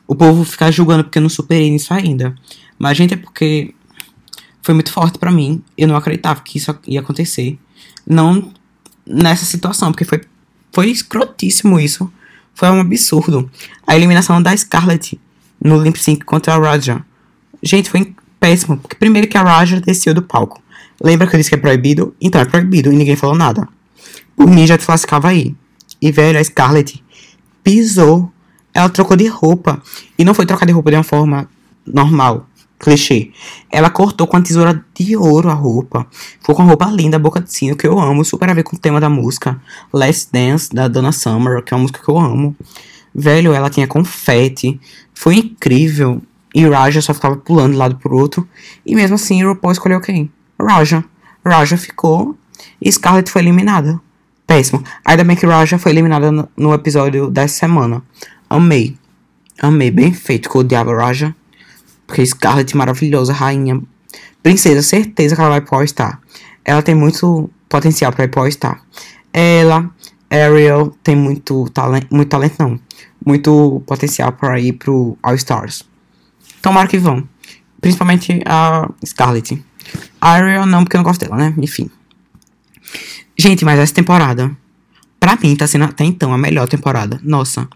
O 0.09 0.16
povo 0.16 0.42
fica 0.42 0.73
julgando 0.73 1.05
porque 1.05 1.18
eu 1.18 1.23
não 1.23 1.29
superei 1.29 1.71
nisso 1.71 1.94
ainda. 1.94 2.35
Mas, 2.79 2.97
gente, 2.97 3.12
é 3.12 3.16
porque 3.16 3.75
foi 4.62 4.75
muito 4.75 4.90
forte 4.90 5.18
para 5.18 5.31
mim. 5.31 5.62
Eu 5.77 5.87
não 5.87 5.94
acreditava 5.94 6.40
que 6.40 6.57
isso 6.57 6.77
ia 6.87 7.01
acontecer. 7.01 7.59
Não 8.07 8.53
nessa 9.07 9.44
situação, 9.44 9.92
porque 9.92 10.05
foi, 10.05 10.23
foi 10.73 10.90
escrotíssimo 10.90 11.79
isso. 11.79 12.11
Foi 12.55 12.68
um 12.71 12.81
absurdo. 12.81 13.51
A 13.87 13.94
eliminação 13.94 14.42
da 14.42 14.57
Scarlett 14.57 15.21
no 15.62 15.81
Limp 15.81 15.97
Sync 15.97 16.25
contra 16.25 16.55
a 16.55 16.59
Raja. 16.59 17.05
Gente, 17.62 17.90
foi 17.90 18.14
péssimo. 18.40 18.79
Porque 18.79 18.97
primeiro 18.97 19.29
que 19.29 19.37
a 19.37 19.42
Raja 19.42 19.81
desceu 19.81 20.14
do 20.14 20.23
palco. 20.23 20.62
Lembra 21.03 21.27
que 21.27 21.37
eu 21.37 21.38
disse 21.38 21.51
que 21.51 21.55
é 21.55 21.59
proibido? 21.59 22.14
Então 22.21 22.40
é 22.40 22.44
proibido 22.44 22.92
e 22.92 22.97
ninguém 22.97 23.14
falou 23.14 23.37
nada. 23.37 23.68
Por 24.35 24.49
mim 24.49 24.66
já 24.66 24.79
te 24.79 24.88
lascava 24.88 25.29
aí. 25.29 25.55
E 26.01 26.11
velho, 26.11 26.38
a 26.38 26.44
Scarlett 26.44 27.05
pisou. 27.62 28.33
Ela 28.79 28.88
trocou 28.88 29.17
de 29.17 29.27
roupa. 29.27 29.83
E 30.17 30.25
não 30.25 30.33
foi 30.33 30.47
trocar 30.47 30.64
de 30.64 30.73
roupa 30.73 30.91
de 30.93 30.97
uma 30.97 31.03
forma 31.03 31.49
normal 31.85 32.47
clichê. 32.79 33.33
Ela 33.73 33.91
cortou 33.91 34.25
com 34.25 34.37
a 34.37 34.41
tesoura 34.41 34.85
de 34.95 35.17
ouro 35.17 35.51
a 35.51 35.53
roupa. 35.53 36.07
Ficou 36.12 36.55
com 36.55 36.62
a 36.62 36.64
roupa 36.64 36.87
linda, 36.87 37.19
boca 37.19 37.41
de 37.41 37.53
sino, 37.53 37.75
que 37.75 37.85
eu 37.85 37.99
amo. 37.99 38.25
Super 38.25 38.49
a 38.49 38.55
ver 38.55 38.62
com 38.62 38.77
o 38.77 38.79
tema 38.79 39.01
da 39.01 39.09
música. 39.09 39.61
Last 39.93 40.31
Dance, 40.33 40.73
da 40.73 40.87
Donna 40.87 41.11
Summer, 41.11 41.61
que 41.61 41.75
é 41.75 41.77
uma 41.77 41.83
música 41.83 42.01
que 42.01 42.09
eu 42.09 42.17
amo. 42.17 42.57
Velho, 43.12 43.53
ela 43.53 43.69
tinha 43.69 43.88
confete. 43.88 44.81
Foi 45.12 45.35
incrível. 45.35 46.23
E 46.55 46.64
Raja 46.64 47.03
só 47.03 47.12
ficava 47.12 47.37
pulando 47.37 47.73
de 47.73 47.79
lado 47.79 47.97
pro 47.97 48.17
outro. 48.17 48.49
E 48.87 48.95
mesmo 48.95 49.17
assim, 49.17 49.43
o 49.43 49.49
RuPaul 49.49 49.73
escolheu 49.73 50.01
quem? 50.01 50.31
Raja. 50.57 51.05
Raja 51.45 51.77
ficou. 51.77 52.37
E 52.81 52.93
Scarlett 52.93 53.29
foi 53.29 53.43
eliminada. 53.43 54.01
Péssimo. 54.49 54.83
Ainda 55.05 55.25
bem 55.25 55.37
que 55.37 55.45
Raja 55.45 55.79
foi 55.79 55.93
eliminada 55.93 56.33
no, 56.57 56.73
episódio 56.73 57.31
dessa 57.31 57.59
semana. 57.59 58.03
Amei. 58.49 58.97
Amei. 59.61 59.91
Bem 59.91 60.13
feito, 60.13 60.49
que 60.49 60.57
eu 60.57 60.61
odiava 60.61 60.95
Raja. 60.95 61.35
Porque 62.07 62.25
Scarlett 62.25 62.77
maravilhosa, 62.77 63.33
rainha. 63.33 63.81
Princesa, 64.43 64.83
certeza 64.83 65.35
que 65.35 65.41
ela 65.41 65.51
vai 65.51 65.61
pro 65.61 65.77
All-Star. 65.77 66.21
Ela 66.65 66.83
tem 66.83 66.95
muito 66.95 67.51
potencial 67.69 68.13
pra 68.13 68.25
ir 68.25 68.29
pro 68.29 68.43
All-Star. 68.43 68.83
Ela, 69.33 69.91
Ariel, 70.31 70.97
tem 71.03 71.15
muito 71.15 71.69
talento. 71.71 72.07
Muito 72.11 72.29
talento, 72.29 72.57
não. 72.59 72.81
Muito 73.25 73.83
potencial 73.87 74.33
pra 74.33 74.59
ir 74.59 74.73
pro 74.73 75.19
All-Stars. 75.23 75.85
Tomara 76.63 76.89
que 76.89 76.99
vão. 76.99 77.29
Principalmente 77.81 78.41
a 78.47 78.89
Scarlett. 79.05 79.63
A 80.21 80.31
Ariel 80.31 80.67
não, 80.67 80.85
porque 80.85 80.97
eu 80.97 80.99
não 80.99 81.05
gosto 81.05 81.21
dela, 81.21 81.37
né? 81.37 81.55
Enfim. 81.59 81.91
Gente, 83.37 83.65
mas 83.65 83.79
essa 83.79 83.95
temporada, 83.95 84.51
pra 85.21 85.37
mim, 85.37 85.55
tá 85.55 85.67
sendo 85.67 85.85
até 85.85 86.05
então 86.05 86.33
a 86.33 86.39
melhor 86.39 86.67
temporada. 86.67 87.21
Nossa. 87.23 87.69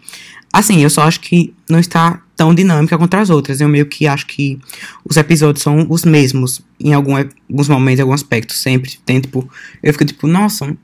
Assim, 0.53 0.83
eu 0.83 0.89
só 0.91 1.01
acho 1.01 1.19
que 1.19 1.51
não 1.67 1.79
está 1.79 2.21
tão 2.35 2.53
dinâmica 2.53 2.95
contra 2.95 3.19
as 3.19 3.31
outras. 3.31 3.59
Eu 3.59 3.67
meio 3.67 3.87
que 3.87 4.05
acho 4.05 4.27
que 4.27 4.59
os 5.03 5.17
episódios 5.17 5.63
são 5.63 5.87
os 5.89 6.05
mesmos 6.05 6.61
em 6.79 6.93
algum, 6.93 7.15
alguns 7.17 7.67
momentos, 7.67 7.99
em 7.99 8.01
algum 8.03 8.13
aspecto, 8.13 8.53
sempre. 8.53 8.99
Tem, 9.03 9.19
tipo, 9.19 9.49
eu 9.81 9.91
fico 9.91 10.05
tipo, 10.05 10.27
nossa, 10.27 10.77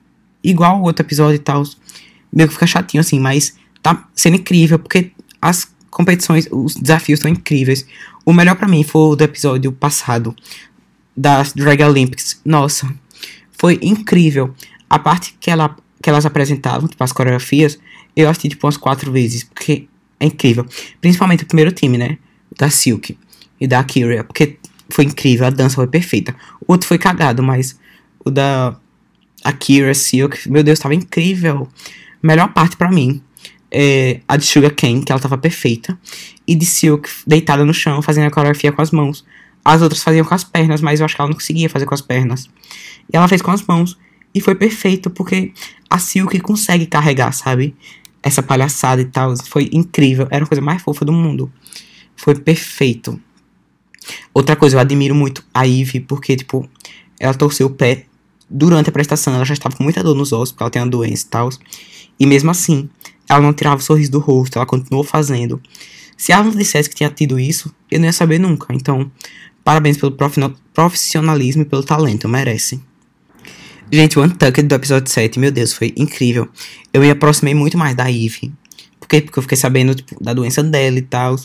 igual 0.44 0.80
o 0.80 0.84
outro 0.84 1.06
episódio 1.06 1.36
e 1.36 1.40
tal. 1.40 1.64
Meio 2.34 2.48
que 2.48 2.56
fica 2.56 2.66
chatinho 2.66 3.02
assim, 3.02 3.20
mas 3.20 3.56
tá 3.82 4.08
sendo 4.16 4.38
incrível, 4.38 4.80
porque 4.80 5.12
as 5.40 5.68
competições, 5.92 6.48
os 6.52 6.76
desafios 6.76 7.20
estão 7.20 7.30
incríveis. 7.30 7.86
O 8.26 8.34
melhor 8.34 8.56
para 8.56 8.68
mim 8.68 8.84
foi 8.84 9.02
o 9.02 9.16
do 9.16 9.24
episódio 9.24 9.72
passado, 9.72 10.36
das 11.16 11.54
Drag 11.54 11.84
Olympics. 11.84 12.42
Nossa, 12.44 12.92
foi 13.52 13.80
incrível. 13.82 14.54
A 14.90 14.98
parte 14.98 15.36
que, 15.40 15.52
ela, 15.52 15.76
que 16.02 16.10
elas 16.10 16.26
apresentavam, 16.26 16.88
tipo, 16.88 17.04
as 17.04 17.12
coreografias, 17.12 17.78
eu 18.22 18.30
assisti, 18.30 18.50
tipo, 18.50 18.66
umas 18.66 18.78
quatro 18.78 19.12
vezes, 19.12 19.44
porque 19.44 19.88
é 20.20 20.26
incrível. 20.26 20.66
Principalmente 21.00 21.44
o 21.44 21.48
primeiro 21.48 21.72
time, 21.72 21.98
né? 21.98 22.18
Da 22.58 22.70
Silk 22.70 23.18
e 23.60 23.68
da 23.68 23.84
Kyria, 23.84 24.24
porque 24.24 24.58
foi 24.90 25.06
incrível, 25.06 25.46
a 25.46 25.50
dança 25.50 25.76
foi 25.76 25.88
perfeita. 25.88 26.36
O 26.62 26.74
outro 26.74 26.88
foi 26.88 26.98
cagado, 26.98 27.44
mas 27.44 27.80
o 28.26 28.32
da 28.32 28.76
Akira 29.44 29.94
Silk, 29.94 30.50
meu 30.50 30.64
Deus, 30.64 30.80
tava 30.80 30.96
incrível. 30.96 31.68
Melhor 32.22 32.52
parte 32.54 32.76
para 32.76 32.92
mim 32.92 33.22
é 33.72 34.20
a 34.28 34.36
de 34.36 34.46
Sugar 34.46 34.74
Cane, 34.74 35.04
que 35.04 35.12
ela 35.12 35.22
tava 35.22 35.38
perfeita, 35.38 35.98
e 36.48 36.56
de 36.56 36.66
Silk 36.66 37.10
deitada 37.26 37.64
no 37.64 37.74
chão, 37.74 38.02
fazendo 38.02 38.28
a 38.28 38.32
coreografia 38.32 38.72
com 38.72 38.82
as 38.82 38.92
mãos. 38.92 39.24
As 39.64 39.82
outras 39.82 40.02
faziam 40.02 40.26
com 40.26 40.34
as 40.34 40.44
pernas, 40.44 40.82
mas 40.82 41.00
eu 41.00 41.06
acho 41.06 41.16
que 41.16 41.22
ela 41.22 41.30
não 41.30 41.36
conseguia 41.36 41.70
fazer 41.70 41.86
com 41.86 41.94
as 41.94 42.02
pernas. 42.02 42.50
E 43.12 43.16
ela 43.16 43.28
fez 43.28 43.42
com 43.42 43.52
as 43.52 43.62
mãos. 43.62 43.98
E 44.34 44.42
foi 44.42 44.56
perfeito, 44.56 45.10
porque 45.10 45.54
a 45.90 46.00
Silk 46.00 46.40
consegue 46.40 46.86
carregar, 46.86 47.32
sabe? 47.32 47.76
Essa 48.22 48.44
palhaçada 48.44 49.02
e 49.02 49.06
tal. 49.06 49.36
Foi 49.38 49.70
incrível. 49.72 50.28
Era 50.30 50.44
a 50.44 50.48
coisa 50.48 50.62
mais 50.62 50.82
fofa 50.82 51.06
do 51.06 51.14
mundo. 51.14 51.52
Foi 52.16 52.36
perfeito. 52.36 53.20
Outra 54.34 54.56
coisa, 54.56 54.76
eu 54.76 54.80
admiro 54.80 55.16
muito 55.16 55.44
a 55.54 55.64
Ivy, 55.64 56.02
porque, 56.02 56.36
tipo, 56.36 56.68
ela 57.20 57.34
torceu 57.34 57.68
o 57.68 57.70
pé 57.70 58.06
durante 58.50 58.90
a 58.90 58.92
prestação. 58.92 59.34
Ela 59.34 59.46
já 59.46 59.54
estava 59.54 59.76
com 59.76 59.84
muita 59.84 60.04
dor 60.04 60.16
nos 60.16 60.34
ossos, 60.34 60.52
porque 60.52 60.64
ela 60.64 60.72
tem 60.72 60.82
uma 60.82 60.90
doença 60.90 61.26
e 61.26 61.30
tal. 61.30 61.50
E 62.20 62.26
mesmo 62.26 62.52
assim, 62.52 62.90
ela 63.30 63.42
não 63.42 63.54
tirava 63.54 63.78
o 63.78 63.84
sorriso 63.84 64.12
do 64.12 64.20
rosto, 64.20 64.58
ela 64.58 64.66
continuou 64.66 65.04
fazendo. 65.04 65.62
Se 66.18 66.34
ela 66.34 66.44
não 66.44 66.52
dissesse 66.52 66.90
que 66.90 66.96
tinha 66.96 67.10
tido 67.10 67.40
isso, 67.40 67.74
eu 67.90 68.00
não 68.00 68.08
ia 68.08 68.14
saber 68.14 68.40
nunca. 68.40 68.74
Então, 68.74 69.10
parabéns 69.64 69.98
pelo 69.98 70.18
profissionalismo 70.74 71.62
e 71.62 71.66
pelo 71.66 71.84
talento, 71.84 72.28
merece. 72.28 72.82
Gente, 73.92 74.20
o 74.20 74.24
Untucked 74.24 74.68
do 74.68 74.76
episódio 74.76 75.12
7, 75.12 75.40
meu 75.40 75.52
Deus, 75.52 75.74
foi 75.74 75.92
incrível. 75.98 76.48
Eu 76.94 77.02
me 77.02 77.10
aproximei 77.10 77.56
muito 77.56 77.76
mais 77.76 77.96
da 77.96 78.08
Eve. 78.08 78.54
Por 79.00 79.08
quê? 79.08 79.20
Porque 79.20 79.40
eu 79.40 79.42
fiquei 79.42 79.58
sabendo, 79.58 79.96
tipo, 79.96 80.24
da 80.24 80.32
doença 80.32 80.62
dela 80.62 81.00
e 81.00 81.02
tal. 81.02 81.36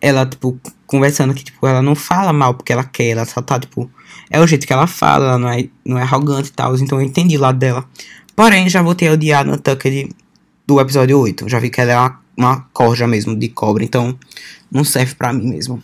Ela, 0.00 0.26
tipo, 0.26 0.58
conversando 0.84 1.32
que, 1.32 1.44
tipo, 1.44 1.64
ela 1.64 1.80
não 1.80 1.94
fala 1.94 2.32
mal 2.32 2.54
porque 2.54 2.72
ela 2.72 2.82
quer, 2.82 3.10
ela 3.10 3.24
só 3.24 3.40
tá, 3.40 3.60
tipo, 3.60 3.88
é 4.28 4.40
o 4.40 4.46
jeito 4.48 4.66
que 4.66 4.72
ela 4.72 4.88
fala, 4.88 5.26
ela 5.26 5.38
não 5.38 5.48
é, 5.48 5.68
não 5.84 5.96
é 5.96 6.02
arrogante 6.02 6.48
e 6.48 6.52
tal. 6.52 6.74
Então 6.74 7.00
eu 7.00 7.06
entendi 7.06 7.36
o 7.36 7.40
lado 7.40 7.58
dela. 7.58 7.88
Porém, 8.34 8.68
já 8.68 8.82
voltei 8.82 9.06
a 9.06 9.12
odiar 9.12 9.44
no 9.46 9.56
Tucker 9.56 10.08
do 10.66 10.80
episódio 10.80 11.16
8. 11.20 11.48
Já 11.48 11.60
vi 11.60 11.70
que 11.70 11.80
ela 11.80 11.92
é 11.92 11.96
uma, 11.96 12.20
uma 12.36 12.60
corja 12.72 13.06
mesmo 13.06 13.36
de 13.36 13.48
cobra, 13.48 13.84
então 13.84 14.18
não 14.68 14.82
serve 14.82 15.14
pra 15.14 15.32
mim 15.32 15.50
mesmo. 15.50 15.80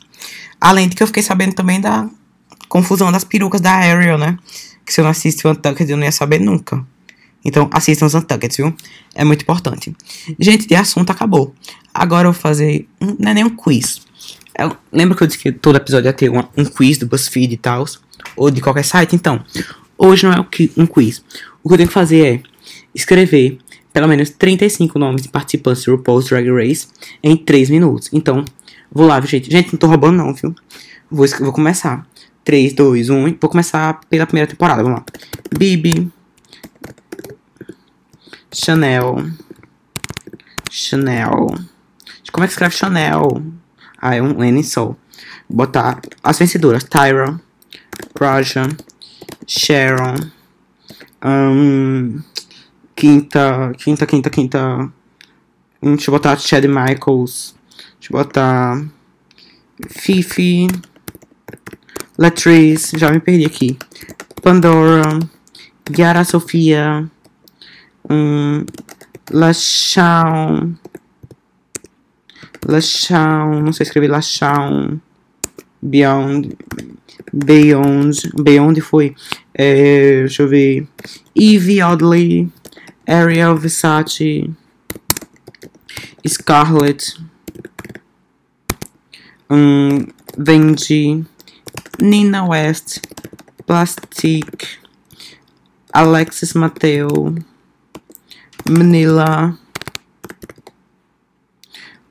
Além 0.61 0.89
de 0.89 0.97
que 0.97 1.03
eu 1.05 1.07
fiquei 1.07 1.23
sabendo 1.23 1.55
também 1.55 1.81
da 1.81 2.09
confusão 2.69 3.13
das 3.13 3.23
perucas 3.23 3.61
da 3.61 3.71
Ariel, 3.71 4.19
né? 4.19 4.37
Que 4.89 4.95
se 4.95 5.03
eu 5.03 5.05
não 5.05 5.11
assistir 5.11 5.47
o 5.47 5.51
Untucked 5.51 5.91
eu 5.91 5.99
não 5.99 6.05
ia 6.05 6.11
saber 6.11 6.41
nunca. 6.41 6.83
Então 7.45 7.69
assistam 7.71 8.07
os 8.07 8.15
Untucked, 8.15 8.57
viu? 8.57 8.75
É 9.15 9.23
muito 9.23 9.43
importante. 9.43 9.95
Gente, 10.41 10.67
de 10.67 10.75
assunto 10.75 11.11
acabou. 11.11 11.55
Agora 11.93 12.27
eu 12.27 12.33
vou 12.33 12.41
fazer. 12.41 12.89
Não 12.99 13.31
é 13.31 13.35
nem 13.35 13.45
um 13.45 13.51
quiz. 13.51 14.01
Eu, 14.59 14.75
lembra 14.91 15.15
que 15.15 15.23
eu 15.23 15.27
disse 15.27 15.41
que 15.41 15.53
todo 15.53 15.77
episódio 15.77 16.09
ia 16.09 16.13
ter 16.15 16.31
um, 16.31 16.43
um 16.57 16.65
quiz 16.65 16.97
do 16.97 17.07
BuzzFeed 17.07 17.53
e 17.53 17.57
tal? 17.59 17.85
Ou 18.35 18.51
de 18.51 18.63
qualquer 18.63 18.83
site? 18.83 19.15
Então, 19.15 19.45
hoje 19.99 20.27
não 20.27 20.33
é 20.33 20.41
um 20.41 20.87
quiz. 20.87 21.23
O 21.63 21.69
que 21.69 21.75
eu 21.75 21.77
tenho 21.77 21.89
que 21.89 21.95
fazer 21.95 22.27
é 22.27 22.43
escrever 22.95 23.59
pelo 23.93 24.09
menos 24.09 24.31
35 24.31 24.99
nomes 24.99 25.21
de 25.21 25.29
participantes 25.29 25.85
do 25.85 25.97
RuPaul's 25.97 26.31
Drag 26.31 26.51
Race 26.51 26.87
em 27.23 27.37
3 27.37 27.69
minutos. 27.69 28.09
Então, 28.11 28.43
vou 28.91 29.07
lá, 29.07 29.21
gente. 29.21 29.51
Gente, 29.51 29.71
não 29.71 29.79
tô 29.79 29.87
roubando 29.87 30.17
não, 30.17 30.33
viu? 30.33 30.55
Vou, 31.11 31.27
vou 31.41 31.53
começar. 31.53 32.09
3, 32.49 32.73
2, 32.73 33.11
1. 33.11 33.37
Vou 33.39 33.51
começar 33.51 34.01
pela 34.09 34.25
primeira 34.25 34.49
temporada. 34.49 34.83
Vamos 34.83 35.01
lá. 35.01 35.05
Bibi. 35.55 36.11
Chanel. 38.51 39.17
Chanel. 40.71 41.47
Como 42.33 42.45
é 42.45 42.47
que 42.47 42.55
escreve 42.55 42.75
Chanel? 42.75 43.43
Ah, 44.01 44.15
é 44.15 44.23
um 44.23 44.43
N 44.43 44.65
só. 44.65 44.97
Botar 45.47 46.01
as 46.23 46.39
vencedoras. 46.39 46.85
Tyra. 46.85 47.39
Praja. 48.15 48.67
Sharon. 49.47 50.17
Um, 51.23 52.23
quinta, 52.97 53.73
quinta, 53.77 54.07
quinta, 54.07 54.31
quinta. 54.31 54.91
Hum, 55.83 55.97
deixa 55.97 56.09
eu 56.09 56.15
botar 56.15 56.39
Chad 56.39 56.65
Michaels. 56.65 57.55
Deixa 58.01 58.11
eu 58.11 58.19
botar 58.19 58.83
Fifi. 59.91 60.67
Latrice. 62.19 62.99
Já 62.99 63.13
me 63.13 63.21
perdi 63.21 63.47
aqui. 63.47 63.79
Pandora. 64.43 65.03
Yara 65.97 66.25
Sofia. 66.25 67.09
Um, 68.11 68.65
Lachão. 69.31 70.77
Lachão. 72.67 73.63
Não 73.63 73.73
sei 73.73 73.85
escrever 73.85 74.09
Lachão. 74.09 75.01
Beyond. 75.81 76.57
Beyond. 77.33 78.31
Beyond 78.43 78.81
foi. 78.81 79.15
É, 79.55 80.21
deixa 80.21 80.43
eu 80.43 80.49
ver. 80.49 80.89
Evie 81.37 81.83
Oddly. 81.83 82.51
Ariel 83.07 83.57
Versace. 83.57 84.51
Scarlett. 86.27 87.17
Um, 89.49 90.07
Vendi. 90.37 91.25
Nina 92.01 92.47
West. 92.47 93.01
Plastic. 93.67 94.79
Alexis 95.93 96.55
Mateo. 96.55 97.35
Manila. 98.69 99.59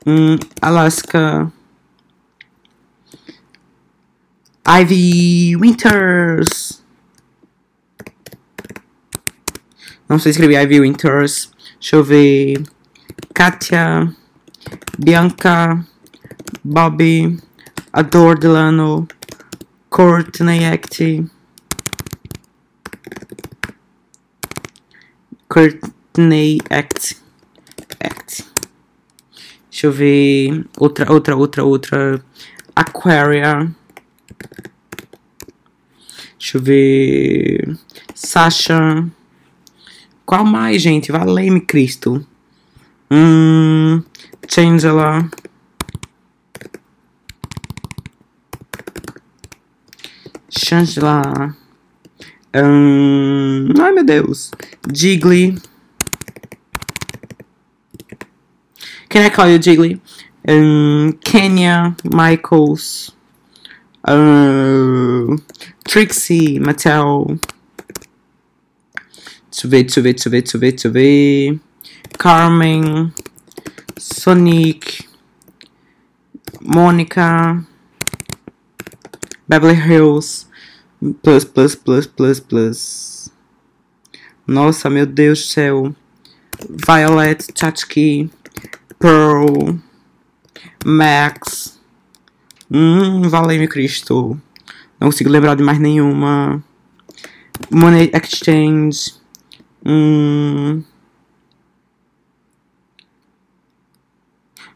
Um, 0.06 0.38
Alaska. 0.60 1.50
Ivy 4.66 5.56
Winters. 5.56 6.82
Não 10.08 10.18
sei 10.18 10.30
escrever 10.30 10.62
Ivy 10.62 10.80
Winters. 10.80 11.50
Deixa 11.80 11.96
eu 11.96 12.04
ver. 12.04 12.62
Katia. 13.32 14.14
Bianca. 14.98 15.84
Bobby. 16.62 17.38
Adore 17.92 18.38
Delano. 18.38 19.08
Courtney 19.90 20.64
Act. 20.64 21.24
Courtney 25.48 26.58
Act. 26.70 27.16
Act. 28.00 28.44
Deixa 29.70 29.86
eu 29.86 29.92
ver. 29.92 30.66
Outra, 30.76 31.10
outra, 31.12 31.36
outra, 31.36 31.64
outra. 31.64 32.24
Aquaria. 32.76 33.70
Deixa 36.38 36.58
eu 36.58 36.62
ver. 36.62 37.78
Sasha. 38.14 39.06
Qual 40.26 40.44
mais, 40.44 40.82
gente? 40.82 41.10
Valei-me, 41.10 41.60
Cristo. 41.60 42.24
Hum. 43.10 44.02
Changela. 44.48 45.28
Changela. 50.58 51.54
Hum, 52.54 53.68
ai, 53.80 53.92
meu 53.92 54.04
Deus. 54.04 54.50
Jiggly. 54.92 55.56
Can 59.08 59.24
I 59.24 59.30
call 59.30 59.48
you 59.48 59.58
Jiggly? 59.58 60.00
Um, 60.46 61.12
Kenya 61.24 61.96
Michaels. 62.04 63.12
Uh, 64.06 65.36
Trixie 65.84 66.58
Mattel. 66.58 67.38
Deixa 69.50 69.66
eu 69.66 69.70
ver, 69.70 69.82
deixa 69.84 70.00
eu 70.00 70.02
ver, 70.02 70.12
deixa 70.14 70.56
eu 70.56 70.60
ver, 70.60 70.72
deixa. 70.72 71.60
Carmen. 72.18 73.12
Sonic. 73.96 75.08
Mônica. 76.60 77.64
Beverly 79.48 79.74
Hills. 79.74 80.47
Plus, 81.22 81.44
plus, 81.44 81.76
plus, 81.76 82.06
plus, 82.06 82.40
plus. 82.40 83.30
Nossa, 84.46 84.90
meu 84.90 85.06
Deus 85.06 85.38
do 85.40 85.44
céu. 85.44 85.94
Violet 86.68 87.38
Chachki. 87.54 88.30
Pearl. 88.98 89.78
Max. 90.84 91.78
Hum, 92.70 93.28
valeu-me 93.28 93.68
Cristo. 93.68 94.40
Não 94.98 95.08
consigo 95.08 95.30
lembrar 95.30 95.54
de 95.54 95.62
mais 95.62 95.78
nenhuma. 95.78 96.62
Money 97.70 98.10
Exchange. 98.12 99.14
Hum. 99.86 100.82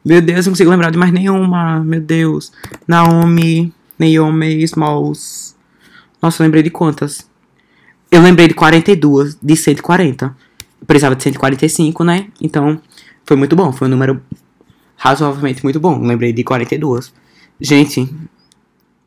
Meu 0.05 0.21
Deus, 0.21 0.47
não 0.47 0.53
consigo 0.53 0.71
lembrar 0.71 0.91
de 0.91 0.99
mais 0.99 1.13
nenhuma. 1.13 1.83
Meu 1.83 2.01
Deus. 2.01 2.53
Naomi. 2.87 3.75
Naomi 3.99 4.63
Smalls. 4.63 5.57
Nossa, 6.23 6.41
eu 6.41 6.45
lembrei 6.45 6.63
de 6.63 6.71
quantas? 6.71 7.29
Eu 8.11 8.23
lembrei 8.23 8.47
de 8.47 8.55
42, 8.55 9.37
de 9.43 9.57
140. 9.57 10.37
Eu 10.81 10.87
precisava 10.87 11.17
de 11.17 11.23
145, 11.23 12.05
né? 12.05 12.29
Então, 12.41 12.81
foi 13.25 13.37
muito 13.37 13.57
bom. 13.57 13.73
Foi 13.73 13.89
um 13.89 13.91
número 13.91 14.23
razoavelmente 14.97 15.65
muito 15.65 15.81
bom. 15.81 15.97
Eu 15.97 16.07
lembrei 16.07 16.33
de 16.33 16.45
42. 16.45 17.13
Gente, 17.61 18.09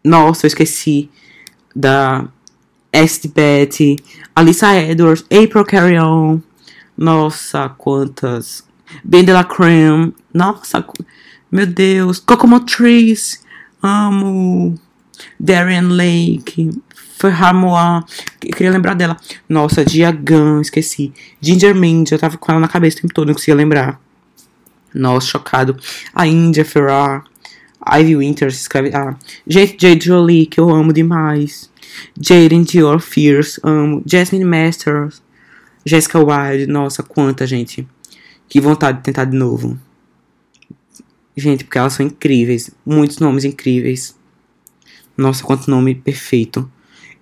nossa, 0.03 0.45
eu 0.45 0.47
esqueci 0.49 1.09
da 1.75 2.27
Esther 2.91 3.31
Betty, 3.31 3.95
Alissa 4.35 4.75
Edwards, 4.75 5.25
April 5.31 5.65
Carry 5.65 5.97
On. 5.99 6.39
Nossa, 6.97 7.69
quantas. 7.69 8.63
Ben 9.03 9.23
de 9.23 9.31
la 9.31 9.43
Creme. 9.43 10.13
Nossa, 10.33 10.85
meu 11.51 11.65
Deus. 11.65 12.19
Kokomo 12.19 12.59
Trees. 12.61 13.43
Amo. 13.81 14.75
Darian 15.39 15.89
Lake. 15.89 16.69
Ferramoa. 17.25 18.05
Queria 18.39 18.71
lembrar 18.71 18.93
dela. 18.93 19.17
Nossa, 19.49 19.83
Diagan, 19.83 20.61
esqueci. 20.61 21.11
Ginger 21.41 21.73
Mind, 21.73 22.11
eu 22.11 22.19
tava 22.19 22.37
com 22.37 22.51
ela 22.51 22.61
na 22.61 22.67
cabeça 22.67 22.97
o 22.97 23.01
tempo 23.01 23.13
todo, 23.13 23.27
não 23.27 23.33
conseguia 23.33 23.55
lembrar. 23.55 23.99
Nossa, 24.93 25.27
chocado. 25.27 25.75
A 26.13 26.27
India 26.27 26.63
Ferrar. 26.63 27.23
Ivy 27.87 28.15
Winters 28.15 28.55
escreve. 28.61 28.91
Ah, 28.95 29.15
Jade 29.47 29.99
Jolie, 30.05 30.45
que 30.45 30.59
eu 30.59 30.69
amo 30.69 30.93
demais. 30.93 31.69
Jaden 32.19 32.63
Dior 32.63 32.99
Fierce, 32.99 33.59
amo. 33.63 34.03
Jasmine 34.05 34.45
Masters. 34.45 35.21
Jessica 35.85 36.19
Wilde, 36.19 36.65
nossa, 36.65 37.03
quanta 37.03 37.45
gente. 37.45 37.87
Que 38.49 38.59
vontade 38.59 38.97
de 38.99 39.03
tentar 39.03 39.25
de 39.25 39.37
novo. 39.37 39.77
Gente, 41.37 41.63
porque 41.63 41.77
elas 41.77 41.93
são 41.93 42.05
incríveis. 42.05 42.71
Muitos 42.85 43.19
nomes 43.19 43.43
incríveis. 43.43 44.15
Nossa, 45.17 45.43
quanto 45.43 45.69
nome 45.69 45.93
perfeito. 45.93 46.69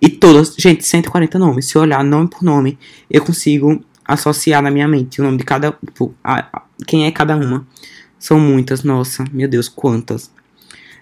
E 0.04 0.10
todas, 0.10 0.54
gente, 0.58 0.84
140 0.84 1.38
nomes. 1.38 1.64
Se 1.64 1.76
eu 1.76 1.80
olhar 1.80 2.04
nome 2.04 2.28
por 2.28 2.42
nome, 2.42 2.78
eu 3.10 3.24
consigo 3.24 3.82
associar 4.04 4.60
na 4.60 4.70
minha 4.70 4.86
mente 4.86 5.18
o 5.18 5.24
nome 5.24 5.38
de 5.38 5.44
cada. 5.44 5.72
Tipo, 5.82 6.14
a, 6.22 6.40
a, 6.40 6.62
quem 6.86 7.06
é 7.06 7.10
cada 7.10 7.34
uma. 7.34 7.66
São 8.18 8.38
muitas, 8.38 8.82
nossa, 8.82 9.24
meu 9.32 9.48
Deus, 9.48 9.66
quantas. 9.66 10.30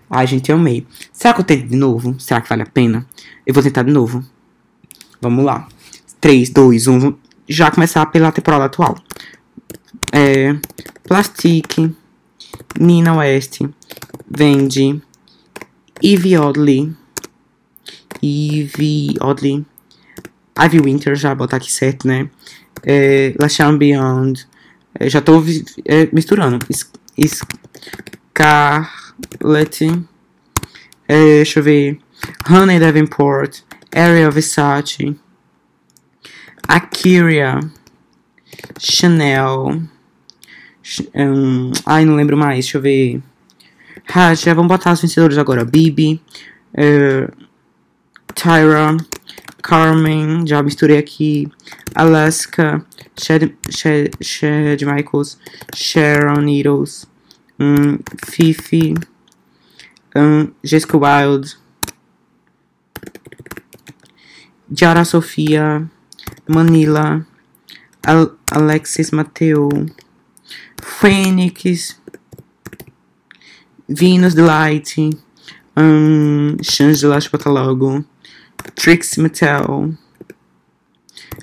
Ai, 0.09 0.25
gente, 0.29 0.53
eu 0.53 0.57
amei. 0.57 0.87
Será 1.13 1.35
que 1.35 1.41
eu 1.41 1.45
tento 1.45 1.67
de 1.67 1.75
novo? 1.75 2.15
Será 2.21 2.41
que 2.41 2.49
vale 2.49 2.63
a 2.63 2.67
pena? 2.67 3.05
Eu 3.45 3.53
vou 3.53 3.61
tentar 3.61 3.83
de 3.83 3.91
novo. 3.91 4.25
Vamos 5.21 5.45
lá. 5.45 5.67
3, 6.21 6.51
2, 6.51 6.87
1. 6.87 7.15
Já 7.49 7.73
começar 7.73 8.07
pela 8.07 8.31
temporada 8.31 8.67
atual. 8.67 8.97
É. 10.13 10.55
Plastic. 11.03 11.93
Nina 12.79 13.17
West. 13.17 13.63
Vendi. 14.31 15.03
Ivy 16.01 16.39
Oddly. 16.39 17.02
Ivy 18.23 19.17
Oddly. 19.21 19.67
Ivy 20.59 20.81
Winter, 20.81 21.15
já 21.17 21.35
botar 21.35 21.57
aqui 21.57 21.73
certo, 21.73 22.07
né? 22.07 22.29
É, 22.83 23.35
Beyond. 23.79 24.47
É, 24.99 25.09
já 25.09 25.21
tô 25.21 25.43
é, 25.87 26.09
misturando. 26.13 26.59
Scarlet. 28.35 28.87
É, 31.09 31.37
deixa 31.37 31.61
eu 31.61 31.65
ver. 31.65 31.99
Honey 32.49 32.79
Davenport. 32.79 33.61
Ariel 33.95 34.33
Versace. 34.33 35.17
Akira. 36.69 37.61
Chanel. 38.79 39.83
Um, 41.15 41.73
ai, 41.87 42.05
não 42.05 42.15
lembro 42.15 42.37
mais. 42.37 42.65
Deixa 42.67 42.79
eu 42.79 42.83
ver. 42.83 43.23
Ah, 44.15 44.35
já 44.35 44.55
vamos 44.55 44.69
botar 44.69 44.93
os 44.93 45.01
vencedores 45.01 45.39
agora. 45.39 45.65
Bibi. 45.65 46.21
Uh, 46.75 47.31
Tyra. 48.35 48.97
Carmen. 49.63 50.47
Já 50.47 50.63
misturei 50.63 50.99
aqui. 50.99 51.51
Alaska. 51.95 52.85
Shed, 53.19 53.55
Shed, 53.71 54.11
Shed 54.21 54.85
Michaels. 54.85 55.39
Sharon 55.75 56.43
Needles. 56.45 57.07
Um, 57.59 57.99
Fifi. 58.27 58.95
Um, 60.15 60.55
Jessica 60.65 60.99
Wild. 60.99 61.57
Jara 64.71 65.05
Sofia. 65.05 65.91
Manila. 66.49 67.27
Al 68.07 68.33
Alexis 68.51 69.11
Mateo. 69.11 69.69
Phoenix, 71.03 71.97
Venus 73.89 74.35
Delight, 74.35 74.97
um, 75.77 76.57
Shangela 76.61 77.19
Patalogo, 77.29 78.05
Trixie 78.75 79.21
Mattel, 79.21 79.97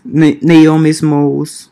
Naomi's 0.04 1.00
Smalls, 1.00 1.70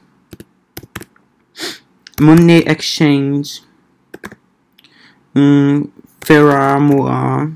Money 2.20 2.60
Exchange, 2.66 3.62
um, 5.36 5.91
Ferrar 6.22 6.80
Moa, 6.80 7.52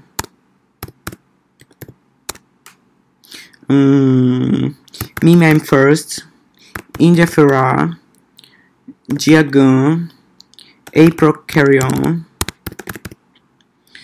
um, 3.70 4.76
Me 5.24 5.36
Man 5.36 5.60
First, 5.60 6.26
India 7.00 7.26
Ferrar, 7.26 8.00
Diagan, 9.08 10.10
April 10.96 11.34
Carrion. 11.48 12.24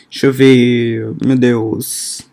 Deixa 0.10 0.28
eu 0.28 0.34
ver. 0.34 1.16
Meu 1.24 1.38
Deus. 1.38 2.27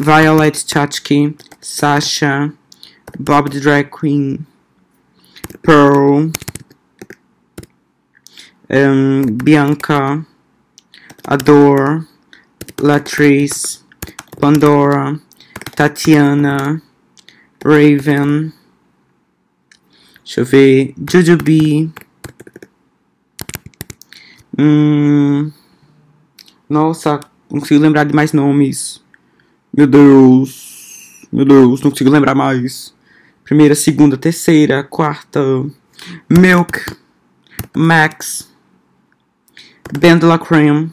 Violet 0.00 0.54
Chachki, 0.54 1.34
Sasha, 1.60 2.52
Bob 3.18 3.50
the 3.50 3.60
Drag 3.60 3.90
Queen, 3.90 4.46
Pearl, 5.62 6.32
um, 8.70 9.22
Bianca, 9.42 10.26
Adore, 11.26 12.06
Latrice, 12.80 13.80
Pandora, 14.40 15.20
Tatiana, 15.74 16.80
Raven, 17.64 18.52
Deixa 20.28 20.42
eu 20.42 20.44
ver. 20.44 20.94
Jujubee. 21.10 21.90
Hum. 24.58 25.50
Nossa, 26.68 27.20
não 27.50 27.60
consigo 27.60 27.80
lembrar 27.80 28.04
de 28.04 28.14
mais 28.14 28.34
nomes. 28.34 29.02
Meu 29.78 29.86
Deus. 29.86 31.24
Meu 31.30 31.44
Deus, 31.44 31.80
não 31.82 31.92
consigo 31.92 32.10
lembrar 32.10 32.34
mais. 32.34 32.92
Primeira, 33.44 33.76
segunda, 33.76 34.16
terceira, 34.16 34.82
quarta. 34.82 35.40
Milk. 36.28 36.96
Max. 37.76 38.52
Bandla 39.96 40.36
Cream. 40.36 40.92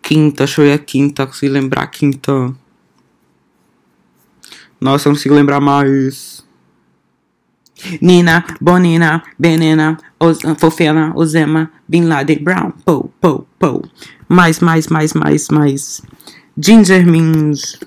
Quinta, 0.00 0.46
deixa 0.46 0.72
a 0.72 0.78
quinta. 0.78 1.26
Consigo 1.26 1.52
lembrar 1.52 1.82
a 1.82 1.86
quinta. 1.88 2.54
Nossa, 4.80 5.10
não 5.10 5.14
consigo 5.14 5.34
lembrar 5.34 5.60
mais. 5.60 6.42
Nina, 8.00 8.46
Bonina, 8.62 9.22
Benena, 9.38 9.98
Oz, 10.18 10.38
Fofena, 10.56 11.12
Ozema, 11.14 11.70
Bin 11.86 12.04
Laden, 12.04 12.42
Brown, 12.42 12.72
Pou, 12.82 13.12
Pou, 13.20 13.46
Pou. 13.58 13.82
Mais, 14.26 14.60
mais, 14.60 14.88
mais, 14.88 15.12
mais, 15.12 15.48
mais. 15.50 16.02
Ginger 16.56 17.06
Means. 17.06 17.78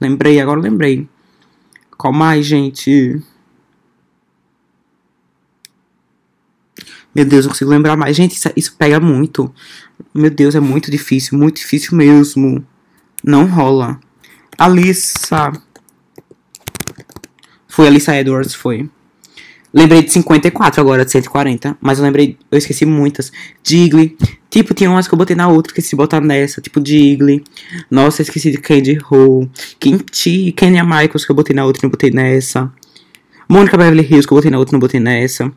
Lembrei, 0.00 0.40
agora 0.40 0.60
lembrei. 0.60 1.08
Qual 1.96 2.12
mais, 2.12 2.44
gente? 2.44 3.22
Meu 7.14 7.24
Deus, 7.24 7.44
eu 7.44 7.50
consigo 7.50 7.70
lembrar 7.70 7.96
mais. 7.96 8.16
Gente, 8.16 8.34
isso, 8.34 8.50
isso 8.56 8.74
pega 8.76 8.98
muito. 8.98 9.52
Meu 10.14 10.30
Deus, 10.30 10.54
é 10.54 10.60
muito 10.60 10.90
difícil, 10.90 11.38
muito 11.38 11.56
difícil 11.56 11.96
mesmo. 11.96 12.66
Não 13.22 13.46
rola. 13.46 14.00
Alissa. 14.58 15.52
Foi 17.68 17.86
Alissa 17.86 18.16
Edwards, 18.16 18.54
foi. 18.54 18.90
Lembrei 19.72 20.02
de 20.02 20.12
54 20.12 20.80
agora, 20.80 21.04
de 21.04 21.10
140. 21.10 21.78
Mas 21.80 21.98
eu 21.98 22.04
lembrei, 22.04 22.36
eu 22.50 22.58
esqueci 22.58 22.84
muitas. 22.84 23.32
Digley. 23.62 24.16
Tipo, 24.50 24.74
tinha 24.74 24.90
umas 24.90 25.08
que 25.08 25.14
eu 25.14 25.18
botei 25.18 25.34
na 25.34 25.48
outra, 25.48 25.70
esqueci 25.70 25.90
de 25.90 25.96
botar 25.96 26.20
nessa. 26.20 26.60
Tipo, 26.60 26.78
Digley. 26.78 27.42
Nossa, 27.90 28.20
eu 28.20 28.24
esqueci 28.24 28.50
de 28.50 28.58
Candy 28.58 28.98
Ho. 29.10 29.48
Kimchi, 29.80 30.52
Kenya 30.52 30.84
Michaels, 30.84 31.24
que 31.24 31.30
eu 31.30 31.36
botei 31.36 31.56
na 31.56 31.64
outra 31.64 31.80
e 31.80 31.84
não 31.84 31.90
botei 31.90 32.10
nessa. 32.10 32.70
Mônica 33.48 33.76
Beverly 33.76 34.02
Hills, 34.02 34.26
que 34.26 34.32
eu 34.32 34.36
botei 34.36 34.50
na 34.50 34.58
outra 34.58 34.72
e 34.72 34.74
não 34.74 34.80
botei 34.80 35.00
nessa. 35.00 35.50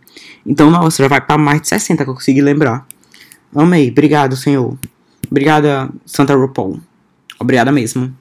Então, 0.45 0.71
nossa, 0.71 1.03
já 1.03 1.09
vai 1.09 1.19
pra 1.19 1.37
mais 1.37 1.61
de 1.61 1.67
60 1.67 2.03
que 2.03 2.09
eu 2.09 2.13
consegui 2.13 2.41
lembrar. 2.41 2.87
Amei. 3.53 3.89
Obrigado, 3.89 4.35
senhor. 4.35 4.77
Obrigada, 5.29 5.89
Santa 6.05 6.35
RuPaul. 6.35 6.79
Obrigada 7.39 7.71
mesmo. 7.71 8.13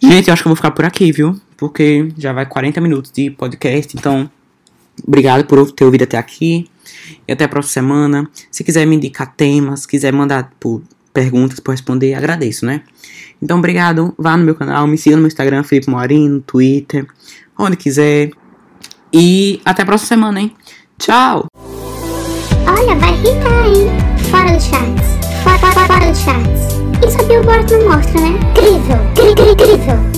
Gente, 0.00 0.28
eu 0.28 0.32
acho 0.32 0.42
que 0.42 0.48
eu 0.48 0.50
vou 0.50 0.56
ficar 0.56 0.72
por 0.72 0.84
aqui, 0.84 1.12
viu? 1.12 1.40
Porque 1.56 2.08
já 2.18 2.32
vai 2.32 2.46
40 2.46 2.80
minutos 2.80 3.12
de 3.12 3.30
podcast, 3.30 3.96
então... 3.96 4.28
Obrigado 5.06 5.44
por 5.46 5.70
ter 5.72 5.84
ouvido 5.84 6.04
até 6.04 6.18
aqui. 6.18 6.68
E 7.26 7.32
até 7.32 7.44
a 7.44 7.48
próxima 7.48 7.72
semana. 7.72 8.30
Se 8.50 8.62
quiser 8.64 8.86
me 8.86 8.96
indicar 8.96 9.34
temas, 9.34 9.86
quiser 9.86 10.12
mandar 10.12 10.52
por 10.58 10.82
perguntas 11.12 11.60
eu 11.64 11.70
responder, 11.70 12.14
agradeço, 12.14 12.64
né? 12.64 12.82
Então, 13.40 13.58
obrigado. 13.58 14.14
Vá 14.18 14.36
no 14.36 14.44
meu 14.44 14.54
canal, 14.54 14.86
me 14.86 14.96
siga 14.96 15.16
no 15.16 15.22
meu 15.22 15.28
Instagram, 15.28 15.62
Felipe 15.62 15.90
Moarino, 15.90 16.36
no 16.36 16.40
Twitter, 16.40 17.06
onde 17.58 17.76
quiser. 17.76 18.30
E 19.12 19.60
até 19.64 19.82
a 19.82 19.86
próxima 19.86 20.08
semana, 20.08 20.40
hein? 20.40 20.54
Tchau! 20.98 21.46
Olha, 22.66 22.94
vai 22.96 23.12
irritar, 23.14 23.66
hein? 23.66 23.90
Fora 24.30 24.52
dos 24.54 24.64
charts. 24.64 25.42
Fora, 25.42 25.58
fora, 25.58 25.86
fora 25.86 26.10
dos 26.10 26.18
charts. 26.18 26.72
Isso 27.06 27.20
a 27.20 27.24
Billboard 27.24 27.72
não 27.72 27.88
mostra, 27.88 28.20
né? 28.20 28.38
Incrível, 28.52 28.96
incrível, 29.12 29.52
incrível. 29.52 30.12